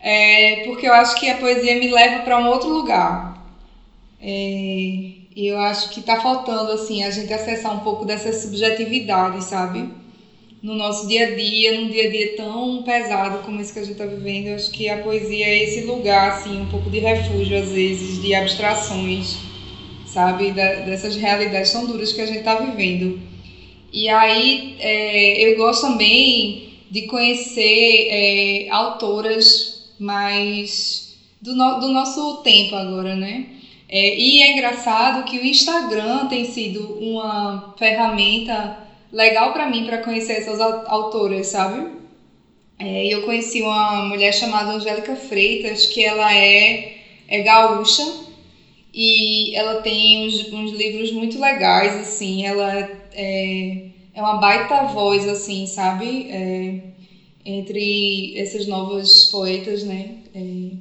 é, 0.00 0.62
porque 0.64 0.86
eu 0.86 0.92
acho 0.92 1.14
que 1.20 1.28
a 1.28 1.38
poesia 1.38 1.78
me 1.78 1.88
leva 1.88 2.20
para 2.20 2.38
um 2.38 2.48
outro 2.48 2.70
lugar. 2.70 3.34
É, 4.20 5.12
eu 5.36 5.58
acho 5.58 5.90
que 5.90 6.00
está 6.00 6.20
faltando 6.20 6.72
assim 6.72 7.02
a 7.02 7.10
gente 7.10 7.32
acessar 7.32 7.72
um 7.72 7.80
pouco 7.80 8.04
dessa 8.04 8.32
subjetividade, 8.32 9.42
sabe? 9.44 10.00
no 10.62 10.74
nosso 10.74 11.08
dia 11.08 11.24
a 11.24 11.34
dia, 11.34 11.72
num 11.72 11.88
dia 11.88 12.06
a 12.06 12.10
dia 12.10 12.36
tão 12.36 12.82
pesado 12.82 13.38
como 13.38 13.60
esse 13.60 13.72
que 13.72 13.78
a 13.78 13.82
gente 13.82 13.92
está 13.92 14.04
vivendo, 14.04 14.48
eu 14.48 14.54
acho 14.54 14.70
que 14.70 14.88
a 14.88 14.98
poesia 14.98 15.46
é 15.46 15.64
esse 15.64 15.80
lugar, 15.82 16.32
assim, 16.32 16.60
um 16.60 16.66
pouco 16.66 16.90
de 16.90 16.98
refúgio, 16.98 17.56
às 17.56 17.70
vezes, 17.70 18.20
de 18.20 18.34
abstrações, 18.34 19.38
sabe? 20.06 20.52
Da, 20.52 20.80
dessas 20.80 21.16
realidades 21.16 21.72
tão 21.72 21.86
duras 21.86 22.12
que 22.12 22.20
a 22.20 22.26
gente 22.26 22.40
está 22.40 22.56
vivendo. 22.56 23.18
E 23.92 24.08
aí, 24.08 24.76
é, 24.78 25.46
eu 25.46 25.56
gosto 25.56 25.86
também 25.86 26.69
de 26.90 27.02
conhecer 27.02 28.06
é, 28.10 28.68
autoras 28.70 29.80
mais 29.98 31.16
do, 31.40 31.54
no, 31.54 31.78
do 31.80 31.88
nosso 31.88 32.42
tempo 32.42 32.74
agora, 32.74 33.14
né? 33.14 33.46
É, 33.88 34.16
e 34.16 34.42
é 34.42 34.52
engraçado 34.52 35.24
que 35.24 35.38
o 35.38 35.44
Instagram 35.44 36.26
tem 36.28 36.44
sido 36.44 36.92
uma 37.00 37.74
ferramenta 37.76 38.76
legal 39.12 39.52
para 39.52 39.66
mim 39.66 39.84
para 39.84 39.98
conhecer 39.98 40.34
essas 40.34 40.60
autoras, 40.60 41.48
sabe? 41.48 41.86
É, 42.78 43.06
eu 43.06 43.22
conheci 43.22 43.60
uma 43.62 44.02
mulher 44.02 44.32
chamada 44.32 44.72
Angélica 44.72 45.14
Freitas, 45.14 45.86
que 45.86 46.02
ela 46.02 46.32
é, 46.34 46.94
é 47.28 47.40
gaúcha 47.40 48.10
e 48.94 49.54
ela 49.54 49.76
tem 49.82 50.26
uns, 50.26 50.50
uns 50.52 50.70
livros 50.72 51.12
muito 51.12 51.38
legais, 51.38 51.96
assim, 51.96 52.44
ela 52.44 52.88
é, 53.12 53.89
é 54.14 54.20
uma 54.22 54.34
baita 54.34 54.84
voz, 54.84 55.26
assim, 55.26 55.66
sabe? 55.66 56.26
É, 56.30 56.74
entre 57.44 58.32
essas 58.36 58.66
novas 58.66 59.24
poetas, 59.24 59.82
né, 59.82 60.16
é, 60.34 60.72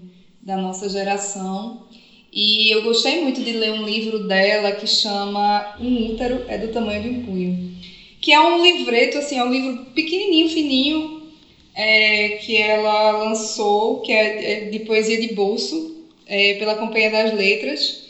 da 0.42 0.58
nossa 0.58 0.90
geração. 0.90 1.88
E 2.32 2.70
eu 2.70 2.84
gostei 2.84 3.22
muito 3.22 3.42
de 3.44 3.52
ler 3.52 3.72
um 3.72 3.86
livro 3.86 4.28
dela 4.28 4.72
que 4.72 4.86
chama 4.86 5.76
Um 5.80 6.12
útero 6.12 6.44
é 6.48 6.58
do 6.58 6.68
tamanho 6.70 7.02
de 7.02 7.10
um 7.10 7.22
punho, 7.24 7.72
que 8.22 8.32
é 8.32 8.40
um 8.40 8.62
livreto, 8.62 9.18
assim, 9.18 9.38
é 9.38 9.44
um 9.44 9.50
livro 9.50 9.76
pequenininho, 9.94 10.50
fininho, 10.50 11.22
é, 11.74 12.32
que 12.32 12.56
ela 12.58 13.14
lançou, 13.14 14.02
que 14.02 14.12
é, 14.12 14.66
é 14.66 14.70
de 14.70 14.80
poesia 14.80 15.18
de 15.18 15.28
bolso, 15.28 15.96
é, 16.26 16.54
pela 16.56 16.76
Companhia 16.76 17.10
das 17.10 17.32
Letras. 17.32 18.09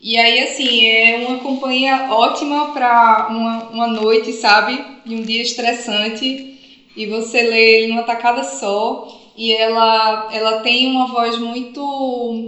E 0.00 0.16
aí, 0.18 0.40
assim, 0.40 0.84
é 0.84 1.16
uma 1.16 1.38
companhia 1.38 2.06
ótima 2.10 2.66
para 2.72 3.26
uma, 3.30 3.64
uma 3.70 3.86
noite, 3.86 4.32
sabe? 4.32 4.84
E 5.04 5.14
um 5.14 5.22
dia 5.22 5.42
estressante. 5.42 6.54
E 6.94 7.06
você 7.06 7.42
lê 7.42 7.74
ele 7.76 7.86
numa 7.88 8.02
tacada 8.02 8.42
só. 8.42 9.06
E 9.36 9.52
ela, 9.52 10.28
ela 10.30 10.60
tem 10.60 10.86
uma 10.86 11.06
voz 11.06 11.38
muito 11.38 12.44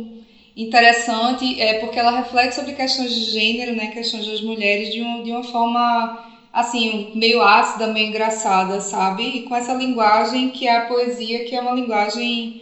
interessante, 0.57 1.59
é 1.61 1.75
porque 1.75 1.99
ela 1.99 2.11
reflete 2.11 2.55
sobre 2.55 2.73
questões 2.73 3.13
de 3.13 3.23
gênero, 3.31 3.75
né? 3.75 3.89
Questões 3.89 4.27
das 4.27 4.41
mulheres 4.41 4.91
de, 4.93 5.01
um, 5.03 5.23
de 5.23 5.31
uma 5.31 5.43
forma, 5.43 6.19
assim, 6.53 7.11
meio 7.15 7.41
ácida, 7.43 7.87
meio 7.87 8.09
engraçada, 8.09 8.81
sabe? 8.81 9.23
E 9.37 9.41
com 9.43 9.55
essa 9.55 9.73
linguagem 9.73 10.51
que 10.51 10.67
é 10.67 10.77
a 10.77 10.81
poesia, 10.81 11.45
que 11.45 11.55
é 11.55 11.61
uma 11.61 11.73
linguagem 11.73 12.57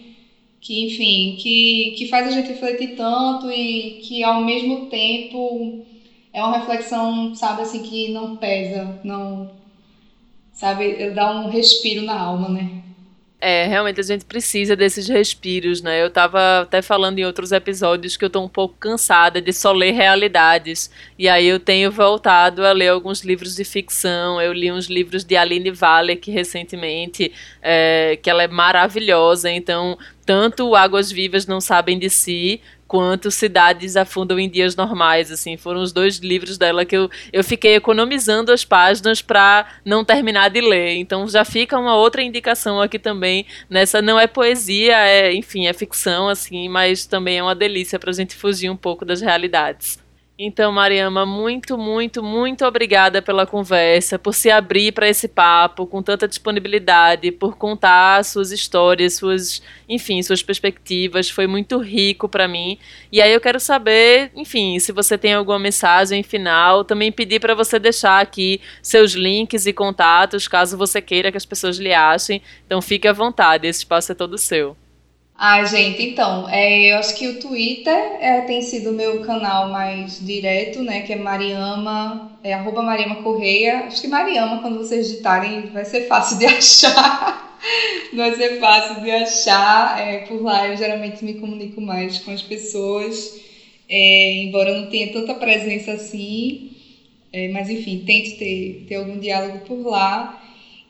que, 0.67 0.83
enfim, 0.83 1.37
que, 1.39 1.95
que 1.97 2.07
faz 2.07 2.27
a 2.27 2.31
gente 2.31 2.49
refletir 2.49 2.97
tanto 2.97 3.51
e 3.53 4.01
que 4.03 4.25
ao 4.25 4.45
mesmo 4.45 4.87
tempo 4.87 5.81
é 6.33 6.43
uma 6.43 6.59
reflexão, 6.59 7.33
sabe, 7.37 7.63
assim, 7.63 7.83
que 7.83 8.09
não 8.09 8.37
pesa, 8.37 8.99
não, 9.05 9.49
sabe, 10.53 11.11
dá 11.13 11.31
um 11.31 11.49
respiro 11.49 12.03
na 12.03 12.19
alma, 12.19 12.49
né? 12.49 12.86
É, 13.39 13.67
realmente 13.67 14.01
a 14.01 14.03
gente 14.03 14.25
precisa 14.25 14.75
desses 14.75 15.09
respiros, 15.09 15.83
né? 15.83 16.03
Eu 16.03 16.09
tava 16.11 16.63
até 16.63 16.81
falando 16.81 17.19
em 17.19 17.25
outros 17.27 17.53
episódios 17.53 18.17
que 18.17 18.25
eu 18.25 18.31
tô 18.31 18.43
um 18.43 18.49
pouco 18.49 18.75
cansada 18.81 19.43
de 19.43 19.53
só 19.53 19.73
ler 19.73 19.93
realidades. 19.93 20.91
E 21.19 21.29
aí 21.29 21.47
eu 21.47 21.61
tenho 21.61 21.93
voltado 21.93 22.65
a 22.65 22.73
ler 22.73 22.89
alguns 22.89 23.23
livros 23.23 23.55
de 23.55 23.63
ficção. 23.63 24.41
Eu 24.41 24.55
li 24.55 24.73
uns 24.73 24.87
livros 24.87 25.23
de 25.23 25.37
Aline 25.37 25.71
Valek 25.71 26.31
recentemente, 26.31 27.31
é, 27.61 28.19
que 28.23 28.31
ela 28.31 28.43
é 28.43 28.49
maravilhosa. 28.49 29.51
Então, 29.51 29.99
tanto 30.25 30.75
Águas 30.75 31.13
Vivas 31.13 31.47
Não 31.47 31.61
Sabem 31.61 31.99
de 31.99 32.09
Si, 32.09 32.61
quanto 32.87 33.31
Cidades 33.31 33.97
Afundam 33.97 34.39
em 34.39 34.49
Dias 34.49 34.77
Normais, 34.77 35.31
assim, 35.31 35.57
foram 35.57 35.83
os 35.83 35.93
dois 35.93 36.19
livros 36.19 36.57
dela 36.57 36.85
que 36.85 36.97
eu, 36.97 37.11
eu 37.33 37.43
fiquei 37.43 37.75
economizando 37.75 38.53
as 38.53 38.65
páginas 38.65 39.21
para 39.21 39.67
não 39.85 40.05
terminar 40.05 40.49
de 40.51 40.61
ler. 40.61 40.97
Então 40.97 41.29
já 41.29 41.45
fica 41.45 41.79
uma 41.79 41.97
outra 41.97 42.23
indicação 42.23 42.81
aqui 42.81 42.99
também 42.99 43.47
nessa 43.69 44.01
não 44.01 44.19
é 44.19 44.27
poesia, 44.27 44.97
é, 44.97 45.35
enfim, 45.35 45.67
é 45.67 45.73
ficção 45.73 46.29
assim, 46.29 46.69
mas 46.69 47.07
também 47.07 47.39
é 47.39 47.43
uma 47.43 47.55
delícia 47.55 47.99
para 47.99 48.11
a 48.11 48.15
gente 48.15 48.35
fugir 48.35 48.71
um 48.71 48.77
pouco 48.77 49.05
das 49.05 49.21
realidades. 49.21 50.06
Então, 50.39 50.71
Mariama, 50.71 51.25
muito, 51.25 51.79
muito, 51.79 52.23
muito 52.23 52.67
obrigada 52.67 53.23
pela 53.23 53.47
conversa, 53.47 54.19
por 54.19 54.35
se 54.35 54.51
abrir 54.51 54.93
para 54.93 55.09
esse 55.09 55.27
papo 55.29 55.87
com 55.87 56.03
tanta 56.03 56.29
disponibilidade, 56.29 57.33
por 57.33 57.57
contar 57.57 58.23
suas 58.23 58.53
histórias, 58.53 59.15
suas, 59.15 59.63
enfim, 59.89 60.23
suas 60.23 60.43
perspectivas. 60.43 61.31
Foi 61.31 61.47
muito 61.47 61.79
rico 61.79 62.29
para 62.29 62.47
mim. 62.47 62.79
E 63.11 63.23
aí 63.23 63.33
eu 63.33 63.41
quero 63.41 63.59
saber, 63.59 64.31
enfim, 64.37 64.79
se 64.79 64.93
você 64.93 65.17
tem 65.17 65.33
alguma 65.33 65.59
mensagem 65.59 66.23
final, 66.23 66.85
também 66.85 67.11
pedir 67.11 67.41
para 67.41 67.55
você 67.55 67.79
deixar 67.79 68.21
aqui 68.21 68.61
seus 68.83 69.13
links 69.13 69.65
e 69.65 69.73
contatos, 69.73 70.47
caso 70.47 70.77
você 70.77 71.01
queira 71.01 71.31
que 71.31 71.39
as 71.39 71.47
pessoas 71.47 71.79
lhe 71.79 71.95
achem. 71.95 72.43
Então, 72.67 72.83
fique 72.83 73.09
à 73.09 73.13
vontade, 73.15 73.67
esse 73.67 73.79
espaço 73.79 74.13
é 74.13 74.15
todo 74.15 74.37
seu. 74.37 74.77
Ai, 75.39 75.67
gente, 75.67 76.03
então, 76.03 76.49
é, 76.49 76.93
eu 76.93 76.97
acho 76.99 77.15
que 77.15 77.29
o 77.29 77.39
Twitter 77.39 77.95
é, 78.19 78.41
tem 78.41 78.63
sido 78.63 78.91
o 78.91 78.93
meu 78.95 79.21
canal 79.21 79.67
mais 79.67 80.19
direto, 80.19 80.83
né? 80.83 81.03
Que 81.03 81.13
é 81.13 81.17
Mariama, 81.17 82.27
é 82.43 82.55
arroba 82.55 82.83
Mariama 82.83 83.17
Correia. 83.17 83.81
Acho 83.85 84.01
que 84.01 84.09
Mariama, 84.09 84.59
quando 84.61 84.77
vocês 84.79 85.07
digitarem, 85.09 85.67
vai 85.67 85.85
ser 85.85 86.01
fácil 86.03 86.39
de 86.39 86.47
achar. 86.49 87.45
vai 88.13 88.33
ser 88.35 88.59
fácil 88.59 89.01
de 89.01 89.11
achar. 89.11 89.99
É, 89.99 90.19
por 90.21 90.43
lá 90.43 90.67
eu 90.69 90.77
geralmente 90.77 91.23
me 91.25 91.35
comunico 91.35 91.81
mais 91.83 92.19
com 92.19 92.31
as 92.31 92.43
pessoas, 92.43 93.35
é, 93.89 94.37
embora 94.39 94.71
eu 94.71 94.77
não 94.77 94.87
tenha 94.87 95.11
tanta 95.11 95.35
presença 95.35 95.93
assim. 95.93 96.63
É, 97.33 97.49
mas 97.49 97.69
enfim, 97.69 97.99
tento 98.05 98.37
ter, 98.37 98.85
ter 98.87 98.95
algum 98.97 99.19
diálogo 99.19 99.59
por 99.61 99.83
lá. 99.87 100.35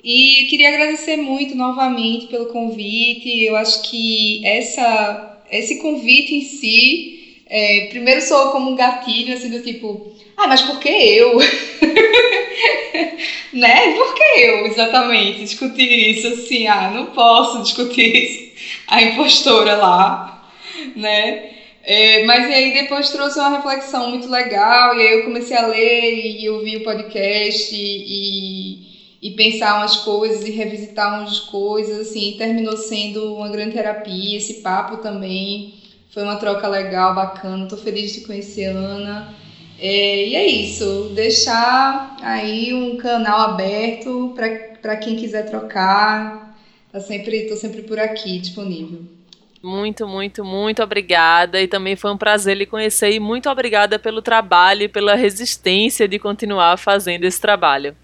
E 0.07 0.45
queria 0.45 0.69
agradecer 0.69 1.17
muito 1.17 1.57
novamente 1.57 2.27
pelo 2.27 2.47
convite. 2.47 3.43
Eu 3.43 3.57
acho 3.57 3.83
que 3.91 4.41
essa, 4.45 5.37
esse 5.51 5.79
convite 5.79 6.33
em 6.33 6.43
si, 6.43 7.41
é, 7.45 7.89
primeiro 7.91 8.23
soou 8.23 8.53
como 8.53 8.71
um 8.71 8.77
gatilho, 8.77 9.35
assim, 9.35 9.51
do 9.51 9.61
tipo, 9.61 10.07
ah, 10.37 10.47
mas 10.47 10.63
por 10.63 10.79
que 10.79 10.89
eu? 10.89 11.37
né? 13.53 13.97
Por 13.97 14.15
que 14.15 14.23
eu, 14.43 14.67
exatamente, 14.67 15.41
discutir 15.41 16.11
isso 16.11 16.29
assim? 16.29 16.69
Ah, 16.69 16.89
não 16.89 17.07
posso 17.07 17.61
discutir 17.63 18.15
isso. 18.15 18.45
A 18.87 19.03
impostora 19.03 19.75
lá, 19.75 20.41
né? 20.95 21.51
É, 21.83 22.25
mas 22.25 22.49
aí 22.49 22.73
depois 22.73 23.11
trouxe 23.11 23.41
uma 23.41 23.57
reflexão 23.57 24.09
muito 24.09 24.29
legal, 24.29 24.95
e 24.95 25.03
aí 25.03 25.13
eu 25.15 25.25
comecei 25.25 25.57
a 25.57 25.67
ler 25.67 26.39
e 26.41 26.49
ouvir 26.49 26.77
o 26.77 26.85
podcast 26.85 27.75
e, 27.75 28.75
e 28.75 28.76
pensar 29.37 29.79
umas 29.79 29.97
coisas 29.97 30.47
e 30.47 30.51
revisitar 30.51 31.21
umas 31.21 31.41
coisas, 31.41 32.09
assim, 32.09 32.35
terminou 32.39 32.77
sendo 32.77 33.35
uma 33.35 33.49
grande 33.49 33.73
terapia, 33.73 34.37
esse 34.37 34.55
papo 34.55 34.99
também 34.99 35.75
foi 36.11 36.23
uma 36.23 36.37
troca 36.37 36.67
legal, 36.69 37.15
bacana, 37.15 37.67
tô 37.67 37.77
feliz 37.77 38.13
de 38.13 38.23
conhecer 38.23 38.67
a 38.67 38.79
Ana. 38.79 39.35
É, 39.79 40.29
e 40.29 40.35
é 40.35 40.47
isso, 40.47 41.13
deixar 41.15 42.17
aí 42.23 42.73
um 42.73 42.97
canal 42.97 43.51
aberto 43.51 44.35
para 44.81 44.97
quem 44.97 45.17
quiser 45.17 45.45
trocar, 45.51 46.57
tá 46.91 47.01
sempre, 47.01 47.43
tô 47.49 47.57
sempre 47.57 47.83
por 47.83 47.99
aqui, 47.99 48.39
disponível. 48.39 49.17
Muito, 49.63 50.07
muito, 50.07 50.45
muito 50.45 50.83
obrigada. 50.83 51.61
E 51.61 51.67
também 51.67 51.97
foi 51.97 52.13
um 52.13 52.17
prazer 52.17 52.57
lhe 52.57 52.67
conhecer. 52.67 53.11
E 53.11 53.19
muito 53.19 53.51
obrigada 53.51 53.99
pelo 53.99 54.23
trabalho 54.23 54.85
e 54.85 54.89
pela 54.89 55.17
resistência 55.17 56.07
de 56.07 56.21
continuar 56.21 56.79
fazendo 56.79 57.25
esse 57.25 57.41
trabalho. 57.41 57.97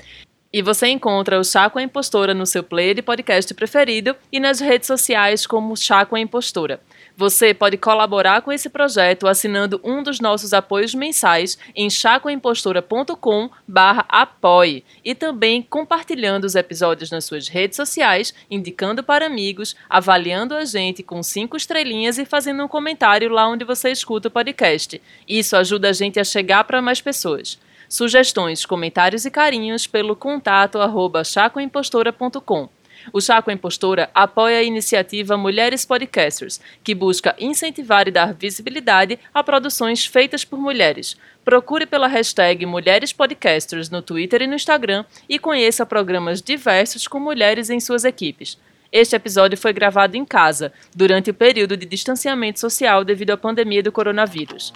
E 0.52 0.60
você 0.60 0.88
encontra 0.88 1.40
o 1.40 1.44
Chá 1.44 1.70
com 1.70 1.78
a 1.78 1.82
Impostora 1.82 2.34
no 2.34 2.44
seu 2.44 2.62
player 2.62 2.94
de 2.94 3.00
podcast 3.00 3.54
preferido 3.54 4.14
e 4.30 4.38
nas 4.38 4.60
redes 4.60 4.86
sociais 4.86 5.46
como 5.46 5.74
Chá 5.74 6.04
com 6.04 6.14
a 6.14 6.20
Impostora. 6.20 6.78
Você 7.16 7.54
pode 7.54 7.78
colaborar 7.78 8.42
com 8.42 8.52
esse 8.52 8.68
projeto 8.68 9.26
assinando 9.26 9.80
um 9.82 10.02
dos 10.02 10.20
nossos 10.20 10.52
apoios 10.52 10.94
mensais 10.94 11.56
em 11.74 11.88
chacoimpostora.com 11.88 13.48
apoie 14.08 14.84
e 15.02 15.14
também 15.14 15.62
compartilhando 15.62 16.44
os 16.44 16.54
episódios 16.54 17.10
nas 17.10 17.24
suas 17.24 17.48
redes 17.48 17.76
sociais, 17.76 18.34
indicando 18.50 19.02
para 19.02 19.24
amigos, 19.24 19.74
avaliando 19.88 20.54
a 20.54 20.66
gente 20.66 21.02
com 21.02 21.22
cinco 21.22 21.56
estrelinhas 21.56 22.18
e 22.18 22.26
fazendo 22.26 22.62
um 22.62 22.68
comentário 22.68 23.30
lá 23.30 23.48
onde 23.48 23.64
você 23.64 23.90
escuta 23.90 24.28
o 24.28 24.30
podcast. 24.30 25.00
Isso 25.26 25.56
ajuda 25.56 25.88
a 25.88 25.92
gente 25.92 26.20
a 26.20 26.24
chegar 26.24 26.64
para 26.64 26.82
mais 26.82 27.00
pessoas. 27.00 27.58
Sugestões, 27.92 28.64
comentários 28.64 29.26
e 29.26 29.30
carinhos 29.30 29.86
pelo 29.86 30.16
contato 30.16 30.78
arroba 30.78 31.22
chacoimpostora.com. 31.22 32.66
O 33.12 33.20
Chaco 33.20 33.50
Impostora 33.50 34.08
apoia 34.14 34.60
a 34.60 34.62
iniciativa 34.62 35.36
Mulheres 35.36 35.84
Podcasters, 35.84 36.58
que 36.82 36.94
busca 36.94 37.36
incentivar 37.38 38.08
e 38.08 38.10
dar 38.10 38.32
visibilidade 38.32 39.18
a 39.34 39.44
produções 39.44 40.06
feitas 40.06 40.42
por 40.42 40.58
mulheres. 40.58 41.18
Procure 41.44 41.84
pela 41.84 42.08
hashtag 42.08 42.64
Mulheres 42.64 43.12
Podcasters 43.12 43.90
no 43.90 44.00
Twitter 44.00 44.40
e 44.40 44.46
no 44.46 44.54
Instagram 44.54 45.04
e 45.28 45.38
conheça 45.38 45.84
programas 45.84 46.40
diversos 46.40 47.06
com 47.06 47.20
mulheres 47.20 47.68
em 47.68 47.78
suas 47.78 48.06
equipes. 48.06 48.56
Este 48.90 49.16
episódio 49.16 49.58
foi 49.58 49.74
gravado 49.74 50.16
em 50.16 50.24
casa, 50.24 50.72
durante 50.96 51.28
o 51.28 51.34
período 51.34 51.76
de 51.76 51.84
distanciamento 51.84 52.58
social 52.58 53.04
devido 53.04 53.32
à 53.32 53.36
pandemia 53.36 53.82
do 53.82 53.92
coronavírus. 53.92 54.72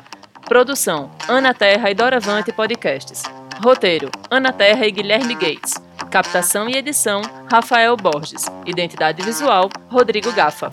Produção: 0.46 1.10
Ana 1.28 1.52
Terra 1.52 1.90
e 1.90 1.94
Doravante 1.94 2.52
Podcasts. 2.52 3.24
Roteiro: 3.62 4.10
Ana 4.30 4.52
Terra 4.52 4.86
e 4.86 4.92
Guilherme 4.92 5.34
Gates. 5.34 5.74
Captação 6.08 6.68
e 6.68 6.76
edição: 6.76 7.20
Rafael 7.50 7.96
Borges. 7.96 8.46
Identidade 8.64 9.22
visual: 9.22 9.68
Rodrigo 9.90 10.32
Gafa. 10.32 10.70